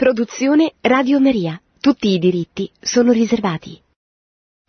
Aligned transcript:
Produzione 0.00 0.72
Radio 0.80 1.20
Maria. 1.20 1.60
Tutti 1.78 2.08
i 2.14 2.18
diritti 2.18 2.70
sono 2.80 3.12
riservati. 3.12 3.78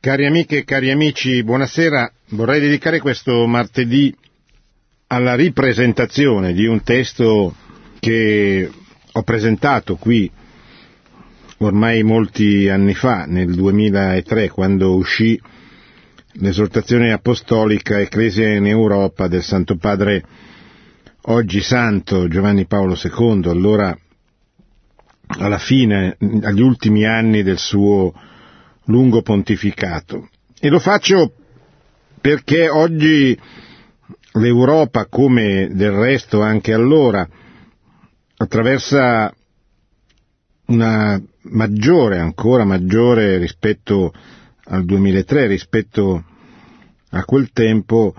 Cari 0.01 0.25
amiche 0.25 0.57
e 0.57 0.63
cari 0.65 0.91
amici, 0.91 1.41
buonasera. 1.41 2.11
Vorrei 2.31 2.59
dedicare 2.59 2.99
questo 2.99 3.47
martedì 3.47 4.13
alla 5.07 5.33
ripresentazione 5.35 6.51
di 6.51 6.65
un 6.65 6.83
testo 6.83 7.55
che 8.01 8.69
ho 9.09 9.23
presentato 9.23 9.95
qui 9.95 10.29
ormai 11.59 12.03
molti 12.03 12.67
anni 12.67 12.93
fa, 12.93 13.23
nel 13.25 13.55
2003, 13.55 14.49
quando 14.49 14.95
uscì 14.95 15.39
l'esortazione 16.41 17.13
apostolica 17.13 18.01
Ecclesia 18.01 18.53
in 18.53 18.67
Europa 18.67 19.29
del 19.29 19.43
Santo 19.43 19.77
Padre 19.77 20.25
oggi 21.27 21.61
Santo 21.61 22.27
Giovanni 22.27 22.65
Paolo 22.65 22.97
II, 23.01 23.43
allora 23.49 23.97
alla 25.37 25.57
fine, 25.57 26.17
agli 26.41 26.61
ultimi 26.61 27.05
anni 27.05 27.43
del 27.43 27.57
suo 27.57 28.13
lungo 28.85 29.21
pontificato. 29.21 30.29
E 30.59 30.69
lo 30.69 30.79
faccio 30.79 31.33
perché 32.19 32.69
oggi 32.69 33.37
l'Europa, 34.33 35.07
come 35.07 35.69
del 35.71 35.91
resto 35.91 36.41
anche 36.41 36.73
allora, 36.73 37.27
attraversa 38.37 39.33
una 40.67 41.21
maggiore, 41.43 42.19
ancora 42.19 42.63
maggiore 42.63 43.37
rispetto 43.37 44.13
al 44.65 44.85
2003, 44.85 45.47
rispetto 45.47 46.23
a 47.09 47.25
quel 47.25 47.51
tempo, 47.51 48.15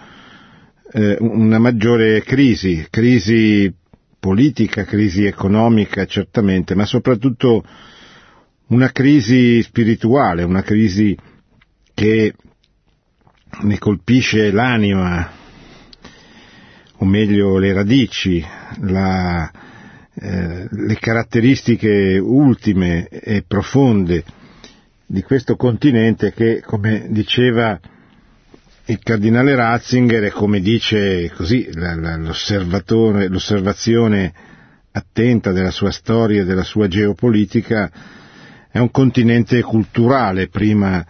eh, 0.92 1.16
una 1.20 1.58
maggiore 1.58 2.22
crisi, 2.22 2.86
crisi 2.90 3.72
politica, 4.22 4.84
crisi 4.84 5.24
economica 5.24 6.06
certamente, 6.06 6.76
ma 6.76 6.86
soprattutto 6.86 7.64
una 8.68 8.92
crisi 8.92 9.60
spirituale, 9.62 10.44
una 10.44 10.62
crisi 10.62 11.18
che 11.92 12.32
ne 13.62 13.78
colpisce 13.78 14.52
l'anima, 14.52 15.28
o 16.98 17.04
meglio 17.04 17.58
le 17.58 17.72
radici, 17.72 18.40
la, 18.82 19.50
eh, 20.14 20.68
le 20.70 20.96
caratteristiche 21.00 22.16
ultime 22.22 23.08
e 23.08 23.42
profonde 23.44 24.22
di 25.04 25.22
questo 25.22 25.56
continente 25.56 26.32
che, 26.32 26.62
come 26.64 27.08
diceva 27.10 27.76
il 28.92 28.98
cardinale 29.02 29.54
Ratzinger 29.54 30.24
è 30.24 30.30
come 30.30 30.60
dice 30.60 31.30
così 31.34 31.66
l'osservazione 31.72 34.32
attenta 34.92 35.52
della 35.52 35.70
sua 35.70 35.90
storia 35.90 36.42
e 36.42 36.44
della 36.44 36.62
sua 36.62 36.86
geopolitica, 36.88 37.90
è 38.70 38.78
un 38.78 38.90
continente 38.90 39.62
culturale 39.62 40.48
prima 40.48 41.02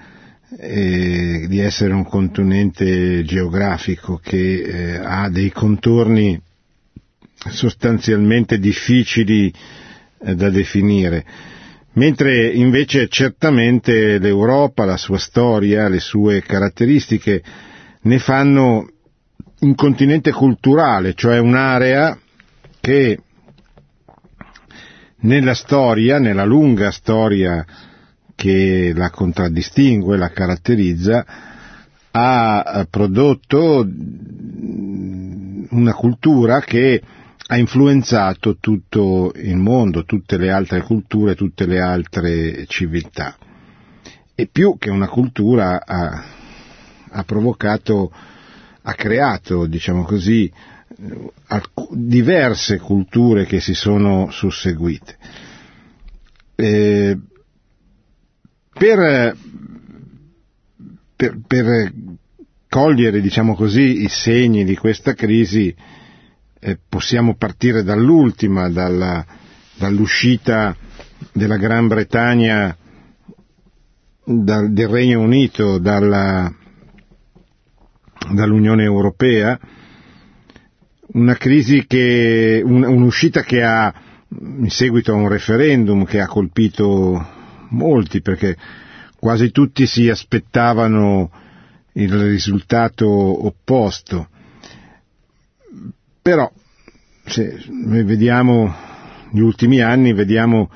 eh, 0.56 1.46
di 1.48 1.58
essere 1.58 1.92
un 1.92 2.04
continente 2.04 3.24
geografico 3.24 4.20
che 4.22 4.62
eh, 4.62 4.96
ha 5.02 5.28
dei 5.28 5.50
contorni 5.50 6.40
sostanzialmente 7.50 8.58
difficili 8.60 9.52
eh, 10.20 10.34
da 10.36 10.50
definire. 10.50 11.24
Mentre 11.94 12.46
invece 12.48 13.08
certamente 13.08 14.18
l'Europa, 14.18 14.84
la 14.84 14.96
sua 14.96 15.18
storia, 15.18 15.88
le 15.88 15.98
sue 16.00 16.40
caratteristiche 16.42 17.42
ne 18.02 18.18
fanno 18.18 18.88
un 19.60 19.74
continente 19.74 20.32
culturale, 20.32 21.14
cioè 21.14 21.38
un'area 21.38 22.18
che 22.80 23.18
nella 25.20 25.54
storia, 25.54 26.18
nella 26.18 26.44
lunga 26.44 26.90
storia 26.90 27.64
che 28.34 28.92
la 28.94 29.10
contraddistingue, 29.10 30.16
la 30.16 30.30
caratterizza, 30.30 31.24
ha 32.10 32.86
prodotto 32.90 33.86
una 35.70 35.94
cultura 35.94 36.60
che 36.60 37.00
ha 37.46 37.56
influenzato 37.56 38.56
tutto 38.58 39.32
il 39.36 39.56
mondo, 39.56 40.04
tutte 40.04 40.36
le 40.38 40.50
altre 40.50 40.82
culture, 40.82 41.34
tutte 41.34 41.66
le 41.66 41.80
altre 41.80 42.66
civiltà. 42.66 43.36
E 44.34 44.48
più 44.50 44.76
che 44.78 44.90
una 44.90 45.08
cultura 45.08 45.82
ha, 45.84 46.24
ha 47.12 47.22
provocato, 47.24 48.10
ha 48.82 48.94
creato, 48.94 49.66
diciamo 49.66 50.04
così, 50.04 50.50
diverse 51.90 52.78
culture 52.78 53.44
che 53.44 53.60
si 53.60 53.74
sono 53.74 54.30
susseguite. 54.30 55.16
Per, 56.54 57.18
per, 61.16 61.36
per, 61.46 61.92
cogliere, 62.68 63.20
diciamo 63.20 63.54
così, 63.54 64.02
i 64.02 64.08
segni 64.08 64.64
di 64.64 64.76
questa 64.76 65.12
crisi, 65.12 65.74
eh, 66.58 66.78
possiamo 66.88 67.34
partire 67.34 67.82
dall'ultima, 67.82 68.70
dalla, 68.70 69.24
dall'uscita 69.76 70.74
della 71.32 71.58
Gran 71.58 71.86
Bretagna 71.88 72.74
dal, 74.24 74.72
del 74.72 74.88
Regno 74.88 75.20
Unito 75.20 75.78
dalla, 75.78 76.50
dall'Unione 78.30 78.84
Europea, 78.84 79.58
una 81.14 81.34
crisi 81.36 81.84
che, 81.86 82.62
un, 82.64 82.82
un'uscita 82.84 83.42
che 83.42 83.62
ha, 83.62 83.92
in 84.40 84.70
seguito 84.70 85.12
a 85.12 85.16
un 85.16 85.28
referendum 85.28 86.04
che 86.04 86.20
ha 86.20 86.26
colpito 86.26 87.26
molti 87.70 88.20
perché 88.22 88.56
quasi 89.18 89.50
tutti 89.50 89.86
si 89.86 90.08
aspettavano 90.08 91.30
il 91.92 92.12
risultato 92.12 93.06
opposto. 93.46 94.28
Però, 96.22 96.50
se 97.24 97.62
vediamo 97.68 98.74
gli 99.30 99.40
ultimi 99.40 99.80
anni, 99.80 100.12
vediamo 100.12 100.70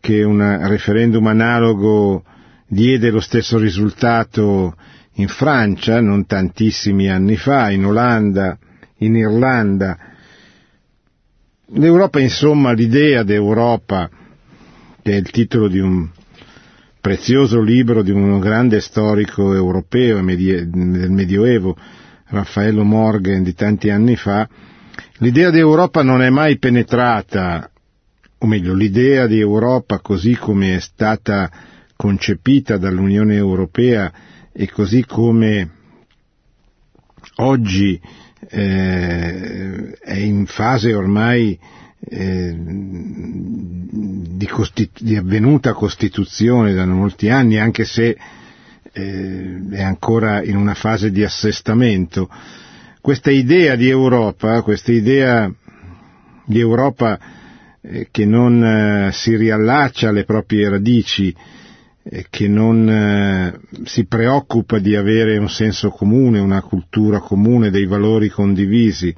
che 0.00 0.22
un 0.22 0.66
referendum 0.68 1.26
analogo 1.26 2.24
diede 2.66 3.10
lo 3.10 3.20
stesso 3.20 3.58
risultato 3.58 4.74
in 5.14 5.28
Francia, 5.28 6.00
non 6.00 6.26
tantissimi 6.26 7.08
anni 7.08 7.36
fa, 7.36 7.70
in 7.70 7.84
Olanda, 7.84 8.58
in 8.98 9.16
Irlanda. 9.16 9.96
L'Europa, 11.66 12.20
insomma, 12.20 12.72
l'idea 12.72 13.22
d'Europa, 13.22 14.08
che 15.02 15.12
è 15.12 15.16
il 15.16 15.30
titolo 15.30 15.68
di 15.68 15.78
un 15.78 16.08
prezioso 17.00 17.60
libro 17.60 18.02
di 18.02 18.10
un 18.10 18.38
grande 18.40 18.80
storico 18.80 19.52
europeo 19.54 20.16
del 20.24 21.10
Medioevo, 21.10 21.76
Raffaello 22.28 22.82
Morgan 22.82 23.42
di 23.42 23.54
tanti 23.54 23.90
anni 23.90 24.16
fa, 24.16 24.48
l'idea 25.18 25.50
di 25.50 25.58
Europa 25.58 26.02
non 26.02 26.22
è 26.22 26.30
mai 26.30 26.58
penetrata, 26.58 27.70
o 28.38 28.46
meglio, 28.46 28.74
l'idea 28.74 29.26
di 29.26 29.38
Europa 29.38 30.00
così 30.00 30.34
come 30.36 30.76
è 30.76 30.80
stata 30.80 31.50
concepita 31.94 32.76
dall'Unione 32.78 33.34
Europea 33.34 34.10
e 34.56 34.70
così 34.70 35.04
come 35.04 35.68
oggi 37.36 38.00
eh, 38.48 39.92
è 39.98 40.14
in 40.16 40.46
fase 40.46 40.94
ormai 40.94 41.58
eh, 41.98 42.54
di, 42.56 44.46
costitu- 44.46 45.02
di, 45.02 45.16
avvenuta 45.16 45.72
costituzione 45.72 46.72
da 46.72 46.86
molti 46.86 47.30
anni, 47.30 47.58
anche 47.58 47.84
se 47.84 48.16
eh, 48.92 49.60
è 49.72 49.82
ancora 49.82 50.40
in 50.44 50.56
una 50.56 50.74
fase 50.74 51.10
di 51.10 51.24
assestamento. 51.24 52.28
Questa 53.00 53.32
idea 53.32 53.74
di 53.74 53.88
Europa, 53.88 54.62
questa 54.62 54.92
idea 54.92 55.52
di 56.44 56.60
Europa 56.60 57.18
eh, 57.80 58.06
che 58.10 58.24
non 58.24 58.62
eh, 58.64 59.10
si 59.12 59.34
riallaccia 59.36 60.10
alle 60.10 60.24
proprie 60.24 60.68
radici, 60.68 61.34
che 62.28 62.48
non 62.48 62.88
eh, 62.88 63.58
si 63.84 64.04
preoccupa 64.04 64.78
di 64.78 64.94
avere 64.94 65.38
un 65.38 65.48
senso 65.48 65.88
comune, 65.90 66.38
una 66.38 66.60
cultura 66.60 67.18
comune, 67.20 67.70
dei 67.70 67.86
valori 67.86 68.28
condivisi, 68.28 69.14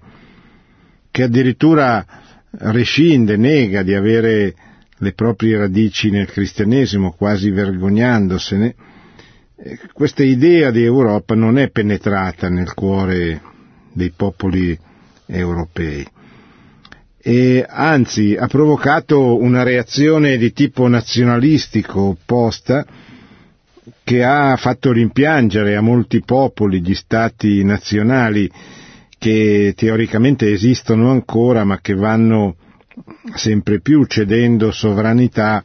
che 1.11 1.23
addirittura 1.23 2.05
rescinde, 2.50 3.37
nega 3.37 3.83
di 3.83 3.94
avere 3.94 4.55
le 4.99 5.12
proprie 5.12 5.59
radici 5.59 6.11
nel 6.11 6.31
cristianesimo, 6.31 7.12
quasi 7.12 7.50
vergognandosene, 7.50 8.75
eh, 9.56 9.79
questa 9.93 10.23
idea 10.23 10.71
di 10.71 10.85
Europa 10.85 11.35
non 11.35 11.59
è 11.59 11.71
penetrata 11.71 12.49
nel 12.49 12.73
cuore 12.73 13.41
dei 13.93 14.12
popoli 14.15 14.79
europei 15.27 16.06
e 17.28 17.67
anzi 17.69 18.37
ha 18.38 18.46
provocato 18.46 19.37
una 19.43 19.64
reazione 19.64 20.37
di 20.37 20.52
tipo 20.52 20.87
nazionalistico 20.87 22.02
opposta 22.02 22.87
che 24.05 24.23
ha 24.23 24.55
fatto 24.56 24.93
rimpiangere 24.93 25.75
a 25.75 25.81
molti 25.81 26.23
popoli 26.25 26.81
gli 26.81 26.94
stati 26.94 27.64
nazionali 27.64 28.49
che 29.19 29.73
teoricamente 29.76 30.52
esistono 30.52 31.11
ancora 31.11 31.64
ma 31.64 31.81
che 31.81 31.94
vanno 31.94 32.55
sempre 33.34 33.81
più 33.81 34.05
cedendo 34.05 34.70
sovranità 34.70 35.64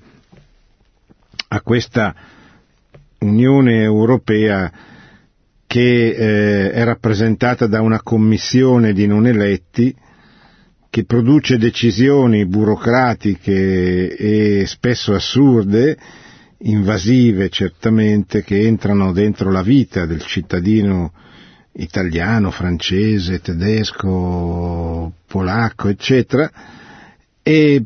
a 1.49 1.61
questa 1.61 2.15
Unione 3.19 3.83
Europea 3.83 4.71
che 5.67 6.07
eh, 6.07 6.71
è 6.71 6.83
rappresentata 6.83 7.67
da 7.67 7.81
una 7.81 8.01
commissione 8.01 8.93
di 8.93 9.05
non 9.05 9.27
eletti 9.27 9.95
che 10.91 11.05
produce 11.05 11.57
decisioni 11.57 12.45
burocratiche 12.45 14.13
e 14.13 14.65
spesso 14.65 15.13
assurde, 15.13 15.97
invasive 16.63 17.47
certamente, 17.47 18.43
che 18.43 18.67
entrano 18.67 19.13
dentro 19.13 19.49
la 19.51 19.61
vita 19.61 20.05
del 20.05 20.21
cittadino 20.21 21.13
italiano, 21.75 22.51
francese, 22.51 23.39
tedesco, 23.39 25.13
polacco, 25.27 25.87
eccetera, 25.87 26.51
e, 27.41 27.85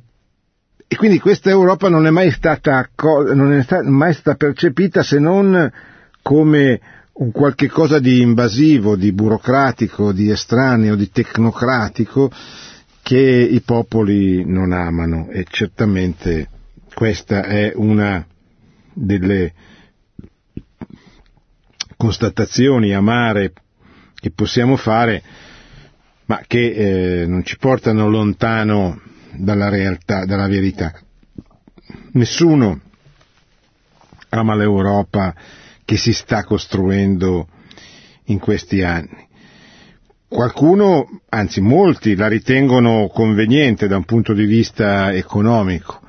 e 0.88 0.96
quindi 0.96 1.20
questa 1.20 1.52
Europa 1.52 1.88
non 1.90 2.08
è 2.08 2.10
mai 2.10 2.32
stata, 2.32 2.90
non 3.36 3.52
è 3.54 3.82
mai 3.84 4.14
stata 4.14 4.36
percepita 4.36 5.04
se 5.04 5.20
non 5.20 5.72
come 6.24 6.80
un 7.18 7.32
qualche 7.32 7.68
cosa 7.70 8.00
di 8.00 8.22
invasivo, 8.22 8.96
di 8.96 9.12
burocratico, 9.14 10.12
di 10.12 10.32
estraneo, 10.32 10.96
di 10.96 11.12
tecnocratico 11.12 12.32
che 13.06 13.20
i 13.20 13.62
popoli 13.62 14.44
non 14.46 14.72
amano 14.72 15.30
e 15.30 15.46
certamente 15.48 16.50
questa 16.92 17.44
è 17.44 17.72
una 17.76 18.26
delle 18.92 19.54
constatazioni 21.96 22.96
amare 22.96 23.54
che 24.16 24.32
possiamo 24.32 24.76
fare, 24.76 25.22
ma 26.26 26.42
che 26.48 27.22
eh, 27.22 27.28
non 27.28 27.44
ci 27.46 27.58
portano 27.60 28.10
lontano 28.10 29.00
dalla 29.36 29.70
realtà, 29.70 30.26
dalla 30.26 30.48
verità. 30.48 30.92
Nessuno 32.14 32.82
ama 34.30 34.56
l'Europa 34.56 35.36
che 35.86 35.96
si 35.98 36.12
sta 36.12 36.44
costruendo 36.44 37.48
in 38.26 38.40
questi 38.40 38.82
anni. 38.82 39.25
Qualcuno, 40.28 41.22
anzi 41.30 41.62
molti, 41.62 42.16
la 42.16 42.28
ritengono 42.28 43.10
conveniente 43.14 43.88
da 43.88 43.98
un 43.98 44.06
punto 44.06 44.34
di 44.34 44.46
vista 44.46 45.14
economico, 45.14 46.02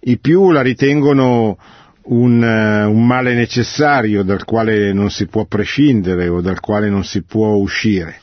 i 0.00 0.18
più 0.18 0.50
la 0.50 0.60
ritengono 0.60 1.56
un, 2.04 2.42
uh, 2.42 2.90
un, 2.90 3.06
male 3.06 3.32
necessario 3.32 4.22
dal 4.22 4.44
quale 4.44 4.92
non 4.92 5.10
si 5.10 5.26
può 5.26 5.46
prescindere 5.46 6.28
o 6.28 6.42
dal 6.42 6.60
quale 6.60 6.90
non 6.90 7.04
si 7.04 7.22
può 7.22 7.54
uscire. 7.54 8.20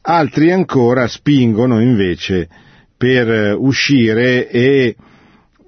Altri 0.00 0.50
ancora 0.50 1.06
spingono 1.08 1.80
invece 1.82 2.48
per 2.96 3.56
uh, 3.56 3.62
uscire 3.62 4.48
e 4.48 4.96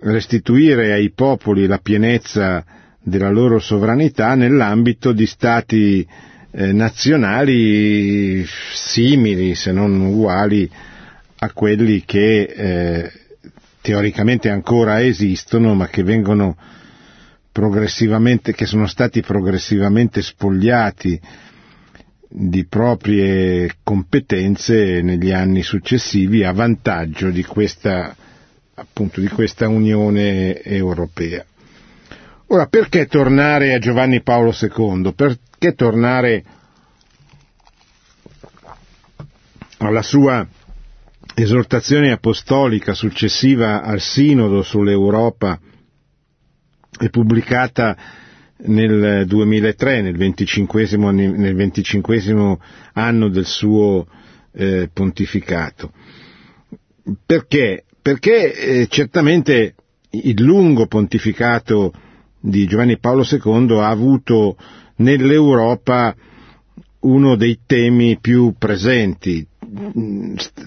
restituire 0.01 0.93
ai 0.93 1.11
popoli 1.11 1.67
la 1.67 1.79
pienezza 1.79 2.65
della 3.03 3.31
loro 3.31 3.59
sovranità 3.59 4.35
nell'ambito 4.35 5.13
di 5.13 5.27
stati 5.27 6.07
eh, 6.59 6.73
nazionali 6.73 8.47
simili, 8.73 9.55
se 9.55 9.73
non 9.73 10.01
uguali, 10.01 10.69
a 11.39 11.53
quelli 11.53 12.03
che 12.07 12.41
eh, 12.45 13.13
teoricamente 13.83 14.49
ancora 14.49 15.05
esistono, 15.05 15.75
ma 15.75 15.87
che 15.89 16.03
vengono 16.03 16.57
progressivamente, 17.53 18.55
che 18.55 18.65
sono 18.65 18.87
stati 18.87 19.21
progressivamente 19.21 20.23
spogliati 20.23 21.21
di 22.29 22.65
proprie 22.65 23.75
competenze 23.83 25.03
negli 25.03 25.33
anni 25.33 25.63
successivi 25.63 26.43
a 26.43 26.53
vantaggio 26.53 27.29
di 27.31 27.45
questa, 27.45 28.17
appunto, 28.75 29.21
di 29.21 29.29
questa 29.29 29.69
Unione 29.69 30.63
Europea. 30.63 31.45
Ora, 32.49 32.67
perché 32.67 33.07
tornare 33.07 33.75
a 33.75 33.79
Giovanni 33.79 34.23
Paolo 34.23 34.55
II? 34.59 35.13
Perché 35.59 35.75
tornare 35.75 36.45
alla 39.79 40.03
sua 40.03 40.47
esortazione 41.35 42.13
apostolica 42.13 42.93
successiva 42.95 43.83
al 43.83 44.01
Sinodo 44.01 44.63
sull'Europa 44.63 45.59
è 46.99 47.09
pubblicata 47.09 47.97
nel 48.67 49.25
2003, 49.27 50.03
nel 50.03 50.17
25, 50.17 50.89
nel 51.13 51.55
25 51.55 52.59
anno 52.93 53.29
del 53.29 53.45
suo 53.47 54.07
eh, 54.53 54.91
pontificato. 54.93 55.93
Perché? 57.25 57.85
Perché 58.01 58.55
eh, 58.55 58.87
certamente 58.89 59.75
il 60.11 60.43
lungo 60.43 60.87
pontificato 60.87 61.93
di 62.41 62.67
Giovanni 62.67 62.99
Paolo 62.99 63.25
II 63.29 63.79
ha 63.81 63.89
avuto 63.89 64.57
nell'Europa 64.97 66.15
uno 67.01 67.37
dei 67.37 67.61
temi 67.67 68.19
più 68.21 68.55
presenti. 68.59 69.47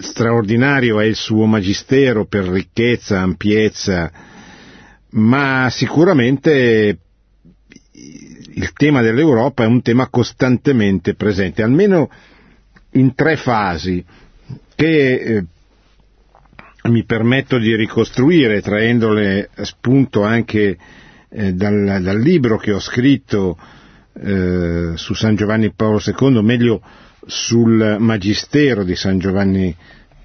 Straordinario 0.00 1.00
è 1.00 1.04
il 1.04 1.14
suo 1.16 1.46
magistero 1.46 2.26
per 2.26 2.44
ricchezza, 2.44 3.20
ampiezza, 3.20 4.10
ma 5.10 5.68
sicuramente 5.70 6.98
il 7.92 8.72
tema 8.74 9.00
dell'Europa 9.00 9.64
è 9.64 9.66
un 9.66 9.82
tema 9.82 10.08
costantemente 10.08 11.14
presente, 11.14 11.62
almeno 11.62 12.10
in 12.92 13.14
tre 13.14 13.36
fasi 13.36 14.04
che 14.74 15.12
eh, 15.14 15.44
mi 16.88 17.04
permetto 17.04 17.58
di 17.58 17.74
ricostruire 17.76 18.62
traendole 18.62 19.50
spunto 19.62 20.22
anche 20.24 20.76
eh, 21.28 21.52
dal, 21.52 22.00
dal, 22.02 22.18
libro 22.18 22.56
che 22.56 22.72
ho 22.72 22.80
scritto 22.80 23.56
eh, 24.12 24.92
su 24.96 25.14
San 25.14 25.36
Giovanni 25.36 25.72
Paolo 25.72 26.00
II, 26.04 26.42
meglio 26.42 26.82
sul 27.26 27.96
Magistero 27.98 28.82
di 28.84 28.96
San 28.96 29.18
Giovanni 29.18 29.74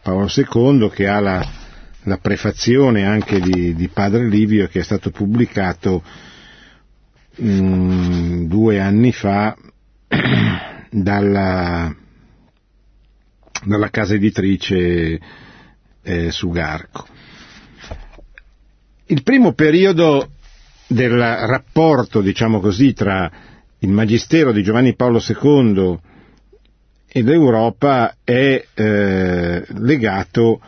Paolo 0.02 0.28
II, 0.34 0.90
che 0.90 1.08
ha 1.08 1.20
la, 1.20 1.48
la 2.04 2.18
prefazione 2.18 3.06
anche 3.06 3.40
di, 3.40 3.76
di, 3.76 3.88
Padre 3.90 4.28
Livio, 4.28 4.68
che 4.68 4.80
è 4.80 4.84
stato 4.84 5.12
pubblicato 5.12 6.04
mh, 7.36 7.50
mm, 7.50 8.46
due 8.46 8.80
anni 8.80 9.12
fa 9.12 9.56
dalla, 10.90 11.96
dalla 13.66 13.90
casa 13.90 14.14
editrice 14.16 15.20
eh, 16.02 16.32
Sugarco. 16.32 17.08
Il 19.08 19.22
primo 19.22 19.54
periodo 19.54 20.32
del 20.88 21.12
rapporto, 21.18 22.22
diciamo 22.22 22.60
così, 22.60 22.94
tra 22.94 23.32
il 23.86 23.92
Magistero 23.92 24.52
di 24.52 24.62
Giovanni 24.64 24.96
Paolo 24.96 25.22
II 25.26 25.98
e 27.08 27.22
l'Europa 27.22 28.16
è 28.24 28.66
eh, 28.74 29.64
legato 29.78 30.60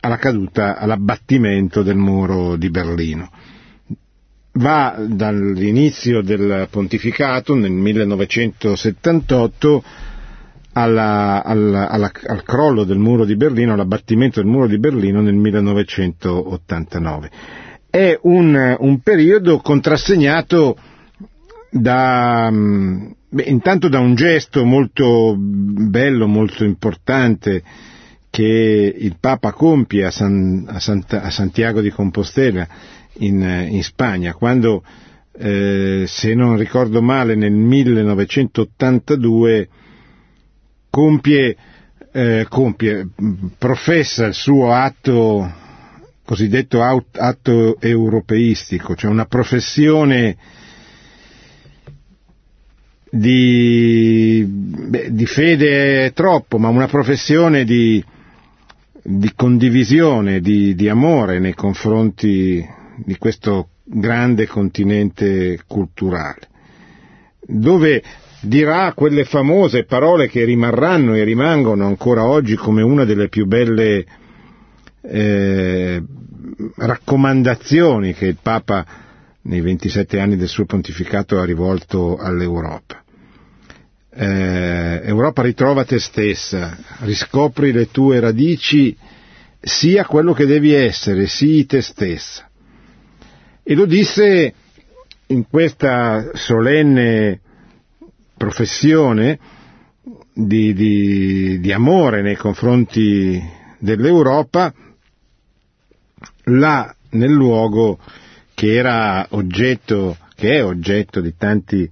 alla 0.00 0.16
caduta, 0.16 0.78
all'abbattimento 0.78 1.82
del 1.82 1.96
muro 1.96 2.56
di 2.56 2.70
Berlino. 2.70 3.30
Va 4.52 4.96
dall'inizio 5.06 6.22
del 6.22 6.68
pontificato 6.70 7.54
nel 7.54 7.72
1978 7.72 9.84
alla, 10.72 11.44
alla, 11.44 11.90
alla, 11.90 12.10
al 12.26 12.42
crollo 12.42 12.84
del 12.84 12.96
muro 12.98 13.26
di 13.26 13.36
Berlino, 13.36 13.74
all'abbattimento 13.74 14.40
del 14.40 14.48
muro 14.50 14.66
di 14.66 14.78
Berlino 14.78 15.20
nel 15.20 15.34
1989 15.34 17.30
è 17.88 18.18
un, 18.22 18.76
un 18.78 19.00
periodo 19.00 19.58
contrassegnato 19.60 20.76
da, 21.80 22.48
mm, 22.50 23.06
beh, 23.28 23.42
intanto 23.44 23.88
da 23.88 23.98
un 24.00 24.14
gesto 24.14 24.64
molto 24.64 25.34
bello, 25.38 26.26
molto 26.26 26.64
importante 26.64 27.62
che 28.30 28.94
il 28.98 29.16
Papa 29.18 29.52
compie 29.52 30.04
a, 30.04 30.10
San, 30.10 30.64
a, 30.68 30.78
Santa, 30.80 31.22
a 31.22 31.30
Santiago 31.30 31.80
di 31.80 31.88
Compostela 31.90 32.66
in, 33.18 33.40
in 33.70 33.82
Spagna, 33.82 34.34
quando, 34.34 34.82
eh, 35.38 36.04
se 36.06 36.34
non 36.34 36.58
ricordo 36.58 37.00
male, 37.00 37.34
nel 37.34 37.52
1982 37.52 39.68
compie, 40.90 41.56
eh, 42.12 42.44
compie, 42.48 43.08
professa 43.58 44.26
il 44.26 44.34
suo 44.34 44.70
atto 44.72 45.64
cosiddetto 46.26 46.82
atto 46.82 47.80
europeistico, 47.80 48.96
cioè 48.96 49.10
una 49.10 49.26
professione 49.26 50.36
di, 53.18 54.44
beh, 54.46 55.12
di 55.12 55.26
fede 55.26 56.12
troppo, 56.12 56.58
ma 56.58 56.68
una 56.68 56.86
professione 56.86 57.64
di, 57.64 58.02
di 59.02 59.32
condivisione, 59.34 60.40
di, 60.40 60.74
di 60.74 60.88
amore 60.88 61.38
nei 61.38 61.54
confronti 61.54 62.64
di 62.96 63.16
questo 63.18 63.68
grande 63.84 64.46
continente 64.46 65.60
culturale, 65.66 66.48
dove 67.46 68.02
dirà 68.40 68.92
quelle 68.94 69.24
famose 69.24 69.84
parole 69.84 70.28
che 70.28 70.44
rimarranno 70.44 71.14
e 71.14 71.24
rimangono 71.24 71.86
ancora 71.86 72.24
oggi 72.24 72.54
come 72.56 72.82
una 72.82 73.04
delle 73.04 73.28
più 73.28 73.46
belle 73.46 74.04
eh, 75.02 76.02
raccomandazioni 76.76 78.12
che 78.12 78.26
il 78.26 78.38
Papa 78.40 78.84
nei 79.42 79.60
27 79.60 80.18
anni 80.18 80.36
del 80.36 80.48
suo 80.48 80.64
pontificato 80.64 81.38
ha 81.38 81.44
rivolto 81.44 82.16
all'Europa. 82.16 83.04
Eh, 84.18 85.02
Europa 85.04 85.42
ritrova 85.42 85.84
te 85.84 85.98
stessa, 85.98 86.74
riscopri 87.00 87.70
le 87.70 87.90
tue 87.90 88.18
radici, 88.18 88.96
sia 89.60 90.06
quello 90.06 90.32
che 90.32 90.46
devi 90.46 90.72
essere, 90.72 91.26
sii 91.26 91.66
te 91.66 91.82
stessa. 91.82 92.48
E 93.62 93.74
lo 93.74 93.84
disse 93.84 94.54
in 95.26 95.46
questa 95.46 96.30
solenne 96.32 97.40
professione 98.38 99.38
di, 100.32 100.72
di, 100.72 101.60
di 101.60 101.72
amore 101.72 102.22
nei 102.22 102.36
confronti 102.36 103.38
dell'Europa, 103.78 104.72
là 106.44 106.94
nel 107.10 107.32
luogo 107.32 107.98
che 108.54 108.76
era 108.76 109.26
oggetto, 109.30 110.16
che 110.34 110.54
è 110.54 110.64
oggetto 110.64 111.20
di 111.20 111.34
tanti 111.36 111.90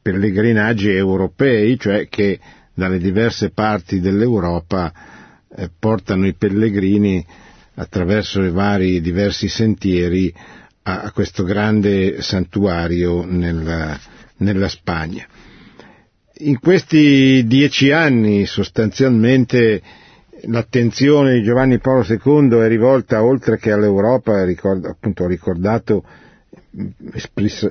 pellegrinaggi 0.00 0.90
europei, 0.90 1.78
cioè 1.78 2.08
che 2.08 2.38
dalle 2.74 2.98
diverse 2.98 3.50
parti 3.50 4.00
dell'Europa 4.00 4.92
eh, 5.56 5.70
portano 5.78 6.26
i 6.26 6.34
pellegrini 6.34 7.24
attraverso 7.74 8.42
i 8.42 8.50
vari 8.50 9.00
diversi 9.00 9.48
sentieri 9.48 10.32
a, 10.82 11.02
a 11.02 11.12
questo 11.12 11.44
grande 11.44 12.20
santuario 12.22 13.24
nella, 13.24 13.98
nella 14.38 14.68
Spagna. 14.68 15.26
In 16.38 16.58
questi 16.60 17.44
dieci 17.46 17.90
anni 17.92 18.44
sostanzialmente 18.44 19.82
l'attenzione 20.42 21.34
di 21.34 21.42
Giovanni 21.42 21.78
Paolo 21.78 22.04
II 22.06 22.58
è 22.60 22.68
rivolta 22.68 23.22
oltre 23.24 23.56
che 23.58 23.72
all'Europa, 23.72 24.44
ricordo, 24.44 24.88
appunto 24.88 25.24
ho 25.24 25.26
ricordato 25.26 26.04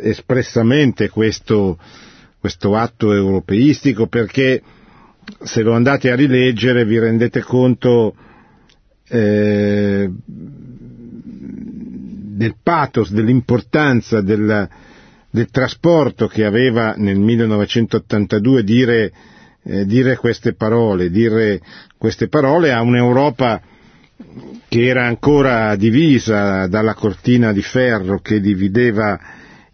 espressamente 0.01 1.09
questo, 1.09 1.77
questo 2.45 2.75
atto 2.75 3.11
europeistico 3.11 4.05
perché 4.05 4.61
se 5.41 5.63
lo 5.63 5.73
andate 5.73 6.11
a 6.11 6.15
rileggere 6.15 6.85
vi 6.85 6.99
rendete 6.99 7.41
conto 7.41 8.13
eh, 9.07 10.07
del 12.37 12.55
pathos, 12.61 13.11
dell'importanza 13.11 14.21
del, 14.21 14.69
del, 15.31 15.47
trasporto 15.49 16.27
che 16.27 16.45
aveva 16.45 16.93
nel 16.95 17.17
1982 17.17 18.63
dire, 18.63 19.11
eh, 19.63 19.83
dire 19.87 20.15
queste 20.15 20.53
parole, 20.53 21.09
dire 21.09 21.59
queste 21.97 22.27
parole 22.27 22.71
a 22.71 22.81
un'Europa 22.83 23.59
che 24.67 24.85
era 24.85 25.07
ancora 25.07 25.75
divisa 25.75 26.67
dalla 26.67 26.93
cortina 26.93 27.51
di 27.51 27.63
ferro 27.63 28.19
che 28.19 28.39
divideva 28.39 29.19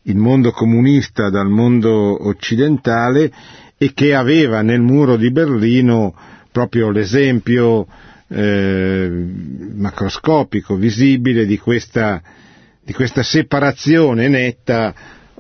il 0.04 0.18
mondo 0.18 0.52
comunista 0.52 1.30
dal 1.30 1.50
mondo 1.50 2.28
occidentale 2.28 3.32
e 3.78 3.94
che 3.94 4.16
aveva 4.16 4.62
nel 4.62 4.82
muro 4.82 5.16
di 5.16 5.32
Berlino 5.32 6.14
proprio 6.52 6.90
l'esempio 6.90 7.88
eh, 8.28 9.10
macroscopico, 9.76 10.76
visibile 10.76 11.46
di 11.46 11.58
questa, 11.58 12.22
di 12.84 12.94
questa 12.94 13.24
separazione 13.24 14.28
netta 14.28 14.94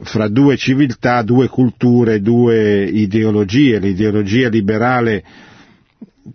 fra 0.04 0.28
due 0.28 0.58
civiltà, 0.58 1.22
due 1.22 1.48
culture, 1.48 2.22
due 2.22 2.84
ideologie, 2.84 3.80
l'ideologia 3.80 4.50
liberale 4.50 5.24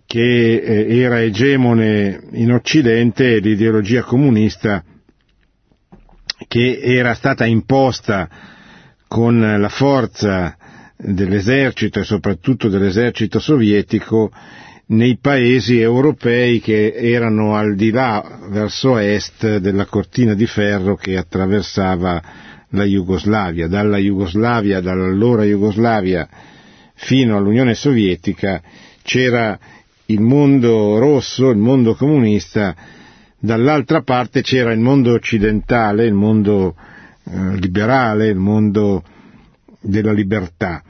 che 0.05 0.55
eh, 0.55 0.97
era 0.99 1.21
egemone 1.21 2.21
in 2.31 2.51
Occidente 2.51 3.35
e 3.35 3.39
l'ideologia 3.39 4.03
comunista 4.03 4.83
che 6.47 6.79
era 6.81 7.13
stata 7.13 7.45
imposta 7.45 8.29
con 9.07 9.39
la 9.39 9.69
forza 9.69 10.55
dell'esercito 10.97 11.99
e 11.99 12.03
soprattutto 12.03 12.69
dell'esercito 12.69 13.39
sovietico 13.39 14.31
nei 14.89 15.17
paesi 15.17 15.79
europei 15.79 16.61
che 16.61 16.93
erano 16.93 17.55
al 17.55 17.75
di 17.75 17.91
là, 17.91 18.39
verso 18.49 18.97
est, 18.97 19.57
della 19.57 19.85
cortina 19.85 20.33
di 20.33 20.45
ferro 20.45 20.95
che 20.95 21.17
attraversava 21.17 22.21
la 22.69 22.83
Jugoslavia. 22.83 23.67
Dalla 23.67 23.97
Jugoslavia, 23.97 24.79
dall'allora 24.79 25.43
Jugoslavia 25.43 26.27
fino 26.93 27.37
all'Unione 27.37 27.73
Sovietica 27.75 28.61
c'era 29.03 29.57
il 30.05 30.21
mondo 30.21 30.97
rosso, 30.99 31.49
il 31.49 31.57
mondo 31.57 31.93
comunista, 31.95 32.75
dall'altra 33.39 34.01
parte 34.01 34.41
c'era 34.41 34.71
il 34.71 34.79
mondo 34.79 35.13
occidentale, 35.13 36.05
il 36.05 36.13
mondo 36.13 36.75
eh, 37.25 37.55
liberale, 37.57 38.27
il 38.27 38.37
mondo 38.37 39.03
della 39.79 40.11
libertà. 40.11 40.83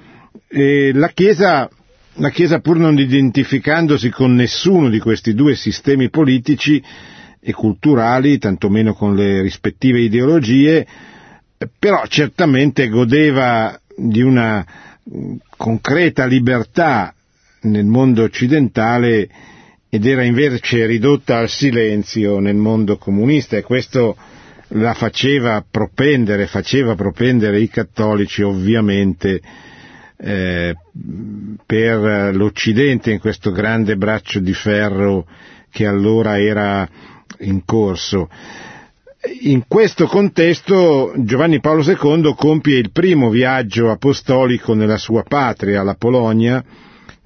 E 0.47 0.91
la 0.93 1.09
Chiesa, 1.09 1.69
la 2.15 2.29
Chiesa, 2.29 2.59
pur 2.59 2.77
non 2.77 2.97
identificandosi 2.97 4.09
con 4.09 4.33
nessuno 4.33 4.89
di 4.89 4.99
questi 4.99 5.33
due 5.33 5.55
sistemi 5.55 6.09
politici 6.09 6.81
e 7.39 7.53
culturali, 7.53 8.37
tantomeno 8.37 8.93
con 8.93 9.15
le 9.15 9.41
rispettive 9.41 9.99
ideologie, 9.99 10.85
però 11.79 12.05
certamente 12.07 12.87
godeva 12.87 13.79
di 13.95 14.21
una 14.21 14.65
concreta 15.55 16.25
libertà 16.25 17.13
nel 17.61 17.85
mondo 17.85 18.23
occidentale 18.23 19.27
ed 19.97 20.05
era 20.05 20.23
invece 20.23 20.85
ridotta 20.85 21.37
al 21.39 21.49
silenzio 21.49 22.37
nel 22.37 22.55
mondo 22.55 22.97
comunista 22.97 23.57
e 23.57 23.63
questo 23.63 24.15
la 24.69 24.93
faceva 24.93 25.65
propendere, 25.67 26.45
faceva 26.45 26.93
propendere 26.93 27.59
i 27.59 27.67
cattolici 27.67 28.43
ovviamente 28.43 29.41
eh, 30.17 30.75
per 31.65 32.35
l'Occidente 32.35 33.09
in 33.11 33.17
questo 33.19 33.51
grande 33.51 33.95
braccio 33.95 34.39
di 34.39 34.53
ferro 34.53 35.25
che 35.71 35.87
allora 35.87 36.39
era 36.39 36.87
in 37.39 37.65
corso. 37.65 38.29
In 39.41 39.63
questo 39.67 40.05
contesto 40.05 41.11
Giovanni 41.17 41.59
Paolo 41.59 41.81
II 41.81 42.35
compie 42.35 42.77
il 42.77 42.91
primo 42.91 43.31
viaggio 43.31 43.89
apostolico 43.89 44.75
nella 44.75 44.97
sua 44.97 45.23
patria, 45.23 45.81
la 45.81 45.95
Polonia, 45.95 46.63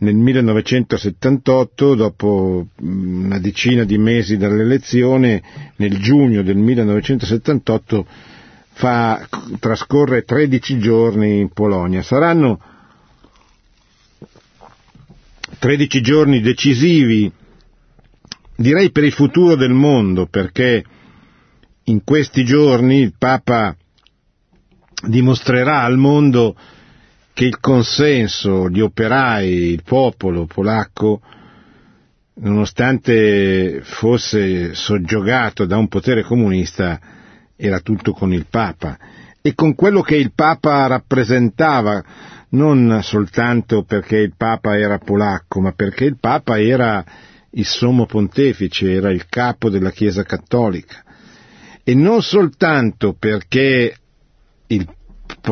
nel 0.02 0.16
1978, 0.16 1.96
dopo 1.96 2.68
mm, 2.84 3.26
una 3.26 3.40
decina 3.40 3.84
di 3.84 3.98
mesi 3.98 4.38
dall'elezione, 4.38 5.42
nel 5.76 5.98
giugno 6.00 6.42
del 6.42 6.58
1978, 6.58 8.06
fa, 8.72 9.28
trascorre 9.60 10.24
13 10.24 10.80
giorni 10.80 11.40
in 11.42 11.50
Polonia. 11.50 12.02
Saranno 12.02 12.60
13 15.60 16.02
giorni 16.02 16.42
decisivi, 16.42 17.32
direi 18.56 18.90
per 18.92 19.04
il 19.04 19.12
futuro 19.12 19.56
del 19.56 19.74
mondo, 19.74 20.26
perché 20.26 20.84
in 21.86 22.04
questi 22.04 22.44
giorni 22.44 23.02
il 23.02 23.14
Papa 23.18 23.76
dimostrerà 25.04 25.82
al 25.84 25.98
mondo 25.98 26.56
che 27.34 27.46
il 27.46 27.60
consenso, 27.60 28.70
gli 28.70 28.82
operai, 28.82 29.72
il 29.72 29.84
popolo 29.84 30.46
polacco, 30.46 31.22
nonostante 32.36 33.82
fosse 33.84 34.74
soggiogato 34.74 35.66
da 35.66 35.78
un 35.78 35.88
potere 35.88 36.24
comunista, 36.24 37.00
era 37.56 37.80
tutto 37.80 38.14
con 38.14 38.34
il 38.34 38.48
Papa. 38.50 38.98
E 39.42 39.56
con 39.56 39.76
quello 39.76 40.02
che 40.02 40.16
il 40.16 40.34
Papa 40.34 40.86
rappresentava, 40.88 42.04
non 42.50 43.00
soltanto 43.02 43.84
perché 43.84 44.18
il 44.18 44.34
Papa 44.36 44.78
era 44.78 44.98
polacco, 44.98 45.62
ma 45.62 45.72
perché 45.72 46.06
il 46.06 46.18
Papa 46.20 46.60
era 46.60 47.04
il 47.52 47.66
sommo 47.66 48.06
pontefice, 48.06 48.92
era 48.92 49.12
il 49.12 49.26
capo 49.28 49.70
della 49.70 49.92
Chiesa 49.92 50.24
cattolica. 50.24 51.04
E 51.84 51.96
non 51.96 52.22
soltanto 52.22 53.16
perché 53.18 53.96
il 54.68 54.88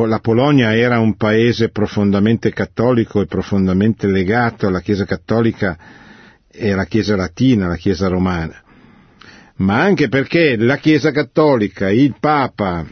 la 0.06 0.18
Polonia 0.18 0.74
era 0.74 0.98
un 0.98 1.16
paese 1.16 1.70
profondamente 1.70 2.52
cattolico 2.52 3.20
e 3.20 3.26
profondamente 3.26 4.06
legato 4.06 4.66
alla 4.66 4.80
Chiesa 4.80 5.04
cattolica 5.04 5.76
e 6.50 6.72
alla 6.72 6.84
Chiesa 6.84 7.16
latina, 7.16 7.66
alla 7.66 7.76
Chiesa 7.76 8.08
romana, 8.08 8.62
ma 9.56 9.80
anche 9.80 10.08
perché 10.08 10.56
la 10.56 10.76
Chiesa 10.76 11.10
cattolica, 11.10 11.90
il 11.90 12.16
Papa, 12.18 12.84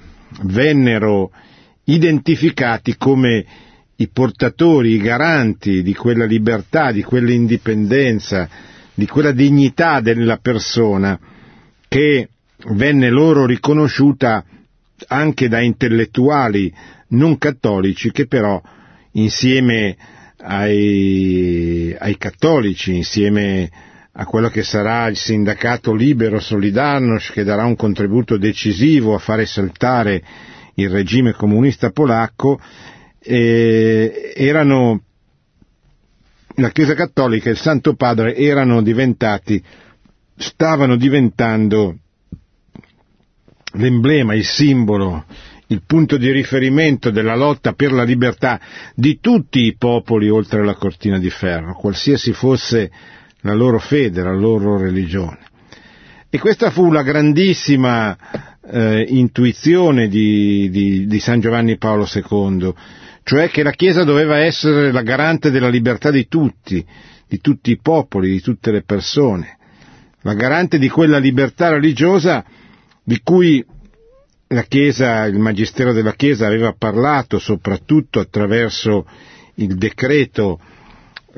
vennero 0.42 1.30
identificati 1.85 2.97
come 2.97 3.45
i 3.97 4.09
portatori, 4.09 4.92
i 4.92 4.99
garanti 4.99 5.83
di 5.83 5.95
quella 5.95 6.25
libertà, 6.25 6.92
di 6.92 7.02
quell'indipendenza, 7.02 8.49
di 8.95 9.07
quella 9.07 9.33
dignità 9.33 10.00
della 10.00 10.37
persona 10.37 11.18
che 11.88 12.28
venne 12.71 13.09
loro 13.11 13.47
riconosciuta 13.47 14.45
anche 15.07 15.49
da 15.49 15.61
intellettuali 15.61 16.73
non 17.09 17.38
cattolici 17.38 18.11
che 18.11 18.26
però 18.26 18.61
insieme 19.12 19.97
ai, 20.40 21.95
ai 21.99 22.17
cattolici, 22.17 22.95
insieme 22.95 23.71
a 24.12 24.25
quello 24.26 24.49
che 24.49 24.62
sarà 24.62 25.07
il 25.07 25.17
sindacato 25.17 25.95
libero 25.95 26.40
Solidarność 26.40 27.33
che 27.33 27.45
darà 27.45 27.64
un 27.64 27.76
contributo 27.76 28.37
decisivo 28.37 29.14
a 29.14 29.19
fare 29.19 29.47
saltare 29.47 30.23
il 30.75 30.90
regime 30.90 31.33
comunista 31.33 31.90
polacco, 31.90 32.61
eh, 33.21 34.33
erano 34.35 35.02
la 36.57 36.71
Chiesa 36.71 36.95
Cattolica 36.95 37.49
e 37.49 37.52
il 37.52 37.59
Santo 37.59 37.95
Padre 37.95 38.35
erano 38.35 38.83
diventati, 38.83 39.62
stavano 40.37 40.97
diventando 40.97 41.97
l'emblema, 43.73 44.35
il 44.35 44.45
simbolo, 44.45 45.25
il 45.69 45.83
punto 45.87 46.17
di 46.17 46.31
riferimento 46.31 47.11
della 47.11 47.37
lotta 47.37 47.73
per 47.73 47.93
la 47.93 48.03
libertà 48.03 48.61
di 48.95 49.19
tutti 49.21 49.61
i 49.65 49.77
popoli 49.77 50.29
oltre 50.29 50.65
la 50.65 50.75
cortina 50.75 51.19
di 51.19 51.31
ferro, 51.31 51.75
qualsiasi 51.75 52.33
fosse 52.33 52.91
la 53.43 53.55
loro 53.55 53.79
fede, 53.79 54.23
la 54.23 54.35
loro 54.35 54.79
religione. 54.79 55.39
E 56.31 56.39
questa 56.39 56.71
fu 56.71 56.91
la 56.91 57.03
grandissima 57.03 58.17
eh, 58.71 59.05
intuizione 59.09 60.09
di, 60.09 60.69
di, 60.71 61.07
di 61.07 61.21
San 61.21 61.41
Giovanni 61.41 61.79
Paolo 61.79 62.07
II, 62.13 62.73
cioè 63.23 63.51
che 63.51 63.63
la 63.63 63.71
Chiesa 63.71 64.05
doveva 64.05 64.39
essere 64.39 64.91
la 64.91 65.03
garante 65.03 65.51
della 65.51 65.69
libertà 65.69 66.11
di 66.11 66.29
tutti, 66.29 66.85
di 67.27 67.41
tutti 67.41 67.71
i 67.71 67.79
popoli, 67.79 68.31
di 68.31 68.41
tutte 68.41 68.71
le 68.71 68.83
persone, 68.83 69.59
la 70.23 70.35
garante 70.35 70.79
di 70.79 70.89
quella 70.89 71.19
libertà 71.19 71.71
religiosa 71.71 72.45
di 73.09 73.21
cui 73.23 73.65
la 74.49 74.65
Chiesa, 74.65 75.25
il 75.25 75.38
Magistero 75.38 75.95
della 75.95 76.12
Chiesa 76.12 76.47
aveva 76.47 76.75
parlato 76.77 77.38
soprattutto 77.38 78.21
attraverso 78.21 79.07
il 79.55 79.77
decreto 79.77 80.61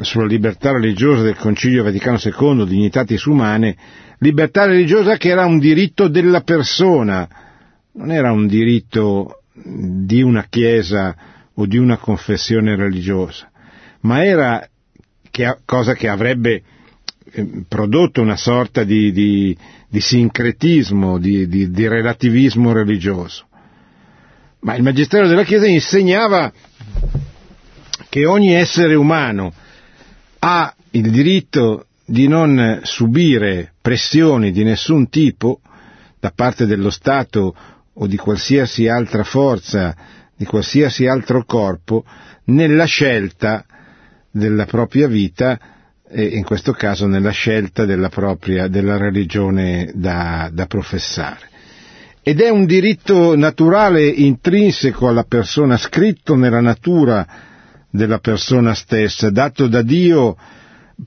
sulla 0.01 0.27
libertà 0.27 0.73
religiosa 0.73 1.23
del 1.23 1.37
Concilio 1.37 1.85
Vaticano 1.85 2.19
II, 2.21 2.67
Dignitatis 2.67 3.23
Umane, 3.27 3.77
libertà 4.19 4.65
religiosa 4.65 5.17
che 5.17 5.29
era 5.29 5.47
un 5.47 5.61
diritto 5.61 6.09
della 6.09 6.41
persona, 6.41 7.29
non 7.93 8.11
era 8.11 8.33
un 8.33 8.49
diritto 8.49 9.43
di 9.53 10.23
una 10.23 10.47
Chiesa 10.51 11.15
o 11.55 11.67
di 11.67 11.77
una 11.77 11.99
confessione 11.99 12.75
religiosa, 12.75 13.49
ma 14.01 14.25
era 14.25 14.69
cosa 15.65 15.95
che 15.95 16.09
avrebbe 16.09 16.63
eh, 17.31 17.63
prodotto 17.69 18.21
una 18.21 18.37
sorta 18.37 18.83
di, 18.83 19.13
di, 19.13 19.57
di 19.91 20.01
sincretismo, 20.01 21.19
di, 21.19 21.49
di, 21.49 21.89
relativismo 21.89 22.73
religioso. 22.73 23.47
Ma 24.61 24.77
il 24.77 24.85
Magistero 24.85 25.27
della 25.27 25.43
Chiesa 25.43 25.67
insegnava 25.67 26.53
che 28.09 28.25
ogni 28.25 28.55
essere 28.55 28.95
umano 28.95 29.53
ha 30.39 30.73
il 30.93 31.11
diritto 31.11 31.87
di 32.05 32.29
non 32.29 32.81
subire 32.85 33.73
pressioni 33.81 34.53
di 34.53 34.63
nessun 34.63 35.09
tipo 35.09 35.61
da 36.21 36.31
parte 36.33 36.67
dello 36.67 36.91
Stato 36.91 37.55
o 37.93 38.07
di 38.07 38.17
qualsiasi 38.17 38.87
altra 38.87 39.25
forza, 39.25 39.97
di 40.37 40.45
qualsiasi 40.45 41.07
altro 41.07 41.45
corpo, 41.45 42.05
nella 42.45 42.85
scelta 42.85 43.65
della 44.31 44.67
propria 44.67 45.09
vita 45.09 45.59
e 46.13 46.25
in 46.25 46.43
questo 46.45 46.73
caso 46.73 47.07
nella 47.07 47.31
scelta 47.31 47.85
della 47.85 48.09
propria, 48.09 48.67
della 48.67 48.97
religione 48.97 49.91
da, 49.95 50.51
da 50.53 50.67
professare. 50.67 51.49
Ed 52.23 52.41
è 52.41 52.51
un 52.51 52.67
diritto 52.67 53.37
naturale 53.37 54.07
intrinseco 54.07 55.09
alla 55.09 55.25
persona, 55.25 55.77
scritto 55.77 56.35
nella 56.35 56.61
natura 56.61 57.27
della 57.89 58.19
persona 58.19 58.75
stessa, 58.75 59.31
dato 59.31 59.69
da 59.69 59.83
Dio 59.83 60.37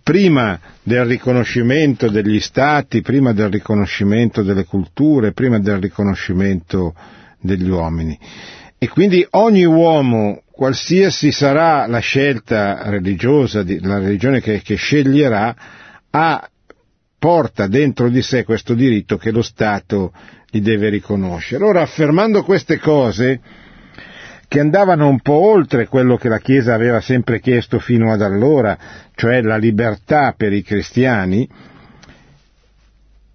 prima 0.01 0.59
del 0.81 1.05
riconoscimento 1.05 2.09
degli 2.09 2.39
stati, 2.39 3.01
prima 3.01 3.31
del 3.31 3.49
riconoscimento 3.49 4.41
delle 4.41 4.65
culture, 4.65 5.33
prima 5.33 5.59
del 5.59 5.79
riconoscimento 5.79 6.95
degli 7.39 7.69
uomini. 7.69 8.17
E 8.77 8.87
quindi 8.87 9.25
ogni 9.31 9.65
uomo, 9.65 10.41
qualsiasi 10.63 11.33
sarà 11.33 11.85
la 11.87 11.99
scelta 11.99 12.89
religiosa, 12.89 13.65
la 13.81 13.99
religione 13.99 14.39
che, 14.39 14.61
che 14.61 14.75
sceglierà, 14.75 15.53
ha, 16.09 16.49
porta 17.19 17.67
dentro 17.67 18.07
di 18.07 18.21
sé 18.21 18.45
questo 18.45 18.73
diritto 18.73 19.17
che 19.17 19.31
lo 19.31 19.41
Stato 19.41 20.13
gli 20.49 20.61
deve 20.61 20.87
riconoscere. 20.87 21.65
Ora, 21.65 21.81
affermando 21.81 22.43
queste 22.43 22.79
cose, 22.79 23.41
che 24.47 24.61
andavano 24.61 25.09
un 25.09 25.19
po' 25.19 25.33
oltre 25.51 25.87
quello 25.87 26.15
che 26.15 26.29
la 26.29 26.39
Chiesa 26.39 26.73
aveva 26.73 27.01
sempre 27.01 27.41
chiesto 27.41 27.77
fino 27.79 28.13
ad 28.13 28.21
allora, 28.21 28.77
cioè 29.15 29.41
la 29.41 29.57
libertà 29.57 30.33
per 30.37 30.53
i 30.53 30.61
cristiani, 30.61 31.45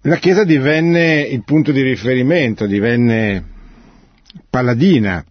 la 0.01 0.15
Chiesa 0.15 0.43
divenne 0.43 1.21
il 1.21 1.43
punto 1.43 1.71
di 1.71 1.83
riferimento, 1.83 2.65
divenne 2.65 3.43
paladina 4.49 5.23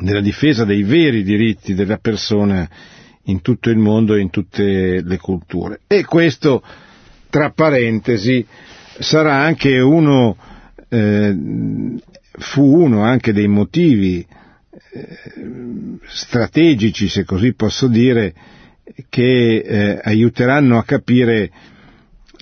della 0.00 0.20
difesa 0.20 0.64
dei 0.64 0.82
veri 0.82 1.22
diritti 1.22 1.74
della 1.74 1.98
persona 1.98 2.68
in 3.24 3.40
tutto 3.40 3.70
il 3.70 3.78
mondo 3.78 4.14
e 4.14 4.20
in 4.20 4.30
tutte 4.30 5.02
le 5.02 5.18
culture. 5.18 5.80
E 5.86 6.04
questo, 6.04 6.62
tra 7.30 7.50
parentesi, 7.50 8.46
sarà 8.98 9.36
anche 9.36 9.78
uno, 9.80 10.36
eh, 10.88 11.36
fu 12.38 12.82
uno 12.82 13.02
anche 13.02 13.32
dei 13.32 13.48
motivi 13.48 14.26
strategici, 16.06 17.08
se 17.08 17.24
così 17.24 17.54
posso 17.54 17.88
dire, 17.88 18.34
che 19.08 19.56
eh, 19.58 20.00
aiuteranno 20.02 20.78
a 20.78 20.84
capire 20.84 21.50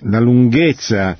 la 0.05 0.19
lunghezza 0.19 1.17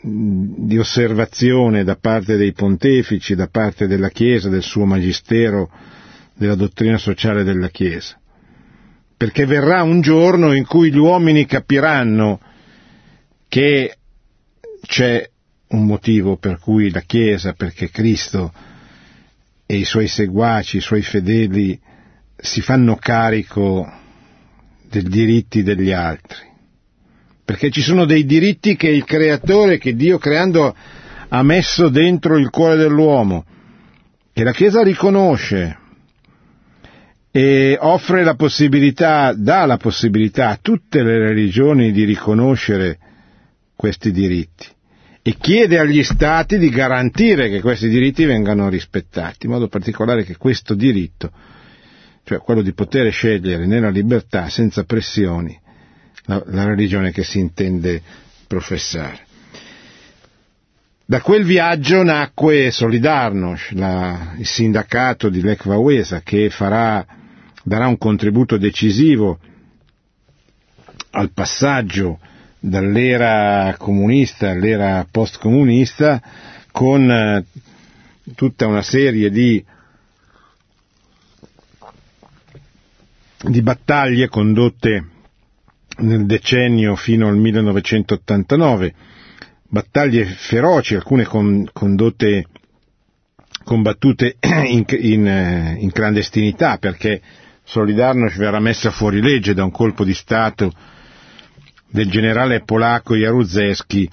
di 0.00 0.76
osservazione 0.78 1.84
da 1.84 1.96
parte 1.96 2.36
dei 2.36 2.52
pontefici, 2.52 3.34
da 3.34 3.46
parte 3.46 3.86
della 3.86 4.08
Chiesa, 4.08 4.48
del 4.48 4.62
suo 4.62 4.84
magistero, 4.84 5.70
della 6.34 6.56
dottrina 6.56 6.98
sociale 6.98 7.44
della 7.44 7.68
Chiesa. 7.68 8.18
Perché 9.16 9.46
verrà 9.46 9.82
un 9.82 10.00
giorno 10.00 10.52
in 10.52 10.64
cui 10.64 10.90
gli 10.92 10.98
uomini 10.98 11.46
capiranno 11.46 12.40
che 13.48 13.96
c'è 14.80 15.28
un 15.68 15.84
motivo 15.84 16.36
per 16.36 16.58
cui 16.58 16.90
la 16.90 17.00
Chiesa, 17.00 17.52
perché 17.52 17.90
Cristo 17.90 18.52
e 19.66 19.76
i 19.76 19.84
suoi 19.84 20.08
seguaci, 20.08 20.78
i 20.78 20.80
suoi 20.80 21.02
fedeli 21.02 21.78
si 22.36 22.60
fanno 22.62 22.96
carico 22.96 23.86
dei 24.88 25.02
diritti 25.02 25.62
degli 25.62 25.92
altri. 25.92 26.47
Perché 27.48 27.70
ci 27.70 27.80
sono 27.80 28.04
dei 28.04 28.26
diritti 28.26 28.76
che 28.76 28.90
il 28.90 29.04
creatore, 29.04 29.78
che 29.78 29.94
Dio 29.94 30.18
creando 30.18 30.76
ha 31.28 31.42
messo 31.42 31.88
dentro 31.88 32.36
il 32.36 32.50
cuore 32.50 32.76
dell'uomo, 32.76 33.46
che 34.34 34.44
la 34.44 34.52
Chiesa 34.52 34.82
riconosce 34.82 35.78
e 37.30 37.78
offre 37.80 38.22
la 38.22 38.34
possibilità, 38.34 39.32
dà 39.32 39.64
la 39.64 39.78
possibilità 39.78 40.50
a 40.50 40.58
tutte 40.60 41.02
le 41.02 41.16
religioni 41.16 41.90
di 41.90 42.04
riconoscere 42.04 42.98
questi 43.74 44.12
diritti 44.12 44.66
e 45.22 45.34
chiede 45.40 45.78
agli 45.78 46.02
Stati 46.02 46.58
di 46.58 46.68
garantire 46.68 47.48
che 47.48 47.62
questi 47.62 47.88
diritti 47.88 48.26
vengano 48.26 48.68
rispettati, 48.68 49.46
in 49.46 49.52
modo 49.52 49.68
particolare 49.68 50.22
che 50.22 50.36
questo 50.36 50.74
diritto, 50.74 51.32
cioè 52.24 52.40
quello 52.40 52.60
di 52.60 52.74
poter 52.74 53.10
scegliere 53.10 53.64
nella 53.64 53.88
libertà, 53.88 54.50
senza 54.50 54.84
pressioni, 54.84 55.58
la, 56.28 56.42
la 56.46 56.64
religione 56.64 57.10
che 57.10 57.24
si 57.24 57.38
intende 57.38 58.02
professare. 58.46 59.26
Da 61.04 61.22
quel 61.22 61.44
viaggio 61.44 62.02
nacque 62.02 62.70
Solidarność, 62.70 63.72
la, 63.72 64.34
il 64.36 64.46
sindacato 64.46 65.30
di 65.30 65.40
Lech 65.40 65.64
Wałęsa, 65.64 66.20
che 66.20 66.50
farà, 66.50 67.04
darà 67.62 67.86
un 67.86 67.96
contributo 67.96 68.58
decisivo 68.58 69.38
al 71.12 71.30
passaggio 71.32 72.20
dall'era 72.60 73.74
comunista 73.78 74.50
all'era 74.50 75.06
post-comunista 75.10 76.20
con 76.70 77.10
eh, 77.10 77.44
tutta 78.34 78.66
una 78.66 78.82
serie 78.82 79.30
di, 79.30 79.64
di 83.44 83.62
battaglie 83.62 84.28
condotte 84.28 85.16
nel 85.98 86.26
decennio 86.26 86.96
fino 86.96 87.28
al 87.28 87.36
1989, 87.36 88.94
battaglie 89.68 90.24
feroci, 90.24 90.94
alcune 90.94 91.24
con, 91.24 91.68
condotte, 91.72 92.46
combattute 93.64 94.36
in, 94.40 94.84
in, 94.88 95.26
eh, 95.26 95.76
in 95.78 95.92
clandestinità 95.92 96.78
perché 96.78 97.20
Solidarność 97.64 98.38
verrà 98.38 98.60
messa 98.60 98.90
fuori 98.90 99.20
legge 99.20 99.52
da 99.52 99.62
un 99.62 99.70
colpo 99.70 100.04
di 100.04 100.14
Stato 100.14 100.72
del 101.90 102.08
generale 102.08 102.62
polacco 102.62 103.14
Jaruzelski 103.14 104.08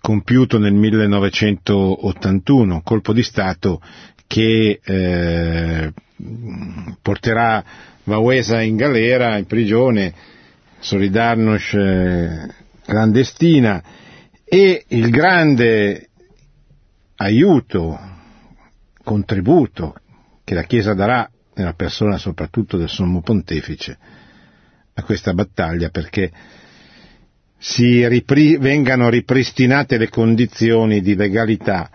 compiuto 0.00 0.58
nel 0.58 0.74
1981, 0.74 2.82
colpo 2.82 3.12
di 3.12 3.22
Stato 3.22 3.80
che 4.26 4.80
eh, 4.82 5.92
porterà 7.00 7.64
Wałęsa 8.04 8.60
in 8.60 8.76
galera, 8.76 9.38
in 9.38 9.46
prigione, 9.46 10.12
Solidarność 10.84 11.74
eh, 11.74 12.48
clandestina 12.84 13.82
e 14.44 14.84
il 14.88 15.08
grande 15.08 16.10
aiuto, 17.16 17.98
contributo 19.02 19.94
che 20.44 20.52
la 20.52 20.64
Chiesa 20.64 20.92
darà 20.92 21.26
nella 21.54 21.72
persona 21.72 22.18
soprattutto 22.18 22.76
del 22.76 22.90
Sommo 22.90 23.22
Pontefice 23.22 23.96
a 24.92 25.02
questa 25.02 25.32
battaglia 25.32 25.88
perché 25.88 26.30
ripri- 27.78 28.58
vengano 28.58 29.08
ripristinate 29.08 29.96
le 29.96 30.10
condizioni 30.10 31.00
di 31.00 31.14
legalità 31.14 31.88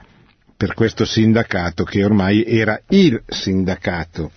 per 0.57 0.73
questo 0.73 1.05
sindacato 1.05 1.83
che 1.83 2.03
ormai 2.03 2.43
era 2.43 2.81
il 2.89 3.21
sindacato 3.27 4.31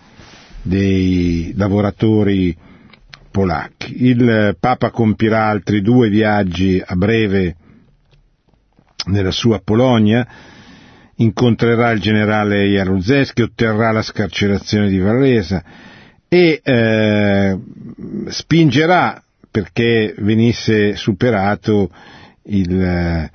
dei 0.60 1.54
lavoratori 1.56 2.54
polacchi. 3.32 4.04
Il 4.06 4.56
Papa 4.60 4.90
compirà 4.90 5.46
altri 5.46 5.82
due 5.82 6.08
viaggi 6.08 6.80
a 6.84 6.94
breve 6.94 7.56
nella 9.06 9.32
sua 9.32 9.58
Polonia, 9.58 10.24
incontrerà 11.16 11.90
il 11.90 12.00
generale 12.00 12.64
Jaruzelski, 12.66 13.42
otterrà 13.42 13.90
la 13.90 14.02
scarcerazione 14.02 14.88
di 14.88 14.98
Varese 14.98 15.64
e 16.28 16.60
eh, 16.62 17.58
spingerà 18.28 19.20
perché 19.50 20.14
venisse 20.18 20.94
superato 20.94 21.90
il, 22.44 23.30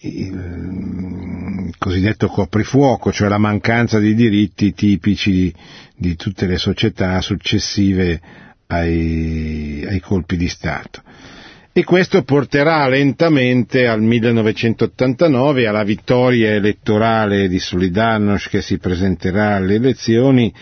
il 0.00 1.74
cosiddetto 1.78 2.26
coprifuoco, 2.28 3.12
cioè 3.12 3.28
la 3.28 3.38
mancanza 3.38 3.98
di 3.98 4.14
diritti 4.14 4.74
tipici 4.74 5.54
di 5.96 6.14
tutte 6.16 6.46
le 6.46 6.58
società 6.58 7.20
successive 7.22 8.20
ai, 8.68 9.84
ai 9.88 10.00
colpi 10.00 10.36
di 10.36 10.48
Stato. 10.48 11.02
E 11.72 11.84
questo 11.84 12.22
porterà 12.22 12.88
lentamente 12.88 13.86
al 13.86 14.00
1989 14.00 15.66
alla 15.66 15.84
vittoria 15.84 16.52
elettorale 16.52 17.48
di 17.48 17.58
Solidarnosc 17.58 18.48
che 18.48 18.62
si 18.62 18.78
presenterà 18.78 19.56
alle 19.56 19.74
elezioni 19.74 20.52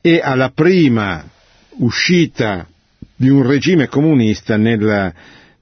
e 0.00 0.20
alla 0.22 0.48
prima 0.50 1.22
uscita 1.80 2.66
di 3.14 3.28
un 3.28 3.46
regime 3.46 3.88
comunista 3.88 4.56
nella, 4.56 5.12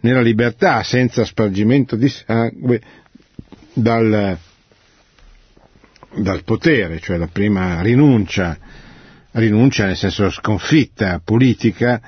nella 0.00 0.20
libertà, 0.20 0.85
senza 0.85 1.24
spargimento 1.24 1.96
di 1.96 2.09
sangue, 2.09 2.81
dal, 3.72 4.38
dal 6.14 6.44
potere, 6.44 7.00
cioè 7.00 7.16
la 7.16 7.28
prima 7.28 7.81
rinuncia, 7.83 8.57
rinuncia 9.33 9.87
nel 9.87 9.97
senso 9.97 10.31
sconfitta 10.31 11.21
politica, 11.25 12.01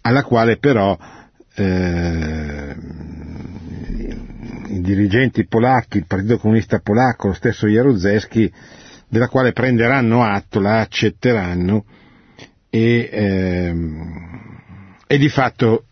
alla 0.00 0.22
quale 0.22 0.58
però 0.58 0.96
eh, 1.54 2.76
i 4.68 4.80
dirigenti 4.80 5.46
polacchi, 5.46 5.98
il 5.98 6.06
Partito 6.06 6.38
Comunista 6.38 6.80
Polacco, 6.80 7.28
lo 7.28 7.34
stesso 7.34 7.66
Jaruzelski, 7.66 8.52
della 9.08 9.28
quale 9.28 9.52
prenderanno 9.52 10.24
atto, 10.24 10.60
la 10.60 10.80
accetteranno 10.80 11.84
e, 12.70 13.08
ehm, 13.12 14.58
e 15.06 15.18
di 15.18 15.28
fatto 15.28 15.84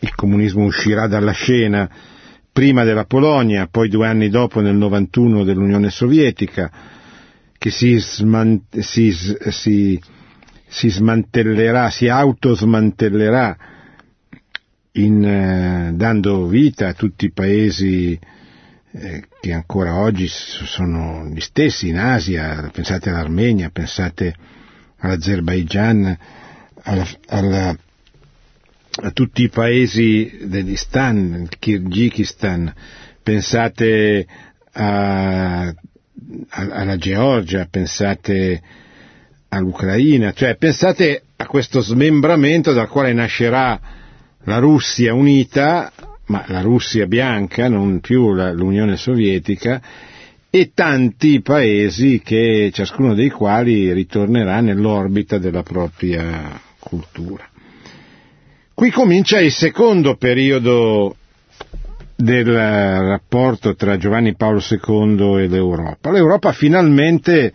il 0.00 0.14
comunismo 0.14 0.64
uscirà 0.64 1.06
dalla 1.06 1.32
scena. 1.32 1.90
Prima 2.50 2.84
della 2.84 3.04
Polonia, 3.04 3.66
poi 3.68 3.88
due 3.88 4.06
anni 4.06 4.28
dopo 4.28 4.60
nel 4.60 4.76
91 4.76 5.42
dell'Unione 5.42 5.90
Sovietica, 5.90 6.70
che 7.64 7.70
si, 7.70 7.96
sman- 7.98 8.66
si, 8.78 9.10
si, 9.48 9.98
si 10.68 10.90
smantellerà, 10.90 11.88
si 11.88 12.08
autosmantellerà 12.08 13.56
in, 14.92 15.24
eh, 15.24 15.92
dando 15.94 16.46
vita 16.46 16.88
a 16.88 16.92
tutti 16.92 17.24
i 17.24 17.32
paesi 17.32 18.20
eh, 18.92 19.24
che 19.40 19.52
ancora 19.54 19.98
oggi 19.98 20.26
sono 20.28 21.26
gli 21.32 21.40
stessi 21.40 21.88
in 21.88 21.96
Asia, 21.96 22.68
pensate 22.70 23.08
all'Armenia, 23.08 23.70
pensate 23.70 24.34
all'Azerbaigian, 24.98 26.18
alla, 26.82 27.08
alla 27.28 27.74
a 28.96 29.10
tutti 29.10 29.42
i 29.42 29.48
paesi 29.48 30.40
degli 30.42 30.76
Stan, 30.76 31.48
il 31.48 31.58
Kirghizistan, 31.58 32.70
pensate 33.22 34.26
a, 34.72 35.74
alla 36.48 36.96
Georgia, 36.96 37.66
pensate 37.70 38.62
all'Ucraina, 39.48 40.32
cioè 40.32 40.56
pensate 40.56 41.22
a 41.36 41.46
questo 41.46 41.80
smembramento 41.80 42.72
dal 42.72 42.88
quale 42.88 43.12
nascerà 43.12 43.80
la 44.44 44.58
Russia 44.58 45.14
unita, 45.14 45.92
ma 46.26 46.44
la 46.48 46.60
Russia 46.60 47.06
bianca, 47.06 47.68
non 47.68 48.00
più 48.00 48.32
la, 48.32 48.52
l'Unione 48.52 48.96
Sovietica, 48.96 49.80
e 50.50 50.70
tanti 50.72 51.40
paesi 51.40 52.20
che, 52.22 52.70
ciascuno 52.72 53.14
dei 53.14 53.30
quali 53.30 53.92
ritornerà 53.92 54.60
nell'orbita 54.60 55.38
della 55.38 55.62
propria 55.62 56.60
cultura. 56.78 57.48
Qui 58.72 58.90
comincia 58.90 59.40
il 59.40 59.52
secondo 59.52 60.16
periodo 60.16 61.16
del 62.16 62.44
rapporto 62.46 63.74
tra 63.74 63.96
Giovanni 63.96 64.34
Paolo 64.36 64.60
II 64.68 65.42
e 65.42 65.48
l'Europa. 65.48 66.10
L'Europa 66.10 66.52
finalmente 66.52 67.52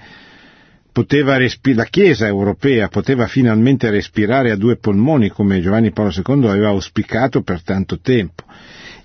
poteva 0.91 1.38
respirare, 1.38 1.84
la 1.84 1.89
Chiesa 1.89 2.28
europea 2.28 2.88
poteva 2.89 3.28
finalmente 3.28 3.89
respirare 3.89 4.52
a 4.52 4.56
due 4.58 4.78
polmoni 4.78 5.30
come 5.30 5.62
Giovanni 5.62 5.91
Paolo 5.91 6.12
II 6.13 6.48
aveva 6.48 6.69
auspicato 6.69 7.41
per 7.41 7.63
tanto 7.63 8.00
tempo. 8.00 8.43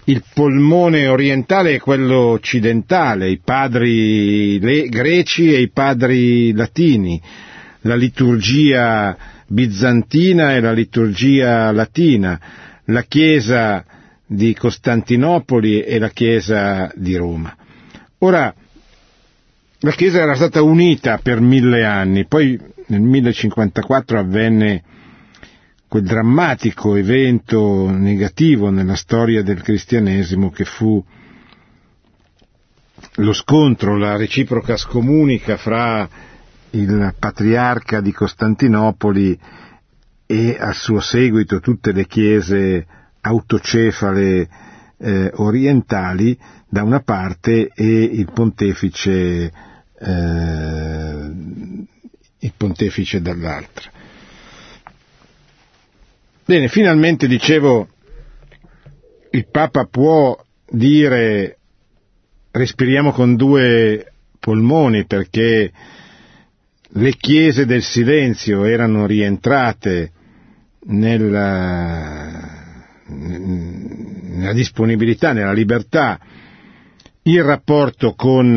Il 0.06 0.22
polmone 0.34 1.06
orientale 1.06 1.76
è 1.76 1.78
quello 1.78 2.16
occidentale, 2.32 3.30
i 3.30 3.40
padri 3.42 4.58
greci 4.58 5.54
e 5.54 5.60
i 5.60 5.70
padri 5.70 6.52
latini, 6.52 7.20
la 7.82 7.94
liturgia 7.94 9.16
bizantina 9.46 10.54
e 10.54 10.60
la 10.60 10.72
liturgia 10.72 11.70
latina, 11.72 12.38
la 12.86 13.02
Chiesa 13.02 13.84
di 14.26 14.54
Costantinopoli 14.54 15.82
e 15.82 15.98
la 15.98 16.08
Chiesa 16.08 16.90
di 16.94 17.16
Roma. 17.16 17.54
Ora, 18.18 18.54
la 19.78 19.90
Chiesa 19.90 20.20
era 20.20 20.34
stata 20.34 20.62
unita 20.62 21.18
per 21.18 21.40
mille 21.40 21.84
anni, 21.84 22.26
poi 22.26 22.58
nel 22.86 23.00
1054 23.00 24.18
avvenne 24.18 24.82
quel 25.88 26.04
drammatico 26.04 26.96
evento 26.96 27.90
negativo 27.90 28.70
nella 28.70 28.96
storia 28.96 29.42
del 29.42 29.62
cristianesimo 29.62 30.50
che 30.50 30.64
fu 30.64 31.04
lo 33.16 33.32
scontro, 33.32 33.96
la 33.96 34.16
reciproca 34.16 34.76
scomunica 34.76 35.56
fra 35.56 36.08
il 36.70 37.14
patriarca 37.18 38.00
di 38.00 38.12
Costantinopoli 38.12 39.38
e 40.26 40.56
a 40.58 40.72
suo 40.72 41.00
seguito 41.00 41.60
tutte 41.60 41.92
le 41.92 42.06
chiese 42.06 42.86
autocefale 43.26 44.48
eh, 44.98 45.30
orientali 45.34 46.38
da 46.68 46.82
una 46.82 47.00
parte 47.00 47.70
e 47.74 48.02
il 48.02 48.30
pontefice, 48.32 49.52
eh, 49.98 51.30
il 52.38 52.52
pontefice 52.56 53.22
dall'altra. 53.22 53.90
Bene, 56.44 56.68
finalmente 56.68 57.26
dicevo, 57.26 57.88
il 59.30 59.48
Papa 59.50 59.86
può 59.86 60.38
dire 60.68 61.58
respiriamo 62.50 63.12
con 63.12 63.34
due 63.34 64.12
polmoni 64.38 65.06
perché 65.06 65.72
le 66.96 67.10
chiese 67.16 67.66
del 67.66 67.82
silenzio 67.82 68.64
erano 68.64 69.06
rientrate 69.06 70.12
nella, 70.86 72.53
nella 73.14 74.52
disponibilità, 74.52 75.32
nella 75.32 75.52
libertà, 75.52 76.18
il 77.22 77.42
rapporto 77.42 78.14
con 78.14 78.52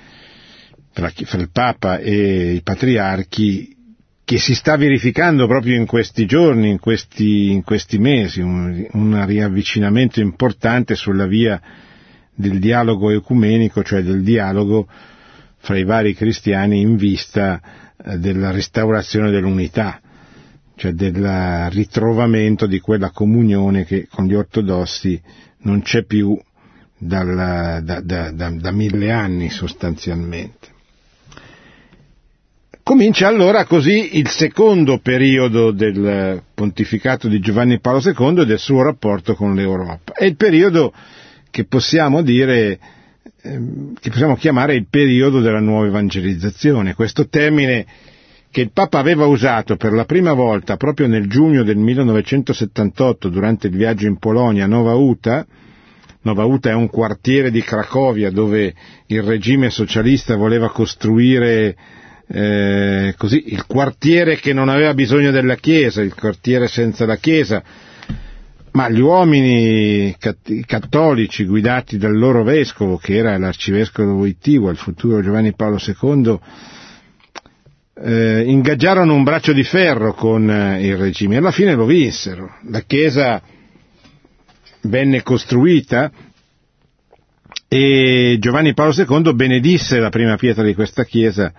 fra, 0.91 1.11
fra 1.13 1.39
il 1.39 1.51
Papa 1.51 1.99
e 1.99 2.53
i 2.53 2.63
patriarchi 2.63 3.77
che 4.25 4.39
si 4.39 4.55
sta 4.55 4.75
verificando 4.75 5.45
proprio 5.45 5.75
in 5.75 5.85
questi 5.85 6.25
giorni, 6.25 6.69
in 6.69 6.79
questi, 6.79 7.51
in 7.51 7.61
questi 7.63 7.99
mesi, 7.99 8.41
un, 8.41 8.87
un 8.93 9.25
riavvicinamento 9.27 10.19
importante 10.19 10.95
sulla 10.95 11.27
via 11.27 11.61
del 12.33 12.57
dialogo 12.57 13.11
ecumenico, 13.11 13.83
cioè 13.83 14.01
del 14.01 14.23
dialogo 14.23 14.87
fra 15.57 15.77
i 15.77 15.83
vari 15.83 16.15
cristiani 16.15 16.81
in 16.81 16.95
vista 16.95 17.61
eh, 18.03 18.17
della 18.17 18.49
restaurazione 18.49 19.29
dell'unità, 19.29 20.01
cioè 20.79 20.93
del 20.93 21.67
ritrovamento 21.71 22.65
di 22.65 22.79
quella 22.79 23.09
comunione 23.11 23.83
che 23.83 24.07
con 24.09 24.25
gli 24.25 24.33
ortodossi 24.33 25.21
non 25.63 25.81
c'è 25.81 26.05
più 26.05 26.39
dal, 26.97 27.81
da, 27.83 27.99
da, 27.99 28.31
da, 28.31 28.49
da 28.49 28.71
mille 28.71 29.11
anni 29.11 29.49
sostanzialmente. 29.49 30.67
Comincia 32.81 33.27
allora 33.27 33.65
così 33.65 34.17
il 34.17 34.29
secondo 34.29 34.99
periodo 34.99 35.71
del 35.71 36.41
pontificato 36.53 37.27
di 37.27 37.39
Giovanni 37.41 37.81
Paolo 37.81 37.99
II 38.01 38.41
e 38.41 38.45
del 38.45 38.57
suo 38.57 38.81
rapporto 38.81 39.35
con 39.35 39.53
l'Europa. 39.55 40.13
È 40.13 40.23
il 40.23 40.37
periodo 40.37 40.93
che 41.51 41.65
possiamo 41.65 42.21
dire, 42.21 42.79
ehm, 43.41 43.95
che 43.99 44.09
possiamo 44.09 44.37
chiamare 44.37 44.75
il 44.75 44.87
periodo 44.89 45.41
della 45.41 45.59
nuova 45.59 45.87
evangelizzazione. 45.87 46.93
Questo 46.93 47.27
termine 47.27 47.85
che 48.51 48.61
il 48.61 48.71
Papa 48.71 48.97
aveva 48.99 49.25
usato 49.25 49.75
per 49.75 49.93
la 49.93 50.05
prima 50.05 50.33
volta 50.33 50.75
proprio 50.75 51.07
nel 51.07 51.27
giugno 51.27 51.63
del 51.63 51.77
1978 51.77 53.29
durante 53.29 53.67
il 53.67 53.75
viaggio 53.75 54.07
in 54.07 54.17
Polonia 54.17 54.63
a 54.63 54.67
Nova 54.67 54.93
Uta, 54.95 55.45
Nova 56.21 56.43
Uta 56.45 56.69
è 56.69 56.73
un 56.73 56.89
quartiere 56.89 57.51
di 57.51 57.61
Cracovia 57.61 58.29
dove 58.29 58.73
il 59.05 59.21
regime 59.23 59.69
socialista 59.69 60.35
voleva 60.35 60.69
costruire 60.69 61.75
eh, 62.27 63.13
così, 63.17 63.53
il 63.53 63.65
quartiere 63.65 64.35
che 64.35 64.51
non 64.53 64.67
aveva 64.69 64.93
bisogno 64.93 65.31
della 65.31 65.55
Chiesa, 65.55 66.01
il 66.01 66.13
quartiere 66.13 66.67
senza 66.67 67.05
la 67.05 67.15
Chiesa, 67.15 67.63
ma 68.71 68.89
gli 68.89 68.99
uomini 68.99 70.15
cattolici 70.65 71.45
guidati 71.45 71.97
dal 71.97 72.15
loro 72.17 72.43
vescovo, 72.43 72.97
che 72.97 73.15
era 73.15 73.37
l'arcivescovo 73.37 74.13
Wojtyła, 74.13 74.71
il 74.71 74.77
futuro 74.77 75.21
Giovanni 75.21 75.53
Paolo 75.55 75.79
II, 75.79 76.39
eh, 78.01 78.43
ingaggiarono 78.45 79.13
un 79.13 79.23
braccio 79.23 79.51
di 79.53 79.63
ferro 79.63 80.13
con 80.13 80.49
eh, 80.49 80.85
il 80.85 80.97
regime 80.97 81.35
e 81.35 81.37
alla 81.37 81.51
fine 81.51 81.75
lo 81.75 81.85
vinsero. 81.85 82.57
La 82.69 82.81
Chiesa 82.81 83.41
venne 84.81 85.21
costruita 85.21 86.11
e 87.67 88.37
Giovanni 88.39 88.73
Paolo 88.73 88.93
II 88.93 89.33
benedisse 89.33 89.99
la 89.99 90.09
prima 90.09 90.35
pietra 90.37 90.63
di 90.63 90.73
questa 90.73 91.03
chiesa 91.03 91.53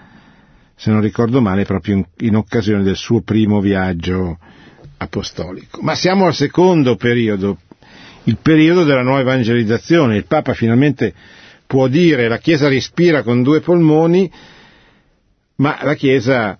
se 0.75 0.91
non 0.91 1.03
ricordo 1.03 1.43
male, 1.43 1.65
proprio 1.67 1.97
in, 1.97 2.05
in 2.21 2.37
occasione 2.37 2.83
del 2.83 2.97
suo 2.97 3.21
primo 3.21 3.61
viaggio 3.61 4.39
apostolico. 4.97 5.83
Ma 5.83 5.95
siamo 5.95 6.25
al 6.25 6.35
secondo 6.35 6.97
periodo, 6.97 7.59
il 8.25 8.39
periodo 8.41 8.85
della 8.85 9.03
nuova 9.03 9.21
evangelizzazione. 9.21 10.17
Il 10.17 10.25
Papa 10.25 10.55
finalmente 10.55 11.13
può 11.67 11.87
dire 11.87 12.29
la 12.29 12.39
Chiesa 12.39 12.69
respira 12.69 13.23
con 13.23 13.43
due 13.43 13.61
polmoni, 13.61 14.31
ma 15.61 15.79
la 15.83 15.95
Chiesa 15.95 16.59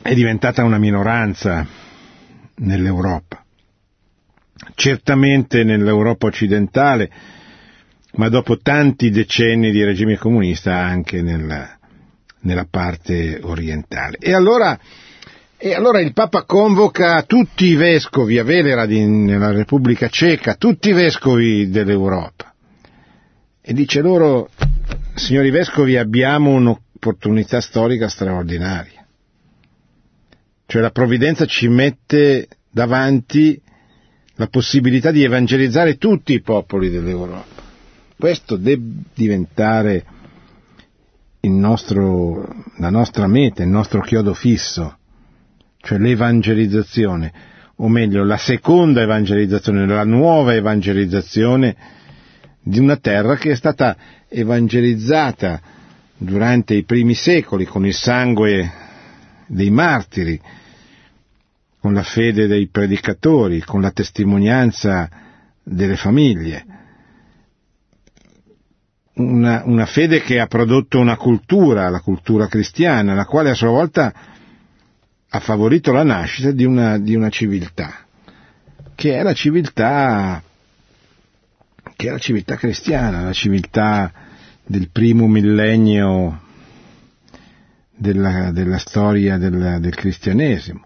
è 0.00 0.14
diventata 0.14 0.62
una 0.62 0.78
minoranza 0.78 1.66
nell'Europa. 2.56 3.44
Certamente 4.74 5.64
nell'Europa 5.64 6.26
occidentale 6.26 7.10
ma 8.12 8.28
dopo 8.28 8.58
tanti 8.58 9.10
decenni 9.10 9.70
di 9.72 9.84
regime 9.84 10.16
comunista 10.16 10.74
anche 10.74 11.20
nella, 11.20 11.76
nella 12.40 12.66
parte 12.70 13.40
orientale. 13.42 14.16
E 14.18 14.32
allora, 14.32 14.78
e 15.58 15.74
allora, 15.74 16.00
il 16.00 16.12
Papa 16.12 16.44
convoca 16.44 17.22
tutti 17.24 17.66
i 17.66 17.74
vescovi 17.74 18.38
a 18.38 18.44
Velera 18.44 18.86
nella 18.86 19.50
Repubblica 19.50 20.08
Ceca, 20.08 20.54
tutti 20.54 20.90
i 20.90 20.94
vescovi 20.94 21.68
dell'Europa, 21.68 22.54
e 23.60 23.72
dice 23.74 24.00
loro, 24.00 24.48
signori 25.16 25.50
vescovi, 25.50 25.96
abbiamo 25.96 26.50
un'opportunità 26.50 27.60
storica 27.60 28.08
straordinaria. 28.08 29.04
Cioè 30.66 30.82
la 30.82 30.90
provvidenza 30.90 31.46
ci 31.46 31.68
mette 31.68 32.48
davanti 32.70 33.60
la 34.34 34.48
possibilità 34.48 35.10
di 35.10 35.22
evangelizzare 35.22 35.96
tutti 35.96 36.34
i 36.34 36.42
popoli 36.42 36.90
dell'Europa. 36.90 37.64
Questo 38.18 38.56
deve 38.56 38.82
diventare 39.14 40.04
nostro, 41.48 42.64
la 42.78 42.90
nostra 42.90 43.26
meta, 43.26 43.62
il 43.62 43.68
nostro 43.68 44.00
chiodo 44.00 44.34
fisso, 44.34 44.98
cioè 45.78 45.98
l'evangelizzazione, 45.98 47.32
o 47.76 47.88
meglio 47.88 48.24
la 48.24 48.36
seconda 48.36 49.02
evangelizzazione, 49.02 49.86
la 49.86 50.04
nuova 50.04 50.54
evangelizzazione 50.54 51.76
di 52.60 52.78
una 52.80 52.96
terra 52.96 53.36
che 53.36 53.52
è 53.52 53.54
stata 53.54 53.96
evangelizzata 54.28 55.60
durante 56.16 56.74
i 56.74 56.84
primi 56.84 57.14
secoli 57.14 57.64
con 57.64 57.86
il 57.86 57.94
sangue 57.94 58.70
dei 59.46 59.70
martiri, 59.70 60.40
con 61.80 61.92
la 61.94 62.02
fede 62.02 62.46
dei 62.46 62.68
predicatori, 62.68 63.60
con 63.60 63.80
la 63.80 63.90
testimonianza 63.90 65.08
delle 65.62 65.96
famiglie. 65.96 66.64
Una, 69.14 69.62
una, 69.64 69.86
fede 69.86 70.20
che 70.20 70.40
ha 70.40 70.46
prodotto 70.46 70.98
una 70.98 71.16
cultura, 71.16 71.88
la 71.88 72.00
cultura 72.00 72.48
cristiana, 72.48 73.14
la 73.14 73.24
quale 73.24 73.50
a 73.50 73.54
sua 73.54 73.70
volta 73.70 74.12
ha 75.28 75.40
favorito 75.40 75.92
la 75.92 76.02
nascita 76.02 76.50
di 76.50 76.64
una, 76.64 76.98
di 76.98 77.14
una 77.14 77.30
civiltà, 77.30 78.04
che 78.94 79.16
è 79.16 79.22
la 79.22 79.32
civiltà, 79.32 80.42
che 81.96 82.08
è 82.08 82.10
la 82.10 82.18
civiltà 82.18 82.56
cristiana, 82.56 83.22
la 83.22 83.32
civiltà 83.32 84.12
del 84.64 84.90
primo 84.90 85.26
millennio 85.26 86.42
della, 87.96 88.52
della 88.52 88.78
storia 88.78 89.38
del, 89.38 89.78
del 89.80 89.94
cristianesimo. 89.94 90.84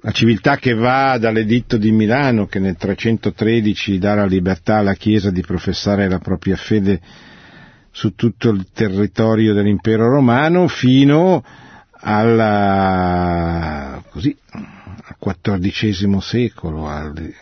La 0.00 0.12
civiltà 0.12 0.56
che 0.56 0.74
va 0.74 1.18
dall'editto 1.18 1.76
di 1.76 1.90
Milano 1.90 2.46
che 2.46 2.58
nel 2.58 2.76
313 2.76 3.98
dà 3.98 4.14
la 4.14 4.26
libertà 4.26 4.78
alla 4.78 4.94
Chiesa 4.94 5.30
di 5.30 5.42
professare 5.42 6.08
la 6.08 6.18
propria 6.18 6.56
fede 6.56 7.00
su 7.90 8.14
tutto 8.14 8.50
il 8.50 8.68
territorio 8.72 9.54
dell'impero 9.54 10.08
romano 10.08 10.66
fino 10.66 11.44
alla, 12.00 14.02
così, 14.10 14.36
al 14.50 15.16
XIV 15.18 16.18
secolo, 16.18 16.88
al, 16.88 17.32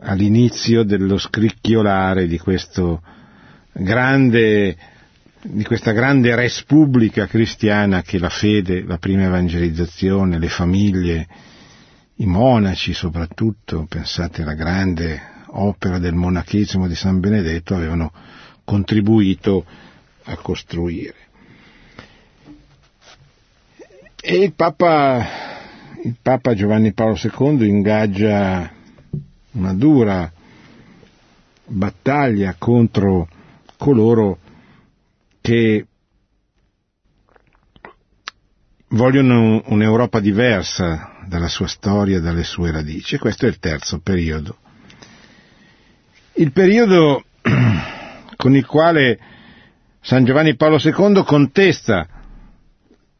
all'inizio 0.00 0.82
dello 0.82 1.18
scricchiolare 1.18 2.26
di 2.26 2.38
grande 3.72 4.76
di 5.42 5.64
questa 5.64 5.92
grande 5.92 6.34
res 6.34 6.62
pubblica 6.64 7.26
cristiana 7.26 8.02
che 8.02 8.18
la 8.18 8.28
fede, 8.28 8.82
la 8.82 8.98
prima 8.98 9.24
evangelizzazione, 9.24 10.38
le 10.38 10.48
famiglie, 10.48 11.26
i 12.16 12.26
monaci 12.26 12.92
soprattutto, 12.92 13.86
pensate 13.88 14.42
alla 14.42 14.52
grande 14.54 15.18
opera 15.52 15.98
del 15.98 16.12
monachesimo 16.14 16.86
di 16.86 16.94
San 16.94 17.20
Benedetto, 17.20 17.74
avevano 17.74 18.12
contribuito 18.64 19.64
a 20.24 20.36
costruire. 20.36 21.14
E 24.20 24.36
il 24.36 24.52
Papa, 24.52 25.26
il 26.04 26.16
Papa 26.20 26.54
Giovanni 26.54 26.92
Paolo 26.92 27.16
II 27.18 27.66
ingaggia 27.66 28.70
una 29.52 29.74
dura 29.74 30.30
battaglia 31.66 32.54
contro 32.58 33.28
coloro 33.76 34.38
che 35.40 35.86
vogliono 38.88 39.62
un'Europa 39.66 40.20
diversa 40.20 41.18
dalla 41.26 41.48
sua 41.48 41.66
storia 41.66 42.20
dalle 42.20 42.44
sue 42.44 42.70
radici. 42.70 43.18
Questo 43.18 43.46
è 43.46 43.48
il 43.48 43.58
terzo 43.58 44.00
periodo. 44.00 44.56
Il 46.34 46.52
periodo 46.52 47.24
con 48.36 48.56
il 48.56 48.66
quale 48.66 49.18
San 50.00 50.24
Giovanni 50.24 50.56
Paolo 50.56 50.78
II 50.82 51.22
contesta 51.24 52.06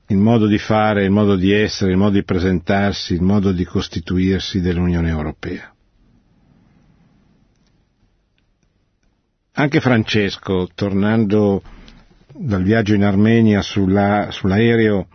il 0.07 0.17
modo 0.17 0.47
di 0.47 0.59
fare, 0.59 1.05
il 1.05 1.11
modo 1.11 1.37
di 1.37 1.53
essere, 1.53 1.93
il 1.93 1.97
modo 1.97 2.15
di 2.15 2.25
presentarsi, 2.25 3.15
il 3.15 3.23
modo 3.23 3.53
di 3.53 3.65
costituirsi 3.65 4.61
dell'Unione 4.61 5.09
Europea. 5.09 5.73
Anche 9.61 9.83
Francesco, 9.83 10.69
tornando 10.75 11.63
dal 12.33 12.63
viaggio 12.63 12.95
in 12.95 13.05
Armenia 13.05 13.61
sulla, 13.61 14.29
sull'aereo 14.31 15.07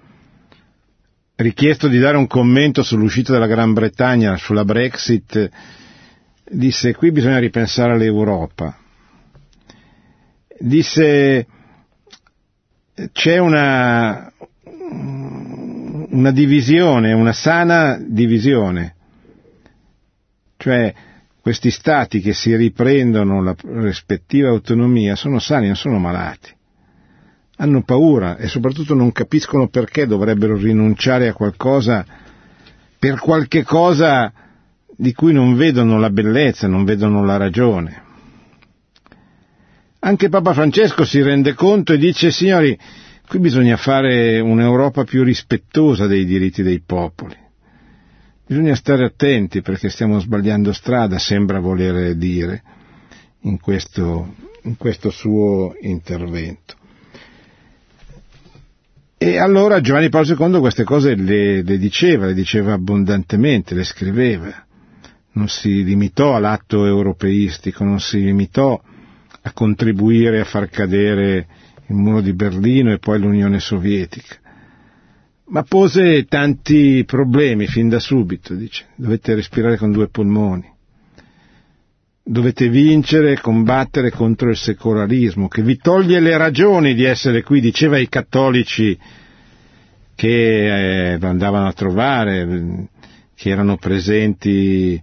richiesto 1.37 1.87
di 1.87 1.97
dare 1.97 2.17
un 2.17 2.27
commento 2.27 2.83
sull'uscita 2.83 3.33
della 3.33 3.47
Gran 3.47 3.73
Bretagna, 3.73 4.37
sulla 4.37 4.63
Brexit, 4.63 5.49
disse 6.43 6.93
qui 6.93 7.11
bisogna 7.11 7.39
ripensare 7.39 7.93
all'Europa. 7.93 8.77
Disse 10.59 11.47
c'è 13.13 13.39
una, 13.39 14.31
una 16.11 16.31
divisione, 16.31 17.13
una 17.13 17.33
sana 17.33 17.97
divisione, 17.99 18.93
cioè 20.57 20.93
questi 21.45 21.69
stati 21.69 22.21
che 22.21 22.33
si 22.33 22.55
riprendono 22.55 23.39
la 23.43 23.55
rispettiva 23.83 24.49
autonomia 24.49 25.15
sono 25.15 25.37
sani, 25.37 25.67
non 25.67 25.75
sono 25.75 25.99
malati. 25.99 26.49
Hanno 27.57 27.83
paura 27.83 28.37
e 28.37 28.47
soprattutto 28.47 28.95
non 28.95 29.11
capiscono 29.11 29.67
perché 29.67 30.07
dovrebbero 30.07 30.57
rinunciare 30.57 31.27
a 31.27 31.33
qualcosa 31.33 32.03
per 32.97 33.19
qualche 33.19 33.61
cosa 33.61 34.33
di 34.97 35.13
cui 35.13 35.33
non 35.33 35.55
vedono 35.55 35.99
la 35.99 36.09
bellezza, 36.09 36.65
non 36.65 36.83
vedono 36.83 37.23
la 37.23 37.37
ragione. 37.37 38.01
Anche 39.99 40.29
Papa 40.29 40.51
Francesco 40.51 41.05
si 41.05 41.21
rende 41.21 41.53
conto 41.53 41.93
e 41.93 41.99
dice, 41.99 42.31
signori, 42.31 42.75
qui 43.27 43.37
bisogna 43.37 43.77
fare 43.77 44.39
un'Europa 44.39 45.03
più 45.03 45.21
rispettosa 45.23 46.07
dei 46.07 46.25
diritti 46.25 46.63
dei 46.63 46.81
popoli. 46.83 47.43
Bisogna 48.47 48.75
stare 48.75 49.05
attenti 49.05 49.61
perché 49.61 49.89
stiamo 49.89 50.19
sbagliando 50.19 50.71
strada, 50.71 51.17
sembra 51.17 51.59
voler 51.59 52.15
dire 52.15 52.61
in 53.41 53.59
questo, 53.59 54.35
in 54.63 54.77
questo 54.77 55.09
suo 55.09 55.75
intervento. 55.81 56.75
E 59.17 59.37
allora 59.39 59.81
Giovanni 59.81 60.09
Paolo 60.09 60.27
II 60.51 60.59
queste 60.59 60.83
cose 60.83 61.15
le, 61.15 61.63
le, 61.63 61.77
diceva, 61.79 62.27
le 62.27 62.35
diceva 62.35 62.73
abbondantemente, 62.73 63.73
le 63.73 63.83
scriveva. 63.83 64.63
Non 65.31 65.47
si 65.47 65.83
limitò 65.83 66.35
all'atto 66.35 66.85
europeistico, 66.85 67.83
non 67.83 67.99
si 67.99 68.19
limitò 68.23 68.79
a 69.41 69.51
contribuire 69.53 70.39
a 70.39 70.45
far 70.45 70.69
cadere 70.69 71.47
il 71.87 71.95
muro 71.95 72.21
di 72.21 72.33
Berlino 72.33 72.91
e 72.91 72.99
poi 72.99 73.19
l'Unione 73.19 73.59
Sovietica. 73.59 74.35
Ma 75.47 75.61
pose 75.63 76.25
tanti 76.25 77.03
problemi 77.05 77.67
fin 77.67 77.87
da 77.87 77.99
subito, 77.99 78.55
dice, 78.55 78.87
dovete 78.95 79.35
respirare 79.35 79.77
con 79.77 79.91
due 79.91 80.07
polmoni, 80.07 80.67
dovete 82.23 82.67
vincere 82.67 83.33
e 83.33 83.39
combattere 83.39 84.09
contro 84.09 84.49
il 84.49 84.57
secolarismo, 84.57 85.47
che 85.47 85.61
vi 85.61 85.77
toglie 85.77 86.19
le 86.19 86.35
ragioni 86.37 86.95
di 86.95 87.03
essere 87.03 87.43
qui, 87.43 87.61
diceva 87.61 87.97
ai 87.97 88.09
cattolici 88.09 88.97
che 90.15 91.13
eh, 91.13 91.19
andavano 91.21 91.67
a 91.67 91.73
trovare, 91.73 92.87
che 93.35 93.49
erano 93.49 93.77
presenti 93.77 94.99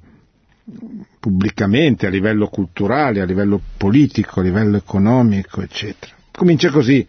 pubblicamente 1.21 2.07
a 2.07 2.11
livello 2.11 2.49
culturale, 2.49 3.21
a 3.21 3.25
livello 3.25 3.61
politico, 3.77 4.41
a 4.41 4.43
livello 4.43 4.77
economico, 4.77 5.63
eccetera. 5.63 6.13
Comincia 6.33 6.71
così 6.71 7.07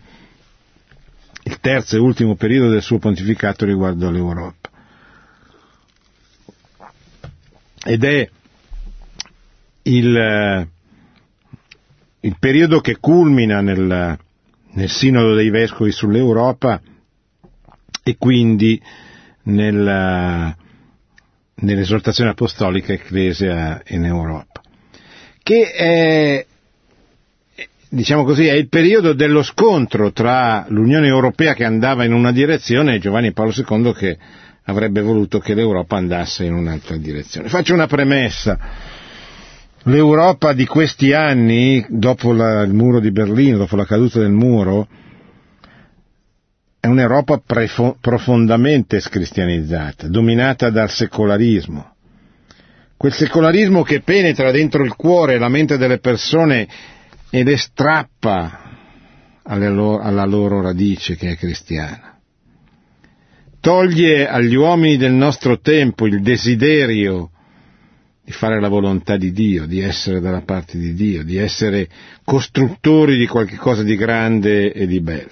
il 1.43 1.59
terzo 1.59 1.95
e 1.95 1.99
ultimo 1.99 2.35
periodo 2.35 2.69
del 2.69 2.81
suo 2.81 2.99
pontificato 2.99 3.65
riguardo 3.65 4.07
all'Europa. 4.07 4.69
Ed 7.85 8.03
è 8.03 8.29
il, 9.83 10.15
eh, 10.15 10.67
il 12.21 12.35
periodo 12.39 12.79
che 12.79 12.97
culmina 12.97 13.59
nel, 13.61 14.17
nel 14.71 14.89
Sinodo 14.89 15.35
dei 15.35 15.49
Vescovi 15.49 15.91
sull'Europa 15.91 16.81
e 18.03 18.15
quindi 18.17 18.81
nella, 19.43 20.55
nell'esortazione 21.55 22.29
apostolica 22.31 22.93
Ecclesia 22.93 23.81
in 23.87 24.05
Europa, 24.05 24.61
che 25.41 25.71
è, 25.71 26.45
diciamo 27.93 28.23
così, 28.23 28.47
è 28.47 28.53
il 28.53 28.69
periodo 28.69 29.13
dello 29.13 29.43
scontro 29.43 30.11
tra 30.11 30.65
l'Unione 30.69 31.05
Europea 31.07 31.53
che 31.53 31.63
andava 31.63 32.03
in 32.03 32.11
una 32.11 32.31
direzione 32.31 32.95
e 32.95 32.99
Giovanni 32.99 33.33
Paolo 33.33 33.53
II 33.55 33.93
che 33.93 34.17
avrebbe 34.63 35.01
voluto 35.01 35.37
che 35.39 35.53
l'Europa 35.53 35.97
andasse 35.97 36.43
in 36.45 36.53
un'altra 36.55 36.97
direzione. 36.97 37.49
Faccio 37.49 37.73
una 37.75 37.85
premessa. 37.85 38.57
L'Europa 39.83 40.53
di 40.53 40.65
questi 40.65 41.13
anni, 41.13 41.85
dopo 41.87 42.31
la, 42.33 42.61
il 42.63 42.73
muro 42.73 42.99
di 42.99 43.11
Berlino, 43.11 43.57
dopo 43.57 43.75
la 43.75 43.85
caduta 43.85 44.19
del 44.19 44.31
muro, 44.31 44.87
è 46.79 46.87
un'Europa 46.87 47.41
prefo- 47.45 47.97
profondamente 48.01 48.99
scristianizzata, 49.01 50.07
dominata 50.07 50.69
dal 50.71 50.89
secolarismo. 50.89 51.91
Quel 52.97 53.13
secolarismo 53.13 53.83
che 53.83 54.01
penetra 54.01 54.49
dentro 54.51 54.83
il 54.83 54.95
cuore 54.95 55.33
e 55.33 55.37
la 55.37 55.49
mente 55.49 55.77
delle 55.77 55.99
persone 55.99 56.67
e 57.35 57.43
le 57.43 57.57
strappa 57.57 58.59
loro, 59.41 59.99
alla 59.99 60.23
loro 60.23 60.61
radice 60.61 61.15
che 61.15 61.31
è 61.31 61.35
cristiana. 61.35 62.19
Toglie 63.59 64.27
agli 64.27 64.53
uomini 64.53 64.97
del 64.97 65.13
nostro 65.13 65.59
tempo 65.59 66.05
il 66.05 66.21
desiderio 66.21 67.31
di 68.23 68.31
fare 68.31 68.61
la 68.61 68.67
volontà 68.67 69.17
di 69.17 69.31
Dio, 69.31 69.65
di 69.65 69.79
essere 69.79 70.19
dalla 70.19 70.43
parte 70.43 70.77
di 70.77 70.93
Dio, 70.93 71.23
di 71.23 71.37
essere 71.37 71.89
costruttori 72.23 73.17
di 73.17 73.25
qualche 73.25 73.55
cosa 73.55 73.81
di 73.81 73.95
grande 73.95 74.71
e 74.71 74.85
di 74.85 75.01
bello. 75.01 75.31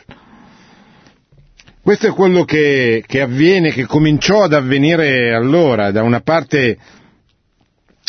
Questo 1.83 2.07
è 2.07 2.11
quello 2.13 2.45
che, 2.45 3.03
che 3.05 3.21
avviene, 3.21 3.69
che 3.69 3.85
cominciò 3.85 4.41
ad 4.41 4.53
avvenire 4.53 5.35
allora, 5.35 5.91
da 5.91 6.01
una 6.01 6.21
parte 6.21 6.79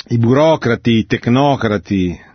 i 0.08 0.16
burocrati, 0.16 0.92
i 0.92 1.04
tecnocrati, 1.04 2.30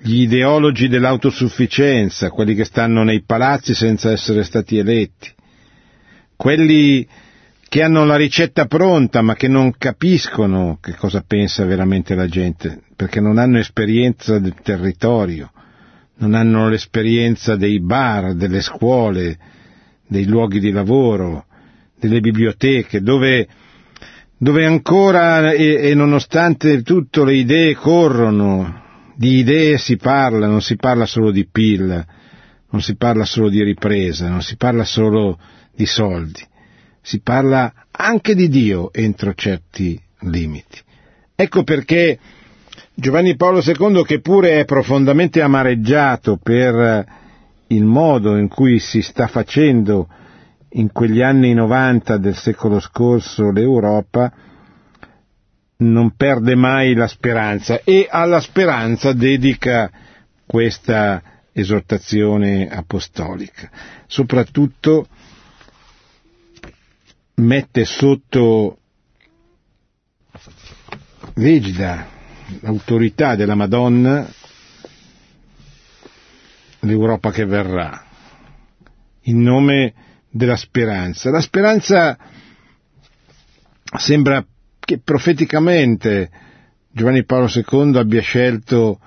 gli 0.00 0.22
ideologi 0.22 0.88
dell'autosufficienza, 0.88 2.30
quelli 2.30 2.54
che 2.54 2.64
stanno 2.64 3.02
nei 3.02 3.22
palazzi 3.22 3.74
senza 3.74 4.10
essere 4.10 4.44
stati 4.44 4.78
eletti, 4.78 5.30
quelli 6.36 7.06
che 7.68 7.82
hanno 7.82 8.04
la 8.04 8.16
ricetta 8.16 8.66
pronta 8.66 9.20
ma 9.20 9.34
che 9.34 9.48
non 9.48 9.72
capiscono 9.76 10.78
che 10.80 10.94
cosa 10.94 11.22
pensa 11.26 11.64
veramente 11.64 12.14
la 12.14 12.26
gente, 12.26 12.80
perché 12.96 13.20
non 13.20 13.38
hanno 13.38 13.58
esperienza 13.58 14.38
del 14.38 14.54
territorio, 14.62 15.50
non 16.16 16.34
hanno 16.34 16.68
l'esperienza 16.68 17.56
dei 17.56 17.80
bar, 17.80 18.34
delle 18.34 18.60
scuole, 18.60 19.38
dei 20.06 20.26
luoghi 20.26 20.60
di 20.60 20.70
lavoro, 20.70 21.46
delle 21.98 22.20
biblioteche, 22.20 23.02
dove, 23.02 23.46
dove 24.36 24.64
ancora 24.64 25.52
e, 25.52 25.90
e 25.90 25.94
nonostante 25.94 26.82
tutto 26.82 27.24
le 27.24 27.34
idee 27.34 27.74
corrono, 27.74 28.86
di 29.18 29.38
idee 29.38 29.78
si 29.78 29.96
parla, 29.96 30.46
non 30.46 30.62
si 30.62 30.76
parla 30.76 31.04
solo 31.04 31.32
di 31.32 31.44
PIL, 31.44 32.06
non 32.70 32.80
si 32.80 32.94
parla 32.94 33.24
solo 33.24 33.48
di 33.48 33.64
ripresa, 33.64 34.28
non 34.28 34.42
si 34.42 34.56
parla 34.56 34.84
solo 34.84 35.36
di 35.74 35.86
soldi, 35.86 36.40
si 37.02 37.20
parla 37.20 37.72
anche 37.90 38.36
di 38.36 38.48
Dio 38.48 38.92
entro 38.92 39.34
certi 39.34 40.00
limiti. 40.20 40.78
Ecco 41.34 41.64
perché 41.64 42.16
Giovanni 42.94 43.34
Paolo 43.34 43.60
II, 43.60 44.04
che 44.04 44.20
pure 44.20 44.60
è 44.60 44.64
profondamente 44.64 45.42
amareggiato 45.42 46.38
per 46.40 47.04
il 47.66 47.84
modo 47.84 48.36
in 48.36 48.46
cui 48.46 48.78
si 48.78 49.02
sta 49.02 49.26
facendo 49.26 50.06
in 50.70 50.92
quegli 50.92 51.22
anni 51.22 51.54
90 51.54 52.18
del 52.18 52.36
secolo 52.36 52.78
scorso 52.78 53.50
l'Europa, 53.50 54.32
non 55.80 56.16
perde 56.16 56.56
mai 56.56 56.94
la 56.94 57.06
speranza 57.06 57.82
e 57.84 58.08
alla 58.10 58.40
speranza 58.40 59.12
dedica 59.12 59.90
questa 60.44 61.22
esortazione 61.52 62.68
apostolica. 62.68 63.70
Soprattutto 64.06 65.06
mette 67.36 67.84
sotto 67.84 68.78
l'egida, 71.34 72.08
l'autorità 72.60 73.36
della 73.36 73.54
Madonna 73.54 74.28
l'Europa 76.80 77.30
che 77.30 77.44
verrà, 77.44 78.04
in 79.22 79.40
nome 79.42 79.94
della 80.28 80.56
speranza. 80.56 81.30
La 81.30 81.40
speranza 81.40 82.16
sembra 83.96 84.44
che 84.88 85.00
profeticamente 85.04 86.30
Giovanni 86.90 87.22
Paolo 87.26 87.46
II 87.52 87.98
abbia 87.98 88.22
scelto 88.22 88.98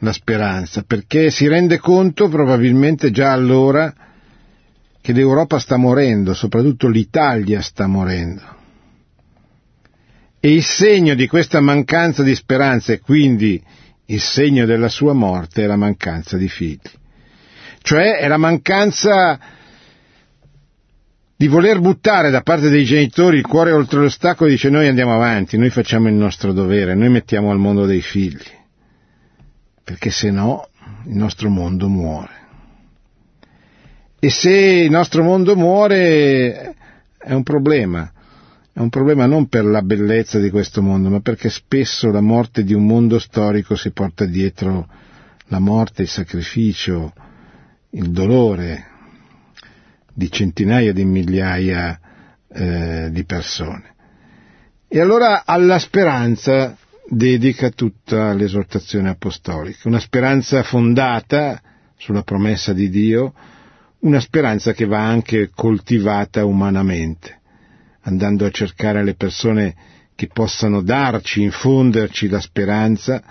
la 0.00 0.12
speranza, 0.12 0.82
perché 0.82 1.30
si 1.30 1.46
rende 1.46 1.78
conto 1.78 2.28
probabilmente 2.28 3.12
già 3.12 3.30
allora 3.30 3.94
che 5.00 5.12
l'Europa 5.12 5.60
sta 5.60 5.76
morendo, 5.76 6.34
soprattutto 6.34 6.88
l'Italia 6.88 7.60
sta 7.62 7.86
morendo. 7.86 8.42
E 10.40 10.52
il 10.52 10.64
segno 10.64 11.14
di 11.14 11.28
questa 11.28 11.60
mancanza 11.60 12.24
di 12.24 12.34
speranza 12.34 12.92
e 12.92 12.98
quindi 12.98 13.62
il 14.06 14.20
segno 14.20 14.66
della 14.66 14.88
sua 14.88 15.12
morte 15.12 15.62
è 15.62 15.66
la 15.66 15.76
mancanza 15.76 16.36
di 16.36 16.48
figli 16.48 16.80
cioè 17.82 18.18
è 18.18 18.28
la 18.28 18.36
mancanza 18.36 19.38
di 21.40 21.46
voler 21.46 21.78
buttare 21.78 22.30
da 22.30 22.40
parte 22.40 22.68
dei 22.68 22.82
genitori 22.82 23.36
il 23.36 23.46
cuore 23.46 23.70
oltre 23.70 24.00
l'ostacolo 24.00 24.50
e 24.50 24.54
dice 24.54 24.70
noi 24.70 24.88
andiamo 24.88 25.14
avanti, 25.14 25.56
noi 25.56 25.70
facciamo 25.70 26.08
il 26.08 26.14
nostro 26.14 26.52
dovere, 26.52 26.96
noi 26.96 27.10
mettiamo 27.10 27.52
al 27.52 27.58
mondo 27.58 27.86
dei 27.86 28.00
figli, 28.00 28.42
perché 29.84 30.10
se 30.10 30.32
no 30.32 30.66
il 31.06 31.14
nostro 31.14 31.48
mondo 31.48 31.88
muore. 31.88 32.32
E 34.18 34.30
se 34.30 34.50
il 34.50 34.90
nostro 34.90 35.22
mondo 35.22 35.54
muore 35.54 36.74
è 37.16 37.32
un 37.32 37.44
problema, 37.44 38.10
è 38.72 38.80
un 38.80 38.88
problema 38.88 39.26
non 39.26 39.46
per 39.46 39.64
la 39.64 39.82
bellezza 39.82 40.40
di 40.40 40.50
questo 40.50 40.82
mondo, 40.82 41.08
ma 41.08 41.20
perché 41.20 41.50
spesso 41.50 42.10
la 42.10 42.20
morte 42.20 42.64
di 42.64 42.74
un 42.74 42.84
mondo 42.84 43.20
storico 43.20 43.76
si 43.76 43.92
porta 43.92 44.24
dietro 44.24 44.88
la 45.46 45.60
morte, 45.60 46.02
il 46.02 46.08
sacrificio, 46.08 47.12
il 47.90 48.10
dolore 48.10 48.96
di 50.18 50.32
centinaia 50.32 50.92
di 50.92 51.04
migliaia 51.04 51.96
eh, 52.52 53.08
di 53.12 53.24
persone. 53.24 53.94
E 54.88 54.98
allora 54.98 55.44
alla 55.44 55.78
speranza 55.78 56.76
dedica 57.08 57.70
tutta 57.70 58.32
l'esortazione 58.32 59.10
apostolica, 59.10 59.86
una 59.88 60.00
speranza 60.00 60.64
fondata 60.64 61.62
sulla 61.96 62.22
promessa 62.24 62.72
di 62.72 62.90
Dio, 62.90 63.32
una 64.00 64.18
speranza 64.18 64.72
che 64.72 64.86
va 64.86 65.06
anche 65.06 65.50
coltivata 65.54 66.44
umanamente, 66.44 67.38
andando 68.00 68.44
a 68.44 68.50
cercare 68.50 69.04
le 69.04 69.14
persone 69.14 69.76
che 70.16 70.26
possano 70.26 70.82
darci, 70.82 71.42
infonderci 71.42 72.28
la 72.28 72.40
speranza, 72.40 73.22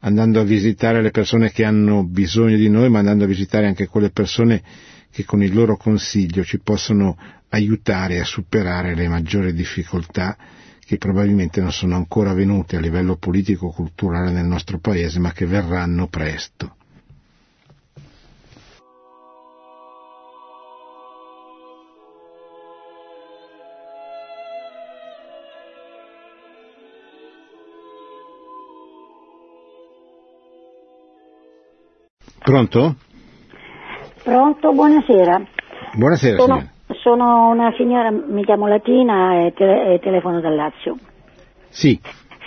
andando 0.00 0.38
a 0.38 0.44
visitare 0.44 1.02
le 1.02 1.10
persone 1.10 1.50
che 1.50 1.64
hanno 1.64 2.04
bisogno 2.04 2.56
di 2.56 2.68
noi, 2.68 2.88
ma 2.90 3.00
andando 3.00 3.24
a 3.24 3.26
visitare 3.26 3.66
anche 3.66 3.88
quelle 3.88 4.10
persone 4.10 4.62
che 5.10 5.24
con 5.24 5.42
il 5.42 5.54
loro 5.54 5.76
consiglio 5.76 6.44
ci 6.44 6.58
possono 6.60 7.16
aiutare 7.50 8.20
a 8.20 8.24
superare 8.24 8.94
le 8.94 9.08
maggiori 9.08 9.52
difficoltà 9.52 10.36
che 10.88 10.96
probabilmente 10.96 11.60
non 11.60 11.72
sono 11.72 11.96
ancora 11.96 12.32
venute 12.32 12.76
a 12.76 12.80
livello 12.80 13.16
politico-culturale 13.16 14.30
nel 14.30 14.46
nostro 14.46 14.78
paese, 14.78 15.18
ma 15.18 15.32
che 15.32 15.44
verranno 15.44 16.08
presto. 16.08 16.76
Pronto? 32.38 32.96
Pronto, 34.28 34.72
buonasera. 34.74 35.42
Buonasera 35.94 36.36
sono, 36.36 36.58
signora. 36.58 36.72
Sono 37.00 37.48
una 37.48 37.72
signora, 37.78 38.10
mi 38.10 38.44
chiamo 38.44 38.66
Latina 38.66 39.46
e, 39.46 39.54
te- 39.54 39.94
e 39.94 39.98
telefono 40.00 40.42
dal 40.42 40.54
Lazio. 40.54 40.98
Sì, 41.70 41.98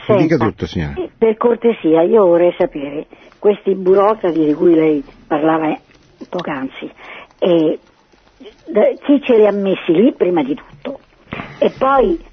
Senta, 0.06 0.22
dica 0.22 0.38
tutto 0.38 0.68
signora. 0.68 0.94
Per 1.18 1.38
cortesia, 1.38 2.04
io 2.04 2.28
vorrei 2.28 2.54
sapere, 2.56 3.08
questi 3.40 3.74
burocrati 3.74 4.46
di 4.46 4.54
cui 4.54 4.76
lei 4.76 5.04
parlava 5.26 5.76
poc'anzi, 6.30 6.92
eh, 7.40 7.80
chi 9.04 9.22
ce 9.24 9.38
li 9.38 9.48
ha 9.48 9.52
messi 9.52 9.92
lì 9.92 10.14
prima 10.14 10.44
di 10.44 10.54
tutto? 10.54 11.00
E 11.58 11.74
poi 11.80 12.24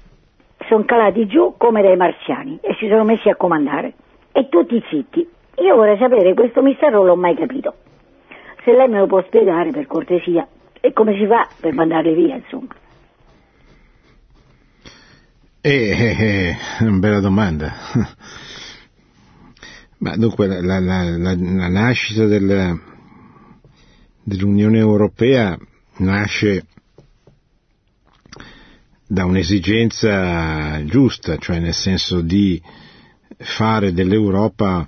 sono 0.67 0.83
calati 0.85 1.25
giù 1.25 1.55
come 1.57 1.81
dei 1.81 1.97
marziani 1.97 2.59
e 2.61 2.75
si 2.77 2.87
sono 2.87 3.03
messi 3.03 3.29
a 3.29 3.35
comandare. 3.35 3.93
E 4.31 4.47
tutti 4.47 4.79
zitti. 4.91 5.27
Io 5.63 5.75
vorrei 5.75 5.97
sapere, 5.97 6.35
questo 6.35 6.61
mistero 6.61 6.97
non 6.97 7.07
l'ho 7.07 7.15
mai 7.15 7.33
capito. 7.33 7.73
Se 8.69 8.75
lei 8.75 8.87
me 8.87 8.99
lo 8.99 9.07
può 9.07 9.23
spiegare 9.25 9.71
per 9.71 9.87
cortesia, 9.87 10.47
e 10.79 10.93
come 10.93 11.17
si 11.17 11.25
fa 11.25 11.49
per 11.59 11.73
mandarli 11.73 12.13
via, 12.13 12.35
insomma. 12.35 12.67
Eh, 15.59 15.89
eh, 15.89 16.15
eh, 16.19 16.55
una 16.81 16.97
bella 16.99 17.19
domanda. 17.19 17.73
Ma 19.97 20.15
dunque 20.17 20.45
la- 20.45 20.79
la- 20.79 21.03
la- 21.03 21.35
la 21.35 21.67
nascita 21.67 22.27
del- 22.27 22.79
dell'Unione 24.21 24.77
Europea 24.77 25.57
nasce 25.97 26.67
da 29.07 29.25
un'esigenza 29.25 30.85
giusta, 30.85 31.37
cioè 31.37 31.57
nel 31.57 31.73
senso 31.73 32.21
di 32.21 32.61
fare 33.35 33.93
dell'Europa 33.93 34.87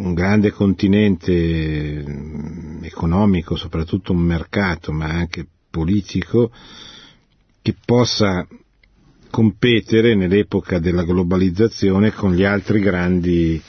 un 0.00 0.14
grande 0.14 0.50
continente 0.50 2.02
mm, 2.06 2.84
economico, 2.84 3.56
soprattutto 3.56 4.12
un 4.12 4.20
mercato, 4.20 4.92
ma 4.92 5.06
anche 5.06 5.46
politico, 5.68 6.50
che 7.62 7.74
possa 7.84 8.46
competere 9.30 10.14
nell'epoca 10.14 10.78
della 10.78 11.04
globalizzazione 11.04 12.12
con 12.12 12.34
gli 12.34 12.44
altri 12.44 12.80
grandi 12.80 13.62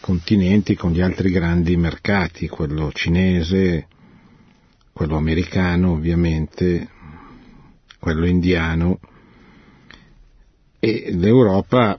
continenti, 0.00 0.76
con 0.76 0.92
gli 0.92 1.00
altri 1.00 1.30
grandi 1.30 1.76
mercati, 1.76 2.46
quello 2.46 2.92
cinese, 2.92 3.88
quello 4.92 5.16
americano 5.16 5.92
ovviamente, 5.92 6.88
quello 7.98 8.26
indiano. 8.26 9.00
E 10.78 11.10
l'Europa 11.12 11.98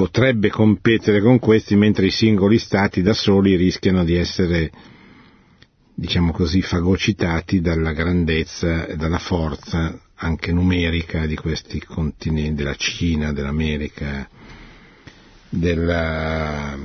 potrebbe 0.00 0.48
competere 0.48 1.20
con 1.20 1.38
questi 1.38 1.76
mentre 1.76 2.06
i 2.06 2.10
singoli 2.10 2.58
stati 2.58 3.02
da 3.02 3.12
soli 3.12 3.54
rischiano 3.54 4.02
di 4.02 4.14
essere 4.14 4.70
diciamo 5.94 6.32
così 6.32 6.62
fagocitati 6.62 7.60
dalla 7.60 7.92
grandezza 7.92 8.86
e 8.86 8.96
dalla 8.96 9.18
forza 9.18 10.00
anche 10.14 10.52
numerica 10.52 11.26
di 11.26 11.34
questi 11.34 11.84
continenti, 11.84 12.54
della 12.54 12.76
Cina, 12.76 13.34
dell'America, 13.34 14.26
della, 15.50 16.78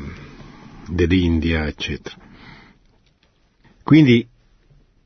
dell'India, 0.89 1.67
eccetera. 1.67 2.17
Quindi 3.81 4.27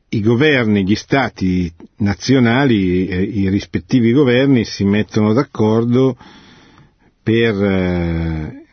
i 0.08 0.20
governi, 0.20 0.82
gli 0.84 0.96
stati 0.96 1.72
nazionali, 1.98 3.06
eh, 3.06 3.22
i 3.22 3.48
rispettivi 3.48 4.10
governi 4.10 4.64
si 4.64 4.82
mettono 4.82 5.32
d'accordo 5.32 6.16
per 7.22 7.54
eh, 7.62 8.64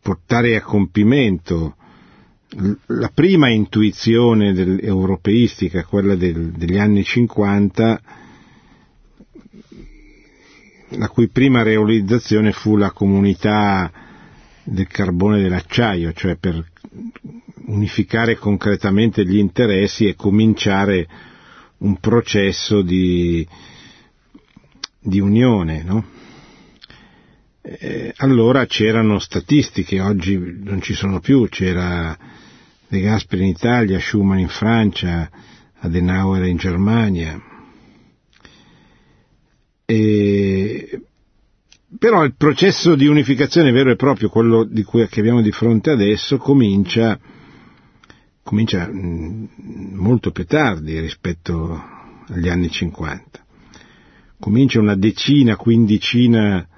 portare 0.00 0.56
a 0.56 0.62
compimento 0.62 1.76
la 2.86 3.10
prima 3.12 3.50
intuizione 3.50 4.54
europeistica, 4.80 5.84
quella 5.84 6.14
del- 6.14 6.52
degli 6.52 6.78
anni 6.78 7.02
50, 7.04 8.00
la 10.90 11.08
cui 11.08 11.28
prima 11.28 11.62
realizzazione 11.62 12.52
fu 12.52 12.76
la 12.76 12.92
comunità 12.92 13.90
del 14.62 14.86
carbone 14.86 15.38
e 15.38 15.42
dell'acciaio, 15.42 16.12
cioè 16.12 16.36
per 16.36 16.64
unificare 17.66 18.36
concretamente 18.36 19.24
gli 19.24 19.36
interessi 19.38 20.06
e 20.06 20.14
cominciare 20.14 21.06
un 21.78 21.96
processo 21.98 22.80
di, 22.82 23.46
di 25.00 25.20
unione. 25.20 25.82
No? 25.82 26.04
Eh, 27.68 28.12
allora 28.18 28.64
c'erano 28.66 29.18
statistiche, 29.18 30.00
oggi 30.00 30.38
non 30.38 30.80
ci 30.80 30.94
sono 30.94 31.18
più, 31.18 31.48
c'era 31.48 32.16
De 32.86 33.00
Gasperi 33.00 33.42
in 33.42 33.48
Italia, 33.48 33.98
Schumann 33.98 34.38
in 34.38 34.46
Francia, 34.46 35.28
Adenauer 35.80 36.44
in 36.44 36.58
Germania. 36.58 37.42
E, 39.84 41.00
però 41.98 42.22
il 42.22 42.36
processo 42.36 42.94
di 42.94 43.08
unificazione 43.08 43.72
vero 43.72 43.90
e 43.90 43.96
proprio, 43.96 44.28
quello 44.28 44.62
di 44.62 44.84
cui, 44.84 45.04
che 45.08 45.18
abbiamo 45.18 45.42
di 45.42 45.50
fronte 45.50 45.90
adesso, 45.90 46.36
comincia, 46.38 47.18
comincia 48.44 48.86
mh, 48.86 49.48
molto 49.94 50.30
più 50.30 50.46
tardi 50.46 51.00
rispetto 51.00 51.82
agli 52.28 52.48
anni 52.48 52.70
50. 52.70 53.44
Comincia 54.38 54.78
una 54.78 54.94
decina, 54.94 55.56
quindicina 55.56 56.68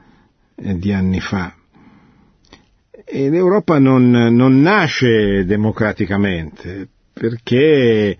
di 0.58 0.92
anni 0.92 1.20
fa. 1.20 1.54
E 3.04 3.30
l'Europa 3.30 3.78
non, 3.78 4.10
non 4.10 4.60
nasce 4.60 5.44
democraticamente, 5.46 6.88
perché, 7.12 8.16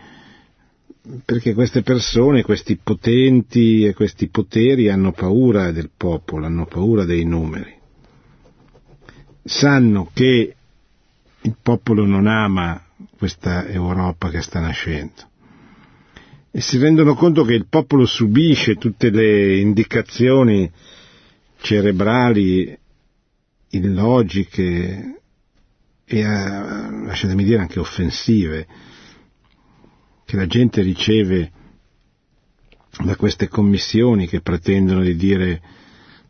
perché 1.24 1.52
queste 1.54 1.82
persone, 1.82 2.42
questi 2.42 2.76
potenti 2.82 3.84
e 3.84 3.92
questi 3.94 4.28
poteri 4.28 4.88
hanno 4.88 5.12
paura 5.12 5.72
del 5.72 5.90
popolo, 5.94 6.46
hanno 6.46 6.64
paura 6.66 7.04
dei 7.04 7.24
numeri. 7.24 7.76
Sanno 9.44 10.08
che 10.12 10.54
il 11.40 11.56
popolo 11.62 12.04
non 12.06 12.26
ama 12.26 12.82
questa 13.16 13.66
Europa 13.66 14.30
che 14.30 14.40
sta 14.42 14.60
nascendo 14.60 15.26
e 16.50 16.60
si 16.60 16.78
rendono 16.78 17.14
conto 17.14 17.44
che 17.44 17.54
il 17.54 17.66
popolo 17.68 18.06
subisce 18.06 18.76
tutte 18.76 19.10
le 19.10 19.58
indicazioni 19.58 20.70
cerebrali, 21.60 22.78
illogiche 23.70 25.20
e, 26.04 26.18
eh, 26.18 26.24
lasciatemi 26.24 27.44
dire, 27.44 27.60
anche 27.60 27.80
offensive 27.80 28.66
che 30.24 30.36
la 30.36 30.46
gente 30.46 30.82
riceve 30.82 31.52
da 33.00 33.16
queste 33.16 33.48
commissioni 33.48 34.26
che 34.26 34.40
pretendono 34.40 35.02
di 35.02 35.16
dire 35.16 35.62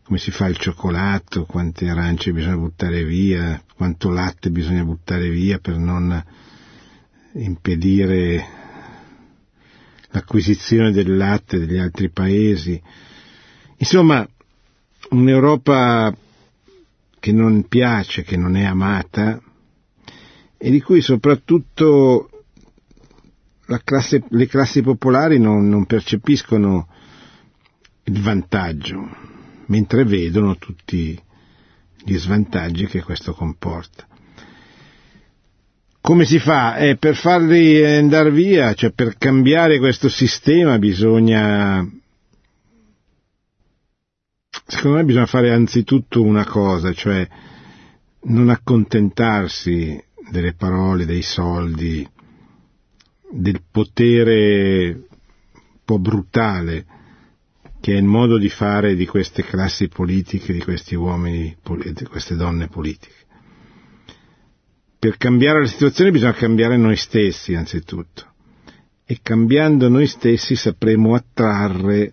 come 0.03 0.19
si 0.19 0.31
fa 0.31 0.47
il 0.47 0.57
cioccolato, 0.57 1.45
quante 1.45 1.89
arance 1.89 2.33
bisogna 2.33 2.57
buttare 2.57 3.05
via, 3.05 3.63
quanto 3.75 4.09
latte 4.11 4.51
bisogna 4.51 4.83
buttare 4.83 5.29
via 5.29 5.59
per 5.59 5.77
non 5.77 6.25
impedire 7.35 8.47
l'acquisizione 10.11 10.93
del 10.93 11.15
latte 11.15 11.59
degli 11.59 11.77
altri 11.77 12.09
paesi. 12.09 12.81
Insomma, 13.77 14.27
un'Europa 15.11 16.15
che 17.19 17.33
non 17.33 17.67
piace, 17.69 18.23
che 18.23 18.37
non 18.37 18.57
è 18.57 18.65
amata 18.65 19.41
e 20.57 20.71
di 20.71 20.81
cui 20.81 21.01
soprattutto 21.01 22.31
classe, 23.85 24.25
le 24.29 24.47
classi 24.47 24.83
popolari 24.83 25.39
non, 25.39 25.69
non 25.69 25.87
percepiscono 25.87 26.89
il 28.05 28.21
vantaggio, 28.21 29.09
mentre 29.67 30.05
vedono 30.05 30.57
tutti 30.57 31.21
gli 32.03 32.17
svantaggi 32.17 32.87
che 32.87 33.03
questo 33.03 33.35
comporta. 33.35 34.07
Come 36.01 36.25
si 36.25 36.39
fa? 36.39 36.77
Eh, 36.77 36.97
per 36.97 37.17
farli 37.17 37.85
andare 37.85 38.31
via, 38.31 38.73
cioè 38.73 38.93
per 38.93 39.19
cambiare 39.19 39.79
questo 39.79 40.09
sistema 40.09 40.79
bisogna 40.79 41.87
secondo 44.69 44.99
me 44.99 45.05
bisogna 45.05 45.25
fare 45.27 45.51
anzitutto 45.51 46.23
una 46.23 46.45
cosa, 46.45 46.93
cioè 46.93 47.27
non 48.25 48.51
accontentarsi 48.51 49.99
delle 50.31 50.53
parole, 50.53 51.07
dei 51.07 51.23
soldi, 51.23 52.07
del 53.31 53.63
potere 53.71 54.91
un 54.91 55.81
po' 55.85 55.99
brutale 55.99 56.85
che 57.81 57.95
è 57.95 57.97
il 57.97 58.05
modo 58.05 58.37
di 58.37 58.51
fare 58.51 58.95
di 58.95 59.07
queste 59.07 59.43
classi 59.43 59.89
politiche, 59.89 60.53
di 60.53 60.61
questi 60.61 60.95
uomini, 60.95 61.57
di 61.95 62.05
queste 62.05 62.37
donne 62.37 62.69
politiche. 62.69 63.27
Per 64.99 65.17
cambiare 65.17 65.61
la 65.61 65.67
situazione 65.67 66.11
bisogna 66.11 66.33
cambiare 66.35 66.77
noi 66.77 66.97
stessi 66.97 67.55
anzitutto 67.55 68.27
e 69.07 69.21
cambiando 69.23 69.89
noi 69.89 70.07
stessi 70.07 70.57
sapremo 70.57 71.15
attrarre 71.15 72.13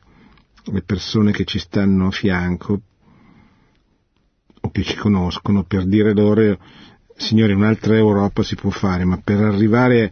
le 0.65 0.81
persone 0.81 1.31
che 1.31 1.45
ci 1.45 1.59
stanno 1.59 2.07
a 2.07 2.11
fianco 2.11 2.81
o 4.61 4.71
che 4.71 4.83
ci 4.83 4.95
conoscono 4.95 5.63
per 5.63 5.85
dire 5.85 6.13
loro 6.13 6.57
signore 7.15 7.53
un'altra 7.53 7.95
Europa 7.95 8.43
si 8.43 8.55
può 8.55 8.69
fare 8.69 9.05
ma 9.05 9.19
per 9.23 9.41
arrivare 9.41 10.11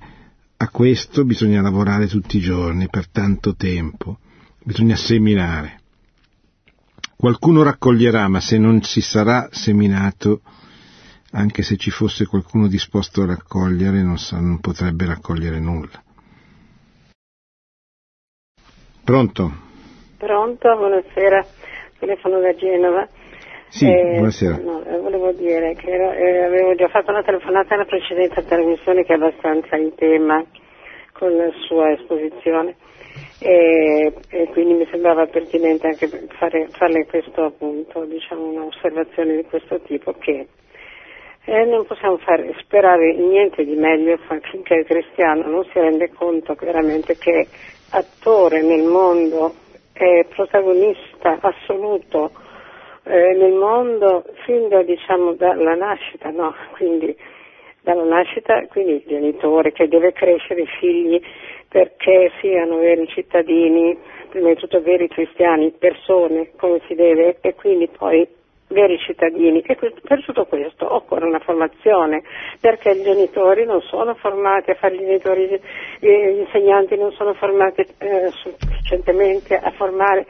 a 0.58 0.70
questo 0.70 1.26
bisogna 1.26 1.62
lavorare 1.62 2.08
tutti 2.08 2.38
i 2.38 2.42
giorni 2.42 2.88
per 2.90 3.10
tanto 3.10 3.56
tempo 3.56 4.20
bisogna 4.64 4.96
seminare 4.96 5.82
qualcuno 7.16 7.64
raccoglierà 7.64 8.28
ma 8.28 8.40
se 8.40 8.58
non 8.58 8.82
si 8.84 9.02
sarà 9.02 9.50
seminato 9.52 10.42
anche 11.36 11.64
se 11.64 11.78
ci 11.78 11.90
fosse 11.90 12.26
qualcuno 12.26 12.68
disposto 12.68 13.24
a 13.24 13.26
raccogliere, 13.26 14.04
non, 14.04 14.20
sa, 14.20 14.40
non 14.40 14.60
potrebbe 14.60 15.06
raccogliere 15.06 15.60
nulla. 15.60 16.04
Pronto? 19.04 19.72
Pronto, 20.24 20.74
buonasera, 20.78 21.46
telefono 22.00 22.40
da 22.40 22.56
Genova. 22.56 23.06
Sì, 23.68 23.92
eh, 23.92 24.14
buonasera. 24.14 24.56
No, 24.56 24.82
eh, 24.86 24.98
volevo 24.98 25.34
dire 25.34 25.76
che 25.76 25.92
ero, 25.92 26.14
eh, 26.14 26.44
avevo 26.46 26.76
già 26.76 26.88
fatto 26.88 27.12
una 27.12 27.24
telefonata 27.24 27.74
alla 27.74 27.84
precedente 27.84 28.42
trasmissione 28.46 29.04
che 29.04 29.12
è 29.12 29.16
abbastanza 29.18 29.76
in 29.76 29.94
tema 29.96 30.42
con 31.12 31.36
la 31.36 31.52
sua 31.68 31.92
esposizione 31.92 32.78
e, 33.42 34.14
e 34.30 34.48
quindi 34.54 34.76
mi 34.76 34.88
sembrava 34.90 35.26
pertinente 35.26 35.88
anche 35.88 36.08
fare, 36.38 36.70
farle 36.70 37.06
questo 37.06 37.44
appunto, 37.44 38.06
diciamo 38.06 38.46
un'osservazione 38.46 39.36
di 39.36 39.44
questo 39.44 39.82
tipo 39.82 40.14
che 40.14 40.48
eh, 41.44 41.66
non 41.66 41.86
possiamo 41.86 42.16
fare, 42.20 42.56
sperare 42.62 43.14
niente 43.14 43.66
di 43.66 43.76
meglio 43.76 44.18
finché 44.50 44.76
il 44.76 44.86
cristiano 44.86 45.50
non 45.50 45.66
si 45.66 45.80
rende 45.80 46.10
conto 46.14 46.56
veramente 46.58 47.18
che 47.18 47.46
attore 47.90 48.62
nel 48.62 48.84
mondo, 48.84 49.54
è 49.94 50.26
protagonista 50.26 51.38
assoluto 51.40 52.32
eh, 53.04 53.34
nel 53.34 53.54
mondo 53.54 54.26
fin 54.46 54.68
da, 54.68 54.82
diciamo, 54.82 55.34
dalla 55.34 55.76
nascita, 55.76 56.30
no? 56.30 56.54
quindi 56.76 57.16
dalla 57.82 58.04
nascita, 58.04 58.66
quindi 58.68 58.94
il 58.94 59.04
genitore 59.06 59.72
che 59.72 59.88
deve 59.88 60.14
crescere 60.14 60.62
i 60.62 60.68
figli 60.80 61.22
perché 61.68 62.32
siano 62.40 62.78
veri 62.78 63.08
cittadini, 63.08 63.98
prima 64.30 64.50
di 64.50 64.56
tutto 64.56 64.82
veri 64.82 65.08
cristiani, 65.08 65.72
persone 65.72 66.52
come 66.56 66.82
si 66.88 66.96
deve 66.96 67.38
e 67.42 67.56
quindi 67.56 67.88
poi 67.88 68.28
veri 68.74 68.98
cittadini. 68.98 69.62
E 69.62 69.76
per 69.76 70.24
tutto 70.26 70.46
questo 70.46 70.94
occorre 70.94 71.26
una 71.26 71.40
formazione 71.40 72.24
perché 72.60 72.92
i 72.92 73.04
genitori 73.04 73.66
non 73.66 73.82
sono 73.82 74.16
formati 74.16 74.72
a 74.72 74.76
fare 74.76 74.96
i 74.96 75.00
genitori, 75.00 75.62
gli 76.00 76.08
insegnanti 76.08 76.98
non 76.98 77.12
sono 77.14 77.34
formati 77.34 77.86
eh, 78.00 78.30
sufficientemente 78.32 79.56
a 79.56 79.72
formare, 79.72 80.26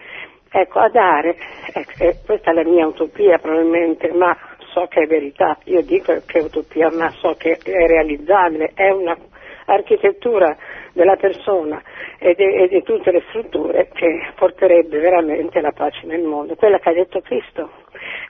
ecco, 0.52 0.80
a 0.80 0.90
dare, 0.90 1.36
ecco, 1.74 2.20
questa 2.26 2.52
è 2.52 2.54
la 2.54 2.64
mia 2.64 2.86
utopia 2.86 3.40
probabilmente, 3.40 4.12
ma 4.12 4.38
so 4.74 4.88
che 4.88 5.02
è 5.02 5.08
verità, 5.08 5.58
io 5.66 5.82
dico 5.84 6.14
che 6.26 6.40
è 6.40 6.44
utopia, 6.44 6.90
ma 6.92 7.10
so 7.12 7.36
che 7.38 7.58
è 7.64 7.88
realizzabile, 7.88 8.72
è 8.74 8.90
un'architettura 8.90 10.58
della 10.94 11.16
persona 11.16 11.82
e 12.20 12.68
di 12.70 12.82
tutte 12.84 13.12
le 13.12 13.24
strutture 13.30 13.90
che 13.94 14.32
porterebbe 14.36 15.00
veramente 15.00 15.60
la 15.62 15.72
pace 15.72 16.06
nel 16.06 16.22
mondo, 16.24 16.56
quella 16.56 16.80
che 16.80 16.90
ha 16.90 16.94
detto 16.94 17.22
Cristo. 17.22 17.83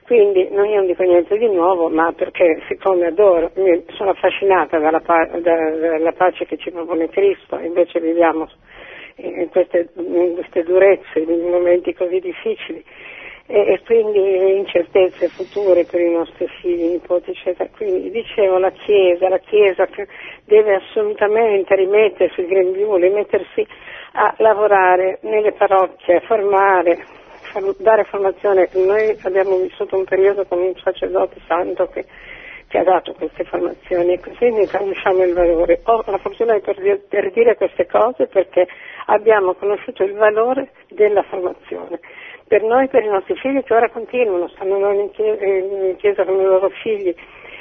Quindi 0.05 0.49
non 0.51 0.65
io 0.65 0.77
non 0.77 0.85
dico 0.85 1.03
niente 1.03 1.37
di 1.37 1.47
nuovo, 1.47 1.89
ma 1.89 2.11
perché 2.11 2.61
siccome 2.67 3.07
adoro, 3.07 3.51
sono 3.95 4.09
affascinata 4.11 4.77
dalla, 4.79 5.01
dalla 5.39 6.11
pace 6.11 6.45
che 6.45 6.57
ci 6.57 6.71
propone 6.71 7.09
Cristo, 7.09 7.57
invece 7.57 7.99
viviamo 7.99 8.49
in 9.15 9.49
queste, 9.49 9.89
in 9.95 10.33
queste 10.33 10.63
durezze, 10.63 11.19
in 11.19 11.49
momenti 11.49 11.93
così 11.93 12.19
difficili 12.19 12.83
e, 13.45 13.73
e, 13.73 13.81
quindi 13.85 14.57
incertezze 14.57 15.27
future 15.27 15.85
per 15.85 15.99
i 15.99 16.11
nostri 16.11 16.47
figli, 16.59 16.91
nipoti, 16.91 17.31
eccetera. 17.31 17.69
Quindi 17.75 18.09
dicevo 18.09 18.57
la 18.57 18.71
Chiesa, 18.71 19.29
la 19.29 19.39
Chiesa 19.39 19.87
deve 20.45 20.75
assolutamente 20.75 21.75
rimettersi 21.75 22.41
il 22.41 22.47
grembiule, 22.47 23.09
mettersi 23.09 23.65
a 24.13 24.33
lavorare 24.37 25.19
nelle 25.21 25.51
parrocchie, 25.51 26.17
a 26.17 26.21
formare, 26.21 27.05
dare 27.77 28.03
formazione. 28.05 28.69
Noi 28.73 29.17
abbiamo 29.23 29.57
vissuto 29.57 29.97
un 29.97 30.05
periodo 30.05 30.45
con 30.45 30.59
un 30.59 30.73
sacerdote 30.83 31.39
santo 31.47 31.87
che, 31.87 32.05
che 32.67 32.77
ha 32.77 32.83
dato 32.83 33.13
queste 33.13 33.43
formazioni 33.43 34.13
e 34.13 34.19
quindi 34.19 34.67
conosciamo 34.67 35.23
il 35.23 35.33
valore. 35.33 35.81
Ho 35.83 36.03
la 36.05 36.17
fortuna 36.17 36.59
per, 36.59 37.01
per 37.07 37.31
dire 37.31 37.55
queste 37.55 37.85
cose 37.85 38.27
perché 38.27 38.67
abbiamo 39.07 39.53
conosciuto 39.53 40.03
il 40.03 40.13
valore 40.13 40.71
della 40.89 41.23
formazione 41.23 41.99
per 42.47 42.61
noi 42.61 42.87
per 42.87 43.03
i 43.03 43.07
nostri 43.07 43.35
figli 43.37 43.63
che 43.63 43.73
ora 43.73 43.89
continuano, 43.89 44.47
stanno 44.49 44.91
in 44.91 45.09
chiesa, 45.09 45.43
in 45.43 45.95
chiesa 45.97 46.23
con 46.23 46.39
i 46.39 46.43
loro 46.43 46.69
figli 46.69 47.15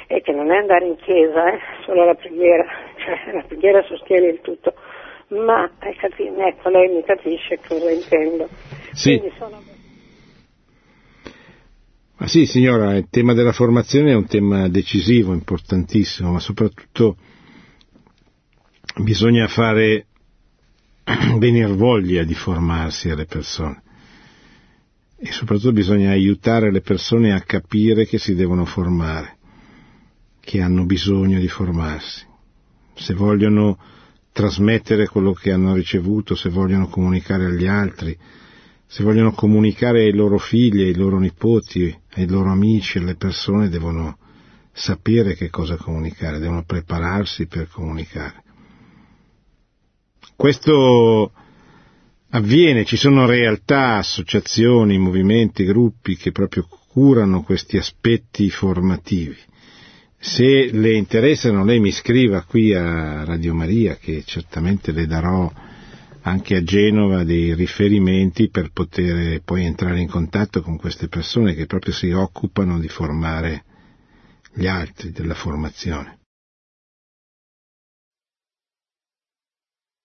e 0.07 0.21
che 0.21 0.31
non 0.31 0.51
è 0.51 0.57
andare 0.57 0.85
in 0.85 0.95
chiesa, 0.97 1.51
eh, 1.51 1.59
solo 1.83 2.05
la 2.05 2.13
preghiera, 2.13 2.65
cioè 2.97 3.33
la 3.33 3.43
preghiera 3.47 3.81
sostiene 3.83 4.27
il 4.27 4.41
tutto, 4.41 4.73
ma 5.29 5.69
ecco, 5.79 6.69
lei 6.69 6.89
mi 6.89 7.03
capisce 7.03 7.59
cosa 7.67 7.89
intendo. 7.89 8.47
Sì. 8.91 9.19
Ma 12.17 12.27
sì, 12.27 12.45
signora, 12.45 12.95
il 12.95 13.07
tema 13.09 13.33
della 13.33 13.51
formazione 13.51 14.11
è 14.11 14.15
un 14.15 14.27
tema 14.27 14.67
decisivo, 14.69 15.33
importantissimo, 15.33 16.31
ma 16.31 16.39
soprattutto 16.39 17.17
bisogna 19.01 19.47
fare 19.47 20.07
venire 21.37 21.73
voglia 21.73 22.23
di 22.23 22.33
formarsi 22.35 23.09
alle 23.09 23.25
persone 23.25 23.81
e 25.25 25.31
soprattutto 25.31 25.71
bisogna 25.71 26.11
aiutare 26.11 26.69
le 26.69 26.81
persone 26.81 27.33
a 27.33 27.39
capire 27.39 28.05
che 28.05 28.17
si 28.17 28.35
devono 28.35 28.65
formare, 28.65 29.37
che 30.41 30.61
hanno 30.61 30.83
bisogno 30.85 31.39
di 31.39 31.47
formarsi. 31.47 32.25
Se 32.93 33.13
vogliono 33.13 33.79
trasmettere 34.33 35.07
quello 35.07 35.31
che 35.31 35.53
hanno 35.53 35.73
ricevuto, 35.75 36.35
se 36.35 36.49
vogliono 36.49 36.89
comunicare 36.89 37.45
agli 37.45 37.65
altri, 37.65 38.17
se 38.93 39.01
vogliono 39.01 39.31
comunicare 39.31 40.01
ai 40.01 40.13
loro 40.13 40.37
figli, 40.37 40.81
ai 40.83 40.93
loro 40.93 41.17
nipoti, 41.17 41.99
ai 42.11 42.27
loro 42.27 42.51
amici, 42.51 42.99
alle 42.99 43.15
persone, 43.15 43.67
devono 43.67 44.19
sapere 44.71 45.33
che 45.33 45.49
cosa 45.49 45.77
comunicare, 45.77 46.37
devono 46.37 46.63
prepararsi 46.63 47.47
per 47.47 47.69
comunicare. 47.69 48.43
Questo 50.35 51.31
avviene, 52.29 52.85
ci 52.85 52.95
sono 52.95 53.25
realtà, 53.25 53.95
associazioni, 53.95 54.99
movimenti, 54.99 55.65
gruppi 55.65 56.15
che 56.15 56.31
proprio 56.31 56.67
curano 56.87 57.41
questi 57.41 57.77
aspetti 57.77 58.47
formativi. 58.51 59.37
Se 60.19 60.69
le 60.71 60.93
interessano 60.93 61.65
lei 61.65 61.79
mi 61.79 61.91
scriva 61.91 62.43
qui 62.43 62.75
a 62.75 63.23
Radio 63.23 63.55
Maria 63.55 63.95
che 63.95 64.21
certamente 64.23 64.91
le 64.91 65.07
darò 65.07 65.51
anche 66.23 66.55
a 66.55 66.63
Genova 66.63 67.23
dei 67.23 67.53
riferimenti 67.53 68.49
per 68.49 68.71
poter 68.71 69.41
poi 69.43 69.65
entrare 69.65 69.99
in 69.99 70.07
contatto 70.07 70.61
con 70.61 70.77
queste 70.77 71.07
persone 71.07 71.53
che 71.53 71.65
proprio 71.65 71.93
si 71.93 72.11
occupano 72.11 72.79
di 72.79 72.87
formare 72.87 73.63
gli 74.53 74.67
altri 74.67 75.11
della 75.11 75.33
formazione. 75.33 76.19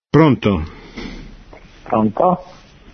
Pronto? 0.09 0.63
Pronto? 1.83 2.43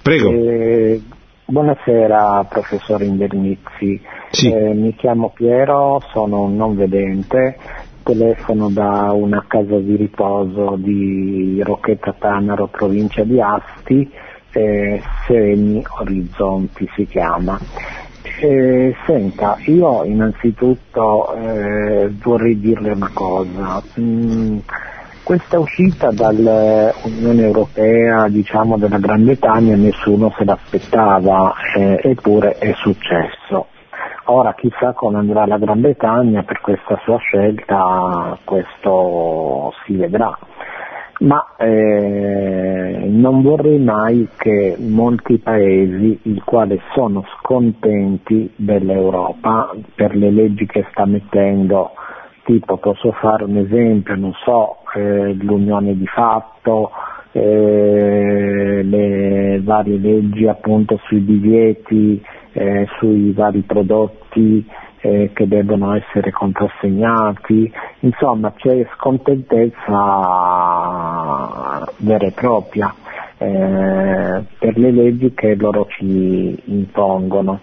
Prego. 0.02 0.32
Eh, 0.32 1.02
buonasera 1.46 2.44
professor 2.44 3.02
Indernizzi, 3.02 4.00
Sì. 4.30 4.52
Eh, 4.52 4.74
mi 4.74 4.94
chiamo 4.96 5.32
Piero, 5.32 6.02
sono 6.12 6.42
un 6.44 6.56
non 6.56 6.76
vedente, 6.76 7.58
telefono 8.06 8.70
da 8.70 9.12
una 9.14 9.44
casa 9.48 9.80
di 9.80 9.96
riposo 9.96 10.76
di 10.78 11.60
Rocchetta 11.64 12.14
Tanaro, 12.14 12.68
provincia 12.68 13.24
di 13.24 13.42
Asti, 13.42 14.10
eh, 14.54 15.02
Segni 15.26 15.84
Orizzonti 16.00 16.88
si 16.96 17.08
chiama. 17.08 17.60
Eh, 18.42 18.96
senta, 19.06 19.58
io 19.66 20.04
innanzitutto 20.04 21.34
eh, 21.34 22.12
vorrei 22.22 22.60
dirle 22.60 22.92
una 22.92 23.10
cosa. 23.12 23.82
Mm, 24.00 24.60
questa 25.24 25.58
uscita 25.58 26.12
dall'Unione 26.12 27.42
Europea, 27.42 28.28
diciamo 28.28 28.78
della 28.78 29.00
Gran 29.00 29.24
Bretagna, 29.26 29.76
nessuno 29.76 30.32
se 30.38 30.44
l'aspettava, 30.46 31.56
eh, 31.76 32.00
eppure 32.04 32.58
è 32.60 32.72
successo. 32.76 33.70
Ora 34.28 34.56
chissà 34.56 34.94
come 34.94 35.20
andrà 35.20 35.46
la 35.46 35.60
Gran 35.60 35.82
Bretagna 35.82 36.42
per 36.42 36.60
questa 36.60 37.00
sua 37.04 37.18
scelta, 37.18 38.36
questo 38.44 39.72
si 39.86 39.96
vedrà. 39.96 40.36
Ma 41.20 41.54
eh, 41.58 43.06
non 43.08 43.44
vorrei 43.44 43.78
mai 43.78 44.28
che 44.36 44.78
molti 44.80 45.38
paesi, 45.38 46.20
i 46.24 46.42
quali 46.44 46.82
sono 46.94 47.24
scontenti 47.38 48.52
dell'Europa 48.56 49.76
per 49.94 50.16
le 50.16 50.32
leggi 50.32 50.66
che 50.66 50.88
sta 50.90 51.06
mettendo, 51.06 51.92
tipo 52.46 52.78
posso 52.78 53.12
fare 53.12 53.44
un 53.44 53.58
esempio, 53.58 54.16
non 54.16 54.34
so, 54.44 54.78
eh, 54.96 55.34
l'unione 55.36 55.96
di 55.96 56.08
fatto, 56.08 56.90
eh, 57.36 58.82
le 58.82 59.60
varie 59.62 59.98
leggi 59.98 60.48
appunto 60.48 60.98
sui 61.04 61.26
divieti, 61.26 62.24
eh, 62.54 62.88
sui 62.98 63.34
vari 63.34 63.60
prodotti 63.60 64.66
eh, 65.02 65.32
che 65.34 65.46
devono 65.46 65.94
essere 65.96 66.32
contrassegnati, 66.32 67.70
insomma 68.00 68.54
c'è 68.56 68.88
scontentezza 68.96 69.84
vera 71.98 72.26
e 72.26 72.32
propria 72.32 72.96
eh, 73.38 74.44
per 74.58 74.78
le 74.78 74.92
leggi 74.92 75.34
che 75.34 75.56
loro 75.56 75.88
ci 75.90 76.58
impongono. 76.64 77.60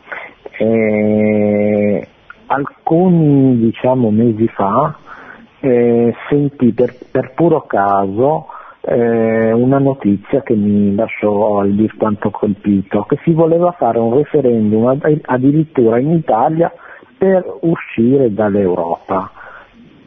Eh, 0.59 2.07
alcuni 2.45 3.57
diciamo 3.57 4.11
mesi 4.11 4.47
fa 4.49 4.95
eh, 5.61 6.15
sentì 6.29 6.73
per, 6.73 6.95
per 7.11 7.33
puro 7.35 7.63
caso 7.63 8.49
eh, 8.85 9.53
una 9.53 9.79
notizia 9.79 10.43
che 10.43 10.55
mi 10.55 10.95
lasciò 10.95 11.61
al 11.61 11.73
dir 11.73 11.97
quanto 11.97 12.31
colpito, 12.31 13.03
che 13.03 13.19
si 13.23 13.33
voleva 13.33 13.73
fare 13.73 13.99
un 13.99 14.15
referendum 14.15 14.87
ad- 14.87 15.21
addirittura 15.23 15.99
in 15.99 16.11
Italia 16.13 16.73
per 17.17 17.45
uscire 17.61 18.33
dall'Europa. 18.35 19.31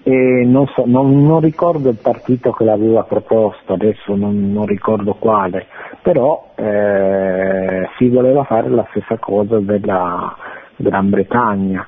Non, 0.07 0.67
so- 0.67 0.83
non- 0.85 1.25
non 1.25 1.39
ricordo 1.39 1.89
il 1.89 1.97
partito 1.99 2.51
che 2.51 2.63
l'aveva 2.63 3.01
proposto, 3.05 3.73
adesso 3.73 4.15
non, 4.15 4.51
non 4.51 4.67
ricordo 4.67 5.15
quale, 5.15 5.65
però 6.03 6.51
eh, 6.53 7.87
si 7.97 8.09
voleva 8.09 8.43
fare 8.43 8.69
la 8.69 8.85
stessa 8.91 9.17
cosa 9.17 9.59
della 9.59 10.35
Gran 10.75 11.09
Bretagna 11.09 11.87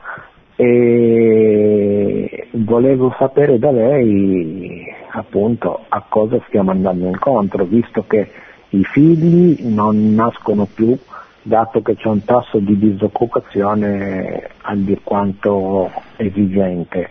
e 0.55 2.47
volevo 2.53 3.13
sapere 3.19 3.59
da 3.59 3.69
lei 3.69 4.83
appunto 5.17 5.85
a 5.87 6.03
cosa 6.07 6.39
stiamo 6.47 6.71
andando 6.71 7.07
incontro, 7.07 7.65
visto 7.65 8.05
che 8.07 8.29
i 8.69 8.83
figli 8.83 9.65
non 9.65 10.13
nascono 10.13 10.67
più, 10.71 10.97
dato 11.41 11.81
che 11.81 11.95
c'è 11.95 12.07
un 12.07 12.23
tasso 12.23 12.59
di 12.59 12.77
disoccupazione 12.77 14.49
al 14.61 14.79
dir 14.79 15.01
quanto 15.03 15.89
esigente. 16.17 17.09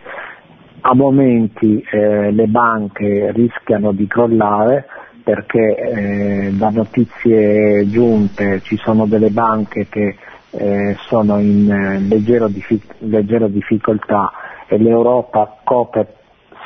A 0.83 0.95
momenti 0.95 1.83
eh, 1.91 2.31
le 2.31 2.47
banche 2.47 3.33
rischiano 3.33 3.93
di 3.93 4.07
crollare 4.07 4.87
perché 5.25 5.75
eh, 5.75 6.53
da 6.53 6.71
notizie 6.71 7.89
giunte 7.89 8.61
ci 8.63 8.77
sono 8.77 9.07
delle 9.07 9.31
banche 9.31 9.89
che 9.89 10.17
eh, 10.51 10.97
sono 11.09 11.41
in 11.41 11.69
eh, 11.69 11.99
leggero 12.01 12.47
diffi- 12.47 12.81
leggera 12.99 13.49
difficoltà 13.49 14.31
e 14.69 14.79
l'Europa 14.79 15.59
copre 15.65 16.07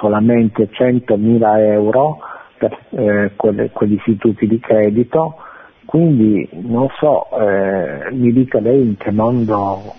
solamente 0.01 0.69
100.000 0.73 1.61
euro 1.73 2.19
per 2.59 2.77
eh, 2.91 3.33
quelle- 3.37 3.71
quegli 3.71 3.95
istituti 3.95 4.47
di 4.47 4.59
credito, 4.59 5.37
quindi 5.85 6.49
non 6.53 6.89
so, 6.99 7.27
eh, 7.39 8.11
mi 8.13 8.33
dica 8.33 8.61
lei 8.61 8.81
in 8.81 8.97
che 8.97 9.11
mondo 9.11 9.95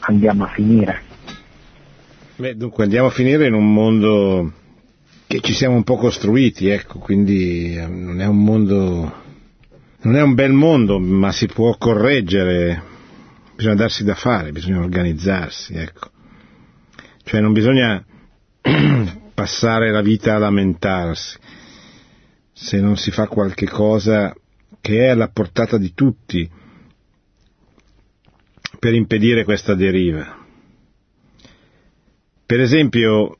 andiamo 0.00 0.44
a 0.44 0.48
finire. 0.48 1.02
Beh, 2.36 2.56
dunque 2.56 2.84
andiamo 2.84 3.08
a 3.08 3.10
finire 3.10 3.46
in 3.46 3.54
un 3.54 3.72
mondo 3.72 4.52
che 5.26 5.40
ci 5.40 5.52
siamo 5.52 5.76
un 5.76 5.84
po' 5.84 5.96
costruiti, 5.96 6.68
ecco, 6.68 6.98
quindi 6.98 7.76
eh, 7.76 7.86
non 7.86 8.20
è 8.20 8.26
un 8.26 8.42
mondo, 8.42 9.12
non 10.00 10.16
è 10.16 10.22
un 10.22 10.34
bel 10.34 10.52
mondo, 10.52 10.98
ma 10.98 11.30
si 11.32 11.46
può 11.46 11.76
correggere, 11.76 12.82
bisogna 13.54 13.76
darsi 13.76 14.04
da 14.04 14.14
fare, 14.14 14.52
bisogna 14.52 14.80
organizzarsi, 14.80 15.74
ecco. 15.74 16.08
Cioè 17.22 17.40
non 17.40 17.52
bisogna 17.52 18.02
passare 19.40 19.90
la 19.90 20.02
vita 20.02 20.34
a 20.34 20.38
lamentarsi 20.38 21.38
se 22.52 22.78
non 22.78 22.98
si 22.98 23.10
fa 23.10 23.26
qualche 23.26 23.66
cosa 23.66 24.36
che 24.82 25.06
è 25.06 25.08
alla 25.08 25.30
portata 25.30 25.78
di 25.78 25.94
tutti 25.94 26.46
per 28.78 28.92
impedire 28.92 29.44
questa 29.44 29.74
deriva. 29.74 30.44
Per 32.44 32.60
esempio, 32.60 33.38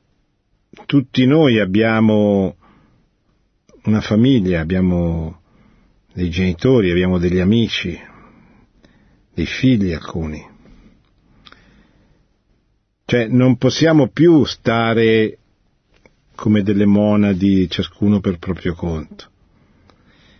tutti 0.87 1.27
noi 1.27 1.59
abbiamo 1.59 2.55
una 3.83 4.01
famiglia, 4.01 4.59
abbiamo 4.59 5.41
dei 6.13 6.31
genitori, 6.31 6.89
abbiamo 6.89 7.19
degli 7.19 7.39
amici, 7.39 7.95
dei 9.35 9.45
figli 9.45 9.93
alcuni. 9.93 10.49
Cioè 13.05 13.27
non 13.27 13.57
possiamo 13.57 14.07
più 14.07 14.45
stare 14.45 15.35
come 16.35 16.63
delle 16.63 16.85
monadi, 16.85 17.69
ciascuno 17.69 18.19
per 18.19 18.37
proprio 18.37 18.73
conto. 18.73 19.25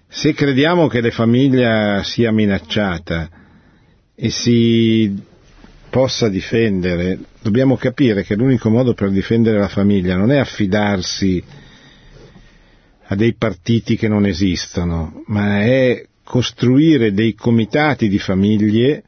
Se 0.07 0.33
crediamo 0.33 0.87
che 0.87 0.99
la 0.99 1.11
famiglia 1.11 2.03
sia 2.03 2.31
minacciata 2.31 3.29
e 4.13 4.29
si 4.29 5.29
possa 5.89 6.27
difendere, 6.27 7.19
dobbiamo 7.41 7.75
capire 7.75 8.23
che 8.23 8.35
l'unico 8.35 8.69
modo 8.69 8.93
per 8.93 9.09
difendere 9.11 9.59
la 9.59 9.67
famiglia 9.67 10.15
non 10.15 10.31
è 10.31 10.37
affidarsi 10.37 11.43
a 13.03 13.15
dei 13.15 13.35
partiti 13.35 13.95
che 13.95 14.07
non 14.07 14.25
esistono, 14.25 15.23
ma 15.27 15.61
è 15.61 16.05
costruire 16.23 17.13
dei 17.13 17.33
comitati 17.33 18.07
di 18.07 18.19
famiglie 18.19 19.03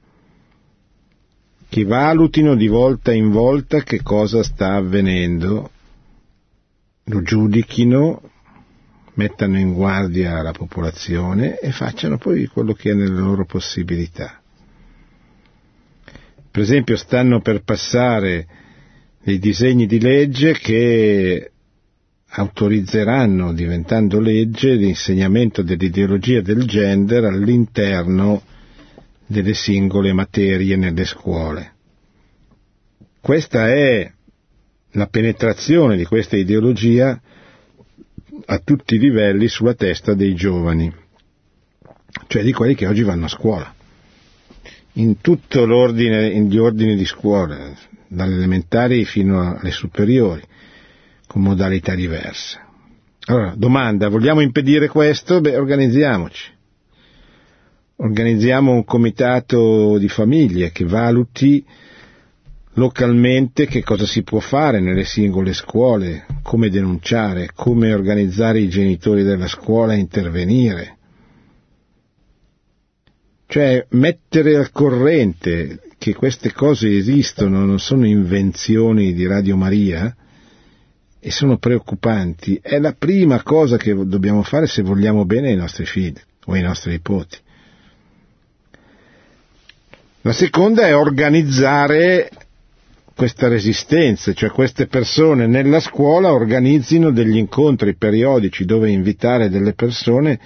che 1.69 1.85
valutino 1.85 2.55
di 2.55 2.67
volta 2.67 3.13
in 3.13 3.31
volta 3.31 3.81
che 3.81 4.01
cosa 4.01 4.43
sta 4.43 4.73
avvenendo, 4.73 5.71
lo 7.05 7.21
giudichino, 7.21 8.29
mettano 9.15 9.59
in 9.59 9.73
guardia 9.73 10.41
la 10.41 10.51
popolazione 10.51 11.59
e 11.59 11.71
facciano 11.71 12.17
poi 12.17 12.47
quello 12.47 12.73
che 12.73 12.91
è 12.91 12.93
nelle 12.93 13.19
loro 13.19 13.45
possibilità. 13.45 14.41
Per 16.49 16.61
esempio 16.61 16.95
stanno 16.95 17.41
per 17.41 17.63
passare 17.63 18.47
dei 19.23 19.39
disegni 19.39 19.85
di 19.85 19.99
legge 19.99 20.53
che 20.53 21.51
autorizzeranno, 22.35 23.53
diventando 23.53 24.19
legge, 24.19 24.73
l'insegnamento 24.73 25.61
dell'ideologia 25.61 26.41
del 26.41 26.65
gender 26.65 27.25
all'interno 27.25 28.41
delle 29.25 29.53
singole 29.53 30.13
materie 30.13 30.75
nelle 30.75 31.05
scuole. 31.05 31.71
Questa 33.19 33.67
è 33.69 34.11
la 34.93 35.07
penetrazione 35.07 35.97
di 35.97 36.05
questa 36.05 36.35
ideologia 36.35 37.19
a 38.45 38.57
tutti 38.59 38.95
i 38.95 38.99
livelli 38.99 39.47
sulla 39.47 39.73
testa 39.73 40.13
dei 40.13 40.33
giovani, 40.35 40.93
cioè 42.27 42.43
di 42.43 42.51
quelli 42.51 42.75
che 42.75 42.87
oggi 42.87 43.03
vanno 43.03 43.25
a 43.25 43.29
scuola, 43.29 43.73
in 44.93 45.21
tutto 45.21 45.65
l'ordine, 45.65 46.29
in 46.29 46.49
gli 46.49 46.57
ordini 46.57 46.95
di 46.95 47.05
scuola, 47.05 47.73
dalle 48.07 48.35
elementari 48.35 49.05
fino 49.05 49.55
alle 49.57 49.71
superiori, 49.71 50.41
con 51.27 51.41
modalità 51.41 51.95
diverse. 51.95 52.59
Allora, 53.25 53.53
domanda, 53.55 54.09
vogliamo 54.09 54.41
impedire 54.41 54.87
questo? 54.89 55.39
Beh, 55.39 55.55
organizziamoci. 55.57 56.51
Organizziamo 57.95 58.73
un 58.73 58.83
comitato 58.83 59.97
di 59.97 60.09
famiglie 60.09 60.71
che 60.71 60.83
valuti 60.83 61.65
localmente 62.75 63.67
che 63.67 63.83
cosa 63.83 64.05
si 64.05 64.23
può 64.23 64.39
fare 64.39 64.79
nelle 64.79 65.05
singole 65.05 65.53
scuole, 65.53 66.25
come 66.41 66.69
denunciare, 66.69 67.49
come 67.53 67.93
organizzare 67.93 68.59
i 68.59 68.69
genitori 68.69 69.23
della 69.23 69.47
scuola 69.47 69.93
a 69.93 69.97
intervenire. 69.97 70.97
Cioè 73.45 73.85
mettere 73.91 74.55
al 74.55 74.71
corrente 74.71 75.81
che 75.97 76.15
queste 76.15 76.51
cose 76.51 76.89
esistono, 76.97 77.65
non 77.65 77.79
sono 77.79 78.07
invenzioni 78.07 79.13
di 79.13 79.27
Radio 79.27 79.55
Maria 79.55 80.15
e 81.19 81.31
sono 81.31 81.57
preoccupanti, 81.57 82.59
è 82.61 82.79
la 82.79 82.93
prima 82.93 83.43
cosa 83.43 83.77
che 83.77 83.93
dobbiamo 83.93 84.41
fare 84.41 84.65
se 84.65 84.81
vogliamo 84.81 85.23
bene 85.25 85.49
ai 85.49 85.55
nostri 85.55 85.85
figli 85.85 86.19
o 86.45 86.53
ai 86.53 86.61
nostri 86.61 86.91
nipoti. 86.91 87.37
La 90.21 90.33
seconda 90.33 90.87
è 90.87 90.95
organizzare 90.95 92.29
questa 93.15 93.47
resistenza, 93.47 94.33
cioè 94.33 94.49
queste 94.49 94.87
persone 94.87 95.47
nella 95.47 95.79
scuola 95.79 96.31
organizzino 96.33 97.11
degli 97.11 97.37
incontri 97.37 97.95
periodici 97.95 98.65
dove 98.65 98.89
invitare 98.89 99.49
delle 99.49 99.73
persone 99.73 100.39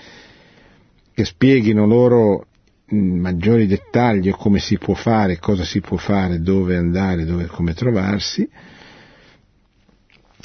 che 1.13 1.26
spieghino 1.26 1.86
loro 1.86 2.45
in 2.89 3.20
maggiori 3.20 3.68
dettagli 3.68 4.30
come 4.32 4.59
si 4.59 4.78
può 4.78 4.93
fare, 4.93 5.39
cosa 5.39 5.63
si 5.63 5.82
può 5.82 5.97
fare, 5.97 6.39
dove 6.41 6.76
andare, 6.76 7.26
dove, 7.26 7.45
come 7.47 7.74
trovarsi, 7.74 8.47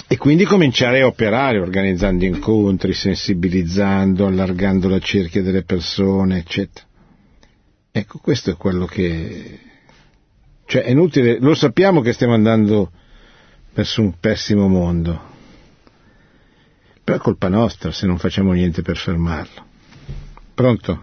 e 0.09 0.17
quindi 0.17 0.45
cominciare 0.45 1.01
a 1.01 1.07
operare 1.07 1.59
organizzando 1.59 2.25
incontri, 2.25 2.93
sensibilizzando, 2.93 4.27
allargando 4.27 4.89
la 4.89 4.99
cerchia 4.99 5.43
delle 5.43 5.63
persone, 5.63 6.39
eccetera. 6.39 6.87
Ecco, 7.91 8.19
questo 8.19 8.51
è 8.51 8.57
quello 8.57 8.87
che... 8.87 9.71
Cioè, 10.73 10.85
è 10.85 10.91
inutile, 10.91 11.37
lo 11.39 11.55
sappiamo 11.55 12.01
che 12.01 12.15
stiamo 12.15 12.33
andando 12.33 12.93
verso 13.75 14.01
un 14.01 14.15
pessimo 14.19 14.69
mondo, 14.69 15.21
però 17.05 17.19
è 17.19 17.21
colpa 17.21 17.51
nostra 17.51 17.91
se 17.93 18.07
non 18.07 18.17
facciamo 18.17 18.53
niente 18.53 18.81
per 18.81 18.97
fermarlo. 18.97 19.67
Pronto? 20.55 21.03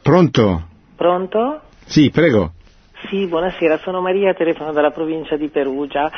Pronto? 0.00 0.68
Pronto? 0.94 1.62
Sì, 1.86 2.10
prego. 2.10 2.52
Sì, 3.08 3.26
buonasera, 3.26 3.78
sono 3.78 4.00
Maria, 4.00 4.32
telefono 4.32 4.70
dalla 4.70 4.92
provincia 4.92 5.36
di 5.36 5.48
Perugia. 5.48 6.08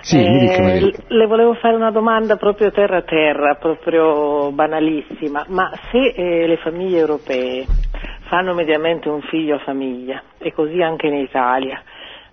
Sì, 0.00 0.16
mi 0.16 0.40
dica, 0.40 0.60
Maria. 0.60 0.86
l- 0.86 1.04
le 1.06 1.26
volevo 1.26 1.54
fare 1.54 1.76
una 1.76 1.92
domanda 1.92 2.34
proprio 2.34 2.72
terra 2.72 2.96
a 2.96 3.02
terra, 3.02 3.54
proprio 3.54 4.50
banalissima, 4.50 5.44
ma 5.50 5.70
se 5.92 5.98
eh, 6.16 6.48
le 6.48 6.56
famiglie 6.56 6.98
europee 6.98 7.64
fanno 8.24 8.54
mediamente 8.54 9.08
un 9.08 9.22
figlio 9.22 9.56
a 9.56 9.60
famiglia, 9.60 10.22
e 10.38 10.52
così 10.52 10.82
anche 10.82 11.06
in 11.06 11.14
Italia, 11.14 11.82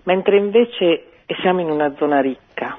mentre 0.04 0.36
invece 0.36 1.06
siamo 1.40 1.60
in 1.60 1.70
una 1.70 1.94
zona 1.96 2.20
ricca, 2.20 2.76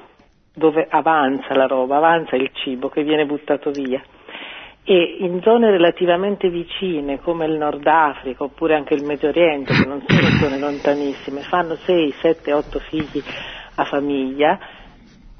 dove 0.54 0.86
avanza 0.88 1.54
la 1.54 1.66
roba, 1.66 1.96
avanza 1.96 2.36
il 2.36 2.50
cibo 2.52 2.88
che 2.88 3.02
viene 3.02 3.26
buttato 3.26 3.70
via, 3.70 4.02
e 4.86 5.16
in 5.20 5.40
zone 5.40 5.70
relativamente 5.70 6.50
vicine 6.50 7.18
come 7.18 7.46
il 7.46 7.52
Nord 7.54 7.86
Africa 7.86 8.44
oppure 8.44 8.74
anche 8.74 8.94
il 8.94 9.04
Medio 9.04 9.30
Oriente, 9.30 9.72
che 9.72 9.86
non 9.86 10.02
sono 10.06 10.28
zone 10.40 10.58
lontanissime, 10.58 11.40
fanno 11.40 11.74
6, 11.74 12.10
7, 12.12 12.52
8 12.52 12.78
figli 12.80 13.22
a 13.76 13.84
famiglia, 13.84 14.58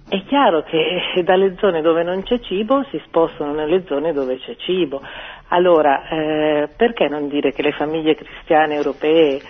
è 0.06 0.22
chiaro 0.24 0.62
che 0.62 1.22
dalle 1.24 1.56
zone 1.58 1.80
dove 1.80 2.02
non 2.02 2.22
c'è 2.22 2.38
cibo 2.40 2.84
si 2.90 3.00
spostano 3.06 3.52
nelle 3.54 3.84
zone 3.86 4.12
dove 4.12 4.38
c'è 4.38 4.54
cibo. 4.56 5.00
Allora, 5.48 6.08
eh, 6.08 6.68
perché 6.76 7.08
non 7.08 7.28
dire 7.28 7.52
che 7.52 7.62
le 7.62 7.72
famiglie 7.72 8.14
cristiane 8.14 8.74
europee 8.74 9.40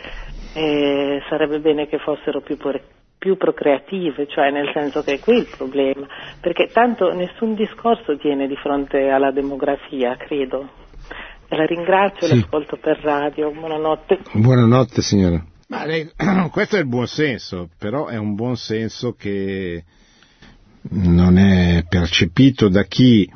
eh, 0.54 1.22
sarebbe 1.28 1.60
bene 1.60 1.86
che 1.86 1.98
fossero 1.98 2.40
più, 2.40 2.56
por- 2.56 2.80
più 3.18 3.36
procreative, 3.36 4.26
cioè 4.28 4.50
nel 4.50 4.70
senso 4.72 5.02
che 5.02 5.14
è 5.14 5.18
qui 5.20 5.36
il 5.38 5.48
problema, 5.56 6.06
perché 6.40 6.68
tanto 6.72 7.12
nessun 7.12 7.54
discorso 7.54 8.16
tiene 8.18 8.46
di 8.46 8.56
fronte 8.56 9.08
alla 9.08 9.30
demografia, 9.30 10.16
credo. 10.16 10.68
La 11.48 11.64
ringrazio, 11.64 12.26
Sì. 12.26 12.36
l'ascolto 12.40 12.76
per 12.76 12.98
radio, 13.00 13.50
buonanotte. 13.50 14.18
Buonanotte 14.32 15.00
signora. 15.02 15.42
Ma 15.68 15.84
lei- 15.86 16.10
questo 16.50 16.76
è 16.76 16.80
il 16.80 16.86
buon 16.88 17.06
senso, 17.06 17.68
però 17.78 18.06
è 18.08 18.16
un 18.16 18.34
buon 18.34 18.56
senso 18.56 19.12
che 19.12 19.82
non 20.90 21.38
è 21.38 21.84
percepito 21.88 22.68
da 22.68 22.82
chi 22.82 23.30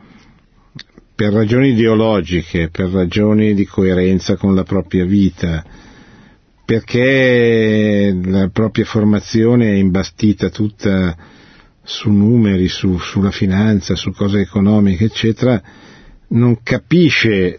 per 1.18 1.32
ragioni 1.32 1.70
ideologiche, 1.70 2.68
per 2.68 2.90
ragioni 2.90 3.52
di 3.52 3.66
coerenza 3.66 4.36
con 4.36 4.54
la 4.54 4.62
propria 4.62 5.04
vita, 5.04 5.64
perché 6.64 8.16
la 8.24 8.48
propria 8.50 8.84
formazione 8.84 9.70
è 9.70 9.74
imbastita 9.74 10.48
tutta 10.48 11.16
su 11.82 12.08
numeri, 12.12 12.68
su- 12.68 13.00
sulla 13.00 13.32
finanza, 13.32 13.96
su 13.96 14.12
cose 14.12 14.38
economiche, 14.38 15.06
eccetera, 15.06 15.60
non 16.28 16.62
capisce 16.62 17.58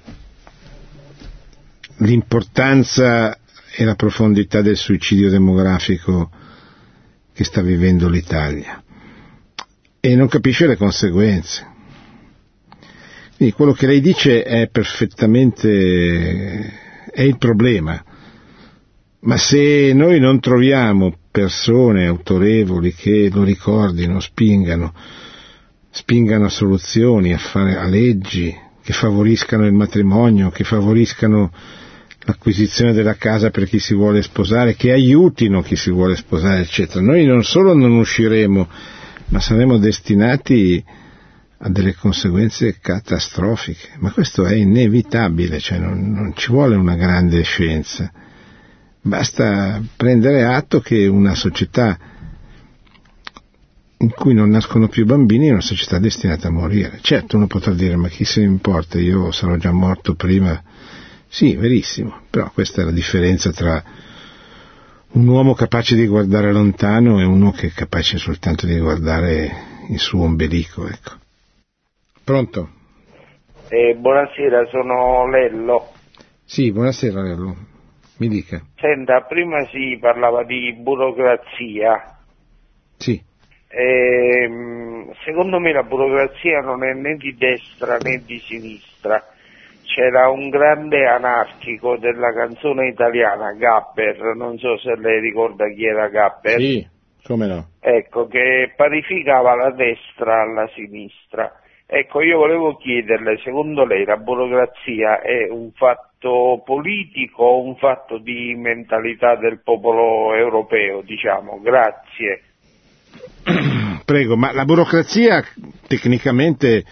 l'importanza 1.98 3.38
e 3.76 3.84
la 3.84 3.96
profondità 3.96 4.62
del 4.62 4.78
suicidio 4.78 5.30
demografico 5.30 6.32
che 7.34 7.44
sta 7.44 7.62
vivendo 7.62 8.08
l'Italia 8.08 8.82
e 10.00 10.16
non 10.16 10.30
capisce 10.30 10.66
le 10.66 10.78
conseguenze. 10.78 11.69
Quindi 13.40 13.56
quello 13.56 13.72
che 13.72 13.88
lei 13.88 14.02
dice 14.02 14.44
è 14.44 14.68
perfettamente 14.68 16.74
è 17.10 17.22
il 17.22 17.38
problema, 17.38 18.04
ma 19.22 19.38
se 19.38 19.94
noi 19.94 20.20
non 20.20 20.42
troviamo 20.42 21.16
persone 21.32 22.06
autorevoli 22.06 22.94
che 22.94 23.30
lo 23.32 23.44
ricordino, 23.44 24.20
spingano, 24.20 24.94
spingano 25.90 26.48
a 26.48 26.50
soluzioni, 26.50 27.32
a, 27.32 27.38
fare, 27.38 27.78
a 27.78 27.88
leggi 27.88 28.54
che 28.84 28.92
favoriscano 28.92 29.66
il 29.66 29.72
matrimonio, 29.72 30.50
che 30.50 30.66
favoriscano 30.66 31.50
l'acquisizione 32.26 32.92
della 32.92 33.16
casa 33.16 33.52
per 33.52 33.70
chi 33.70 33.80
si 33.80 33.94
vuole 33.94 34.22
sposare, 34.22 34.76
che 34.76 34.92
aiutino 34.92 35.62
chi 35.62 35.78
si 35.78 35.92
vuole 35.92 36.18
sposare, 36.18 36.64
eccetera. 36.64 37.00
Noi 37.00 37.24
non 37.24 37.46
solo 37.46 37.74
non 37.74 37.94
usciremo, 37.94 38.68
ma 39.28 39.40
saremo 39.40 39.78
destinati 39.78 40.84
a 41.62 41.70
delle 41.70 41.94
conseguenze 41.96 42.78
catastrofiche. 42.80 43.90
Ma 44.00 44.12
questo 44.12 44.46
è 44.46 44.54
inevitabile, 44.54 45.60
cioè 45.60 45.78
non, 45.78 46.12
non 46.12 46.34
ci 46.36 46.52
vuole 46.52 46.76
una 46.76 46.96
grande 46.96 47.42
scienza. 47.44 48.12
Basta 49.02 49.82
prendere 49.96 50.44
atto 50.44 50.80
che 50.80 51.08
una 51.08 51.36
società 51.36 51.98
in 54.02 54.12
cui 54.12 54.34
non 54.34 54.50
nascono 54.50 54.88
più 54.88 55.06
bambini 55.06 55.48
è 55.48 55.52
una 55.52 55.62
società 55.62 56.00
destinata 56.00 56.48
a 56.48 56.52
morire. 56.52 57.00
Certo, 57.02 57.36
uno 57.36 57.48
potrà 57.48 57.74
dire, 57.74 57.98
ma 57.98 58.08
chi 58.08 58.24
se 58.24 58.40
ne 58.40 58.46
importa, 58.48 58.98
io 58.98 59.32
sarò 59.32 59.58
già 59.58 59.72
morto 59.72 60.16
prima. 60.16 60.62
Sì, 61.28 61.56
verissimo, 61.56 62.22
però 62.30 62.50
questa 62.52 62.82
è 62.82 62.86
la 62.86 62.92
differenza 62.92 63.52
tra 63.52 63.84
un 65.12 65.28
uomo 65.28 65.54
capace 65.54 65.96
di 65.96 66.08
guardare 66.08 66.52
lontano 66.54 67.20
e 67.20 67.26
uno 67.26 67.52
che 67.52 67.68
è 67.68 67.72
capace 67.72 68.18
soltanto 68.18 68.66
di 68.66 68.78
guardare 68.80 69.52
il 69.90 70.00
suo 70.00 70.24
ombelico, 70.24 70.88
ecco. 70.88 71.18
Pronto? 72.30 72.70
Eh, 73.70 73.96
buonasera, 73.96 74.68
sono 74.68 75.28
Lello. 75.28 75.88
Sì, 76.46 76.72
buonasera 76.72 77.24
Lello. 77.24 77.56
Mi 78.20 78.28
dica. 78.28 78.62
Senta, 78.76 79.22
prima 79.22 79.66
si 79.72 79.98
parlava 80.00 80.44
di 80.44 80.72
burocrazia. 80.78 82.20
Sì. 82.98 83.20
Ehm, 83.70 85.12
secondo 85.26 85.58
me 85.58 85.74
la 85.74 85.82
burocrazia 85.82 86.60
non 86.60 86.84
è 86.84 86.94
né 86.94 87.16
di 87.16 87.36
destra 87.36 87.98
né 87.98 88.22
di 88.24 88.38
sinistra. 88.38 89.26
C'era 89.82 90.30
un 90.30 90.50
grande 90.50 91.08
anarchico 91.08 91.98
della 91.98 92.32
canzone 92.32 92.90
italiana, 92.90 93.54
Gabber, 93.54 94.36
non 94.36 94.56
so 94.60 94.78
se 94.78 94.96
lei 94.98 95.20
ricorda 95.20 95.68
chi 95.68 95.84
era 95.84 96.08
Gabber. 96.10 96.60
Sì, 96.60 96.88
come 97.24 97.48
no? 97.48 97.70
Ecco, 97.80 98.28
che 98.28 98.72
parificava 98.76 99.56
la 99.56 99.72
destra 99.72 100.44
alla 100.44 100.70
sinistra. 100.76 101.59
Ecco, 101.92 102.22
io 102.22 102.38
volevo 102.38 102.76
chiederle, 102.76 103.40
secondo 103.44 103.84
lei 103.84 104.06
la 104.06 104.18
burocrazia 104.18 105.22
è 105.22 105.50
un 105.50 105.72
fatto 105.72 106.62
politico 106.64 107.42
o 107.42 107.64
un 107.64 107.78
fatto 107.78 108.20
di 108.20 108.54
mentalità 108.56 109.36
del 109.36 109.62
popolo 109.64 110.36
europeo, 110.36 111.02
diciamo? 111.02 111.60
Grazie. 111.64 112.44
Prego, 114.06 114.38
ma 114.38 114.54
la 114.54 114.66
burocrazia 114.66 115.44
tecnicamente 115.88 116.86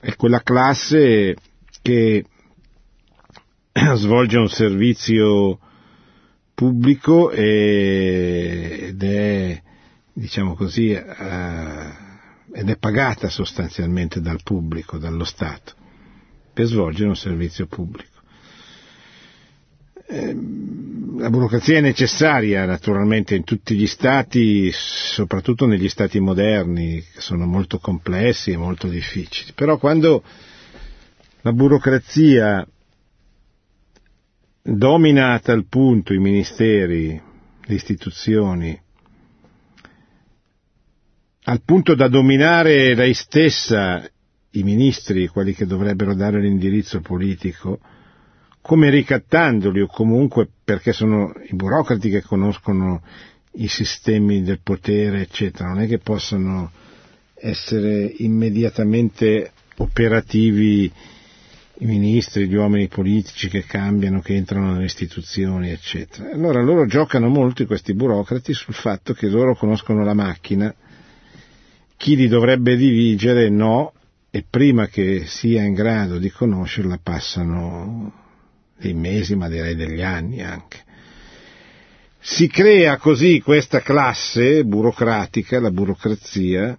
è 0.00 0.14
quella 0.14 0.42
classe 0.44 1.34
che 1.82 2.24
svolge 3.94 4.38
un 4.38 4.48
servizio 4.48 5.58
pubblico 6.54 7.32
ed 7.32 9.02
è, 9.02 9.60
diciamo 10.12 10.54
così, 10.54 10.92
eh, 10.92 12.08
ed 12.52 12.68
è 12.68 12.76
pagata 12.76 13.28
sostanzialmente 13.28 14.20
dal 14.20 14.40
pubblico, 14.42 14.98
dallo 14.98 15.24
Stato, 15.24 15.72
per 16.52 16.66
svolgere 16.66 17.08
un 17.08 17.16
servizio 17.16 17.66
pubblico. 17.66 18.18
Ehm, 20.08 21.00
La 21.20 21.28
burocrazia 21.28 21.76
è 21.76 21.80
necessaria 21.82 22.64
naturalmente 22.64 23.34
in 23.34 23.44
tutti 23.44 23.74
gli 23.74 23.86
stati, 23.86 24.70
soprattutto 24.72 25.66
negli 25.66 25.88
stati 25.90 26.18
moderni, 26.18 26.98
che 27.02 27.20
sono 27.20 27.44
molto 27.44 27.78
complessi 27.78 28.52
e 28.52 28.56
molto 28.56 28.88
difficili, 28.88 29.52
però 29.54 29.76
quando 29.76 30.22
la 31.42 31.52
burocrazia 31.52 32.66
domina 34.62 35.34
a 35.34 35.40
tal 35.40 35.66
punto 35.66 36.14
i 36.14 36.18
ministeri, 36.18 37.20
le 37.60 37.74
istituzioni, 37.74 38.80
al 41.44 41.62
punto 41.64 41.94
da 41.94 42.08
dominare 42.08 42.94
lei 42.94 43.14
stessa 43.14 44.06
i 44.52 44.62
ministri, 44.62 45.28
quelli 45.28 45.52
che 45.54 45.66
dovrebbero 45.66 46.14
dare 46.14 46.40
l'indirizzo 46.40 47.00
politico, 47.00 47.78
come 48.60 48.90
ricattandoli 48.90 49.80
o 49.80 49.86
comunque 49.86 50.48
perché 50.62 50.92
sono 50.92 51.32
i 51.48 51.54
burocrati 51.54 52.10
che 52.10 52.22
conoscono 52.22 53.02
i 53.52 53.68
sistemi 53.68 54.42
del 54.42 54.60
potere, 54.62 55.22
eccetera, 55.22 55.70
non 55.70 55.80
è 55.80 55.86
che 55.86 55.98
possono 55.98 56.70
essere 57.34 58.12
immediatamente 58.18 59.52
operativi 59.78 60.92
i 61.82 61.86
ministri, 61.86 62.46
gli 62.46 62.54
uomini 62.54 62.88
politici 62.88 63.48
che 63.48 63.64
cambiano, 63.64 64.20
che 64.20 64.34
entrano 64.34 64.72
nelle 64.72 64.84
istituzioni, 64.84 65.70
eccetera. 65.70 66.30
Allora 66.30 66.60
loro 66.60 66.84
giocano 66.84 67.28
molto 67.28 67.64
questi 67.64 67.94
burocrati 67.94 68.52
sul 68.52 68.74
fatto 68.74 69.14
che 69.14 69.28
loro 69.28 69.56
conoscono 69.56 70.04
la 70.04 70.12
macchina, 70.12 70.72
chi 72.00 72.16
li 72.16 72.28
dovrebbe 72.28 72.76
dirigere 72.76 73.50
no, 73.50 73.92
e 74.30 74.42
prima 74.48 74.86
che 74.86 75.24
sia 75.26 75.62
in 75.64 75.74
grado 75.74 76.16
di 76.16 76.30
conoscerla 76.30 76.98
passano 77.02 78.10
dei 78.78 78.94
mesi, 78.94 79.36
ma 79.36 79.50
direi 79.50 79.74
degli 79.74 80.00
anni 80.00 80.42
anche. 80.42 80.78
Si 82.18 82.48
crea 82.48 82.96
così 82.96 83.42
questa 83.42 83.80
classe 83.80 84.64
burocratica, 84.64 85.60
la 85.60 85.70
burocrazia, 85.70 86.74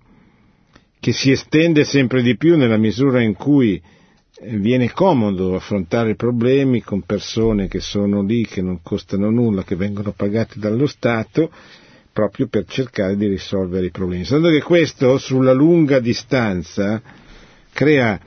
che 0.99 1.11
si 1.11 1.29
estende 1.29 1.83
sempre 1.83 2.23
di 2.23 2.35
più 2.35 2.57
nella 2.57 2.77
misura 2.77 3.21
in 3.21 3.35
cui 3.35 3.75
eh, 3.75 4.57
viene 4.57 4.91
comodo 4.91 5.53
affrontare 5.53 6.15
problemi 6.15 6.81
con 6.81 7.03
persone 7.03 7.67
che 7.67 7.79
sono 7.79 8.23
lì, 8.23 8.47
che 8.47 8.63
non 8.63 8.81
costano 8.81 9.29
nulla, 9.29 9.63
che 9.63 9.75
vengono 9.75 10.13
pagate 10.13 10.57
dallo 10.57 10.87
Stato, 10.87 11.51
proprio 12.21 12.47
per 12.47 12.65
cercare 12.65 13.17
di 13.17 13.25
risolvere 13.25 13.87
i 13.87 13.91
problemi. 13.91 14.25
Secondo 14.25 14.49
che 14.49 14.61
questo, 14.61 15.17
sulla 15.17 15.53
lunga 15.53 15.99
distanza, 15.99 17.01
crea 17.73 18.19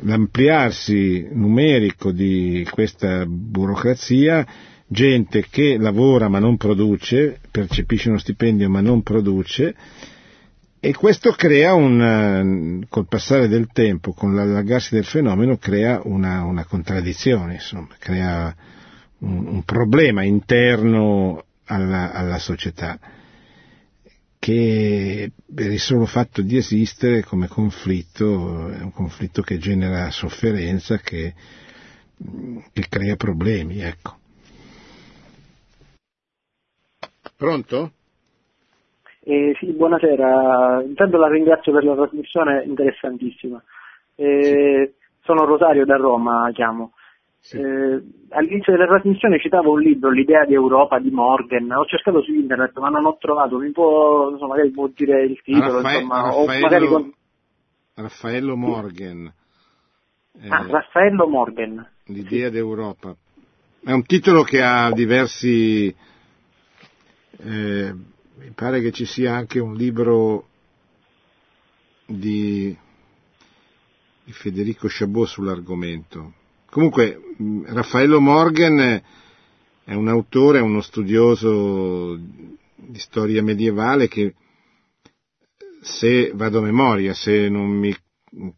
l'ampliarsi 0.00 1.28
numerico 1.32 2.12
di 2.12 2.66
questa 2.70 3.24
burocrazia, 3.26 4.46
gente 4.86 5.46
che 5.48 5.78
lavora 5.78 6.28
ma 6.28 6.38
non 6.38 6.58
produce, 6.58 7.40
percepisce 7.50 8.10
uno 8.10 8.18
stipendio 8.18 8.68
ma 8.68 8.82
non 8.82 9.02
produce, 9.02 9.74
e 10.78 10.94
questo 10.94 11.32
crea 11.32 11.72
un, 11.72 12.84
col 12.90 13.06
passare 13.06 13.48
del 13.48 13.68
tempo, 13.72 14.12
con 14.12 14.34
l'allargarsi 14.34 14.94
del 14.94 15.04
fenomeno, 15.04 15.56
crea 15.56 16.00
una, 16.04 16.44
una 16.44 16.64
contraddizione, 16.64 17.54
insomma, 17.54 17.94
crea 17.98 18.54
un, 19.20 19.46
un 19.46 19.62
problema 19.64 20.24
interno 20.24 21.44
alla, 21.64 22.12
alla 22.12 22.38
società 22.38 22.98
che 24.50 25.30
per 25.54 25.70
il 25.70 25.78
solo 25.78 26.06
fatto 26.06 26.42
di 26.42 26.56
esistere 26.56 27.22
come 27.22 27.46
conflitto 27.46 28.68
è 28.70 28.82
un 28.82 28.92
conflitto 28.92 29.42
che 29.42 29.58
genera 29.58 30.10
sofferenza, 30.10 30.96
che, 30.98 31.34
che 32.72 32.86
crea 32.88 33.14
problemi, 33.14 33.80
ecco. 33.80 34.18
Pronto? 37.36 37.92
Eh, 39.20 39.54
sì, 39.58 39.66
buonasera. 39.66 40.82
Intanto 40.82 41.16
la 41.16 41.28
ringrazio 41.28 41.72
per 41.72 41.84
la 41.84 41.94
trasmissione 41.94 42.64
interessantissima. 42.64 43.62
Eh, 44.16 44.92
sì. 44.92 45.08
Sono 45.22 45.44
Rosario 45.44 45.84
da 45.84 45.96
Roma, 45.96 46.50
chiamo. 46.52 46.92
Sì. 47.42 47.56
Eh, 47.56 48.02
all'inizio 48.28 48.72
della 48.72 48.86
trasmissione 48.86 49.38
citavo 49.38 49.72
un 49.72 49.80
libro, 49.80 50.10
L'idea 50.10 50.44
di 50.44 50.52
Europa 50.52 50.98
di 50.98 51.10
Morgan. 51.10 51.72
Ho 51.72 51.86
cercato 51.86 52.22
su 52.22 52.32
internet 52.32 52.78
ma 52.78 52.90
non 52.90 53.06
ho 53.06 53.16
trovato. 53.18 53.58
Mi 53.58 53.72
può, 53.72 54.36
so, 54.36 54.46
magari 54.46 54.70
può 54.70 54.88
dire 54.94 55.24
il 55.24 55.40
titolo, 55.42 55.80
Raffaele, 55.80 56.02
insomma, 56.02 56.22
Raffaello, 56.22 56.88
con... 56.88 57.12
Raffaello 57.94 58.56
Morgan. 58.56 59.32
Ah, 60.48 60.64
eh, 60.64 60.70
Raffaello 60.70 61.26
Morgan. 61.26 61.90
L'idea 62.04 62.46
sì. 62.46 62.52
d'Europa. 62.52 63.16
È 63.82 63.92
un 63.92 64.04
titolo 64.04 64.42
che 64.42 64.62
ha 64.62 64.92
diversi. 64.92 65.94
Eh, 67.42 67.94
mi 68.34 68.50
pare 68.54 68.80
che 68.82 68.92
ci 68.92 69.06
sia 69.06 69.34
anche 69.34 69.58
un 69.58 69.74
libro 69.74 70.46
di, 72.04 72.76
di 74.24 74.32
Federico 74.32 74.86
Chabot 74.90 75.26
sull'argomento. 75.26 76.34
Comunque, 76.70 77.20
Raffaello 77.66 78.20
Morgan 78.20 79.02
è 79.84 79.94
un 79.94 80.08
autore, 80.08 80.60
uno 80.60 80.80
studioso 80.80 82.16
di 82.16 82.98
storia 82.98 83.42
medievale 83.42 84.06
che, 84.08 84.34
se 85.80 86.30
vado 86.32 86.58
a 86.58 86.62
memoria, 86.62 87.12
se 87.12 87.48
non 87.48 87.66
mi 87.66 87.94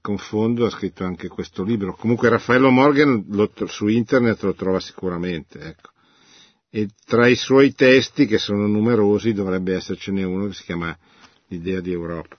confondo, 0.01 0.67
ha 0.67 0.71
scritto 0.71 1.05
anche 1.05 1.29
questo 1.29 1.63
libro. 1.65 1.95
Comunque 1.95 2.29
Raffaello 2.29 2.71
Morgan 2.71 3.25
lo, 3.31 3.51
su 3.67 3.89
internet 3.89 4.43
lo 4.43 4.55
trova 4.55 4.81
sicuramente, 4.81 5.59
ecco. 5.61 5.91
E 6.69 6.89
tra 7.07 7.27
i 7.27 7.35
suoi 7.35 7.73
testi, 7.73 8.27
che 8.27 8.39
sono 8.39 8.67
numerosi, 8.67 9.33
dovrebbe 9.33 9.75
essercene 9.75 10.23
uno 10.25 10.47
che 10.47 10.55
si 10.55 10.65
chiama 10.65 10.97
L'idea 11.49 11.81
di 11.81 11.93
Europa. 11.93 12.37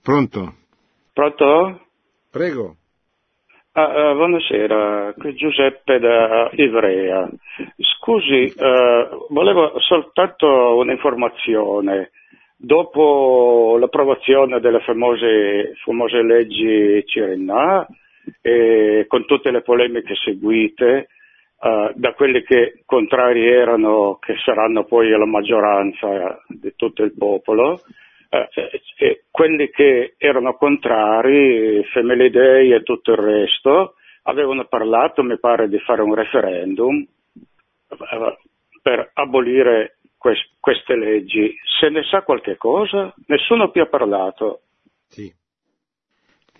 Pronto? 0.00 0.56
Pronto? 1.12 1.86
Prego. 2.28 2.76
Ah, 3.74 4.10
uh, 4.10 4.14
buonasera, 4.14 5.14
qui 5.16 5.34
Giuseppe 5.34 5.98
da 5.98 6.50
Ivrea. 6.52 7.26
Scusi, 7.78 8.52
uh, 8.54 9.26
volevo 9.30 9.80
soltanto 9.80 10.76
un'informazione. 10.76 12.10
Dopo 12.54 13.78
l'approvazione 13.80 14.60
delle 14.60 14.80
famose, 14.80 15.72
famose 15.84 16.20
leggi 16.20 17.02
Cirinà 17.06 17.86
e 18.42 19.06
con 19.08 19.24
tutte 19.24 19.50
le 19.50 19.62
polemiche 19.62 20.16
seguite, 20.16 21.06
uh, 21.60 21.92
da 21.94 22.12
quelli 22.12 22.42
che 22.42 22.82
contrari 22.84 23.48
erano, 23.48 24.18
che 24.20 24.34
saranno 24.44 24.84
poi 24.84 25.08
la 25.08 25.24
maggioranza 25.24 26.42
di 26.46 26.74
tutto 26.76 27.04
il 27.04 27.14
popolo, 27.16 27.80
eh, 28.32 28.48
eh, 28.96 29.24
quelli 29.30 29.68
che 29.68 30.14
erano 30.16 30.54
contrari, 30.54 31.84
Day 32.30 32.72
e 32.72 32.82
tutto 32.82 33.12
il 33.12 33.18
resto, 33.18 33.96
avevano 34.22 34.64
parlato, 34.64 35.22
mi 35.22 35.38
pare, 35.38 35.68
di 35.68 35.78
fare 35.80 36.00
un 36.00 36.14
referendum 36.14 37.06
eh, 37.88 38.38
per 38.80 39.10
abolire 39.12 39.98
quest- 40.16 40.52
queste 40.58 40.96
leggi. 40.96 41.54
Se 41.78 41.90
ne 41.90 42.02
sa 42.04 42.22
qualche 42.22 42.56
cosa? 42.56 43.12
Nessuno 43.26 43.70
più 43.70 43.82
ha 43.82 43.86
parlato. 43.86 44.62
Sì. 45.08 45.30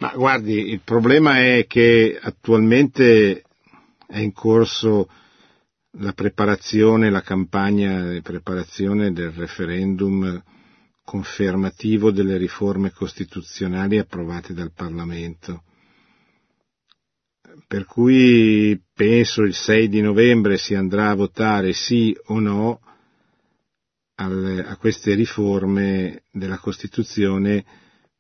Ma 0.00 0.12
guardi, 0.14 0.72
il 0.72 0.82
problema 0.84 1.38
è 1.38 1.64
che 1.66 2.18
attualmente 2.20 3.44
è 4.08 4.18
in 4.18 4.34
corso 4.34 5.08
la 5.98 6.12
preparazione, 6.12 7.10
la 7.10 7.22
campagna 7.22 8.10
di 8.10 8.20
preparazione 8.20 9.12
del 9.12 9.30
referendum 9.30 10.42
confermativo 11.04 12.10
delle 12.10 12.36
riforme 12.36 12.90
costituzionali 12.92 13.98
approvate 13.98 14.54
dal 14.54 14.72
Parlamento. 14.72 15.64
Per 17.66 17.84
cui 17.84 18.80
penso 18.94 19.42
il 19.42 19.54
6 19.54 19.88
di 19.88 20.00
novembre 20.00 20.56
si 20.56 20.74
andrà 20.74 21.10
a 21.10 21.14
votare 21.14 21.72
sì 21.72 22.16
o 22.26 22.38
no 22.38 22.80
a 24.14 24.76
queste 24.76 25.14
riforme 25.14 26.24
della 26.30 26.58
Costituzione 26.58 27.64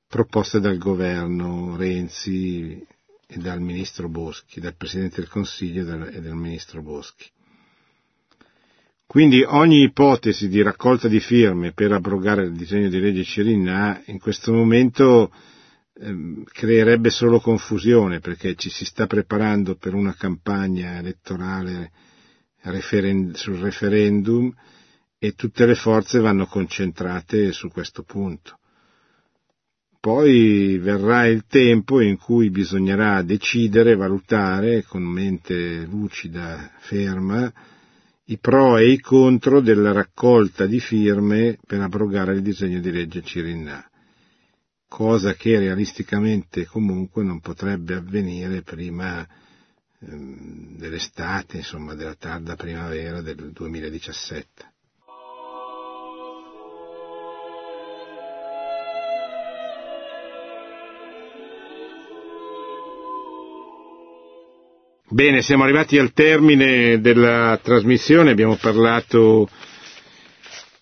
proposte 0.08 0.58
dal 0.58 0.78
governo 0.78 1.76
Renzi 1.76 2.84
e 3.26 3.36
dal 3.38 3.60
ministro 3.60 4.08
Boschi, 4.08 4.60
dal 4.60 4.74
Presidente 4.76 5.20
del 5.20 5.30
Consiglio 5.30 5.82
e 6.08 6.20
dal 6.20 6.34
ministro 6.34 6.82
Boschi. 6.82 7.26
Quindi 9.12 9.42
ogni 9.46 9.82
ipotesi 9.82 10.48
di 10.48 10.62
raccolta 10.62 11.06
di 11.06 11.20
firme 11.20 11.72
per 11.72 11.92
abrogare 11.92 12.44
il 12.44 12.52
disegno 12.52 12.88
di 12.88 12.98
legge 12.98 13.24
Cirinà 13.24 14.00
in 14.06 14.18
questo 14.18 14.54
momento 14.54 15.30
ehm, 16.00 16.44
creerebbe 16.44 17.10
solo 17.10 17.38
confusione 17.38 18.20
perché 18.20 18.54
ci 18.54 18.70
si 18.70 18.86
sta 18.86 19.06
preparando 19.06 19.74
per 19.74 19.92
una 19.92 20.14
campagna 20.14 20.96
elettorale 20.96 21.90
referen- 22.62 23.34
sul 23.34 23.56
referendum 23.56 24.50
e 25.18 25.32
tutte 25.32 25.66
le 25.66 25.74
forze 25.74 26.18
vanno 26.18 26.46
concentrate 26.46 27.52
su 27.52 27.68
questo 27.68 28.04
punto. 28.04 28.60
Poi 30.00 30.78
verrà 30.78 31.26
il 31.26 31.44
tempo 31.46 32.00
in 32.00 32.16
cui 32.16 32.48
bisognerà 32.48 33.20
decidere, 33.20 33.94
valutare 33.94 34.84
con 34.84 35.02
mente 35.02 35.84
lucida, 35.84 36.70
ferma, 36.78 37.52
i 38.32 38.38
pro 38.38 38.78
e 38.78 38.90
i 38.90 38.98
contro 38.98 39.60
della 39.60 39.92
raccolta 39.92 40.64
di 40.64 40.80
firme 40.80 41.58
per 41.66 41.80
abrogare 41.80 42.32
il 42.32 42.40
disegno 42.40 42.80
di 42.80 42.90
legge 42.90 43.22
Cirinna, 43.22 43.86
cosa 44.88 45.34
che 45.34 45.58
realisticamente 45.58 46.64
comunque 46.64 47.22
non 47.22 47.40
potrebbe 47.40 47.94
avvenire 47.94 48.62
prima 48.62 49.26
ehm, 50.00 50.78
dell'estate, 50.78 51.58
insomma 51.58 51.94
della 51.94 52.14
tarda 52.14 52.56
primavera 52.56 53.20
del 53.20 53.52
2017. 53.52 54.71
Bene, 65.12 65.42
siamo 65.42 65.64
arrivati 65.64 65.98
al 65.98 66.14
termine 66.14 66.98
della 67.02 67.60
trasmissione, 67.62 68.30
abbiamo 68.30 68.56
parlato 68.56 69.46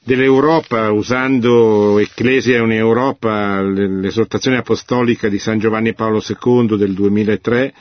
dell'Europa 0.04 0.92
usando 0.92 1.98
Ecclesia 1.98 2.58
è 2.58 2.60
un'Europa, 2.60 3.60
l'esortazione 3.60 4.58
apostolica 4.58 5.28
di 5.28 5.40
San 5.40 5.58
Giovanni 5.58 5.94
Paolo 5.94 6.22
II 6.24 6.76
del 6.76 6.92
2003 6.94 7.74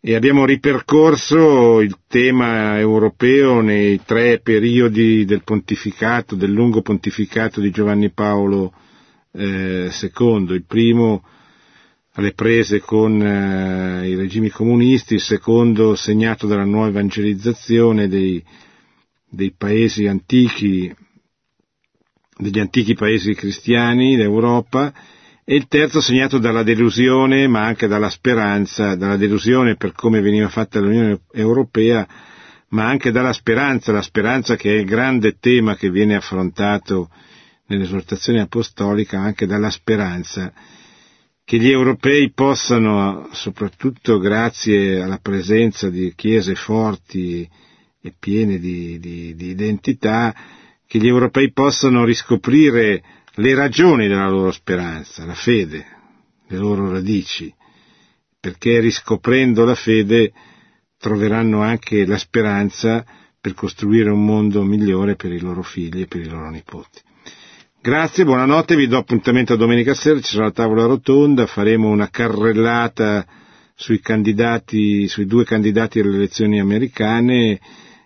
e 0.00 0.14
abbiamo 0.14 0.46
ripercorso 0.46 1.82
il 1.82 1.98
tema 2.08 2.78
europeo 2.78 3.60
nei 3.60 4.00
tre 4.06 4.40
periodi 4.40 5.26
del 5.26 5.42
pontificato, 5.44 6.34
del 6.34 6.50
lungo 6.50 6.80
pontificato 6.80 7.60
di 7.60 7.70
Giovanni 7.70 8.10
Paolo 8.10 8.72
eh, 9.32 9.90
II. 10.00 10.46
Il 10.54 10.64
primo 10.66 11.22
alle 12.14 12.32
prese 12.32 12.80
con 12.80 13.22
eh, 13.22 14.08
i 14.08 14.14
regimi 14.14 14.50
comunisti, 14.50 15.14
il 15.14 15.20
secondo 15.20 15.94
segnato 15.94 16.46
dalla 16.46 16.64
nuova 16.64 16.88
evangelizzazione 16.88 18.06
dei, 18.06 18.42
dei 19.28 19.54
paesi 19.56 20.06
antichi, 20.06 20.94
degli 22.36 22.58
antichi 22.58 22.94
paesi 22.94 23.34
cristiani 23.34 24.16
d'Europa, 24.16 24.92
e 25.44 25.54
il 25.54 25.66
terzo 25.68 26.00
segnato 26.00 26.38
dalla 26.38 26.62
delusione 26.62 27.48
ma 27.48 27.64
anche 27.64 27.86
dalla 27.86 28.10
speranza, 28.10 28.94
dalla 28.94 29.16
delusione 29.16 29.76
per 29.76 29.92
come 29.92 30.20
veniva 30.20 30.48
fatta 30.48 30.80
l'Unione 30.80 31.20
Europea, 31.32 32.06
ma 32.68 32.86
anche 32.86 33.10
dalla 33.10 33.32
speranza, 33.32 33.90
la 33.90 34.02
speranza 34.02 34.54
che 34.54 34.70
è 34.70 34.78
il 34.78 34.84
grande 34.84 35.38
tema 35.40 35.76
che 35.76 35.90
viene 35.90 36.14
affrontato 36.14 37.08
nell'esortazione 37.66 38.40
apostolica, 38.40 39.18
anche 39.18 39.46
dalla 39.46 39.70
speranza 39.70 40.52
che 41.44 41.58
gli 41.58 41.68
europei 41.70 42.30
possano, 42.32 43.28
soprattutto 43.32 44.18
grazie 44.18 45.02
alla 45.02 45.18
presenza 45.18 45.90
di 45.90 46.12
chiese 46.14 46.54
forti 46.54 47.48
e 48.00 48.14
piene 48.18 48.58
di, 48.58 48.98
di, 48.98 49.34
di 49.34 49.48
identità, 49.48 50.34
che 50.86 50.98
gli 50.98 51.06
europei 51.06 51.52
possano 51.52 52.04
riscoprire 52.04 53.02
le 53.34 53.54
ragioni 53.54 54.08
della 54.08 54.28
loro 54.28 54.50
speranza, 54.50 55.24
la 55.24 55.34
fede, 55.34 55.86
le 56.48 56.56
loro 56.58 56.90
radici, 56.90 57.52
perché 58.38 58.80
riscoprendo 58.80 59.64
la 59.64 59.74
fede 59.74 60.32
troveranno 60.98 61.62
anche 61.62 62.04
la 62.06 62.18
speranza 62.18 63.04
per 63.40 63.54
costruire 63.54 64.10
un 64.10 64.24
mondo 64.24 64.62
migliore 64.62 65.16
per 65.16 65.32
i 65.32 65.40
loro 65.40 65.62
figli 65.62 66.02
e 66.02 66.06
per 66.06 66.20
i 66.20 66.28
loro 66.28 66.50
nipoti. 66.50 67.00
Grazie, 67.84 68.24
buonanotte, 68.24 68.76
vi 68.76 68.86
do 68.86 68.96
appuntamento 68.96 69.54
a 69.54 69.56
domenica 69.56 69.92
sera, 69.92 70.20
ci 70.20 70.34
sarà 70.34 70.44
la 70.44 70.50
tavola 70.52 70.84
rotonda, 70.84 71.46
faremo 71.46 71.88
una 71.88 72.10
carrellata 72.10 73.26
sui 73.74 73.98
candidati, 73.98 75.08
sui 75.08 75.26
due 75.26 75.42
candidati 75.42 75.98
alle 75.98 76.14
elezioni 76.14 76.60
americane 76.60 77.58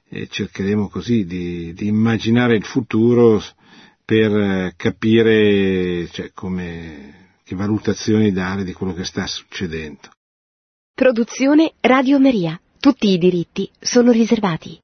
e 0.08 0.28
cercheremo 0.28 0.88
così 0.88 1.26
di, 1.26 1.74
di 1.74 1.88
immaginare 1.88 2.56
il 2.56 2.64
futuro 2.64 3.42
per 4.02 4.72
capire 4.76 6.08
cioè, 6.10 6.30
come, 6.32 7.34
che 7.44 7.54
valutazioni 7.54 8.32
dare 8.32 8.64
di 8.64 8.72
quello 8.72 8.94
che 8.94 9.04
sta 9.04 9.26
succedendo. 9.26 10.08
Produzione 10.94 11.74
Radio 11.80 12.18
Maria. 12.18 12.58
Tutti 12.80 13.10
i 13.10 13.18
diritti 13.18 13.68
sono 13.78 14.10
riservati. 14.10 14.74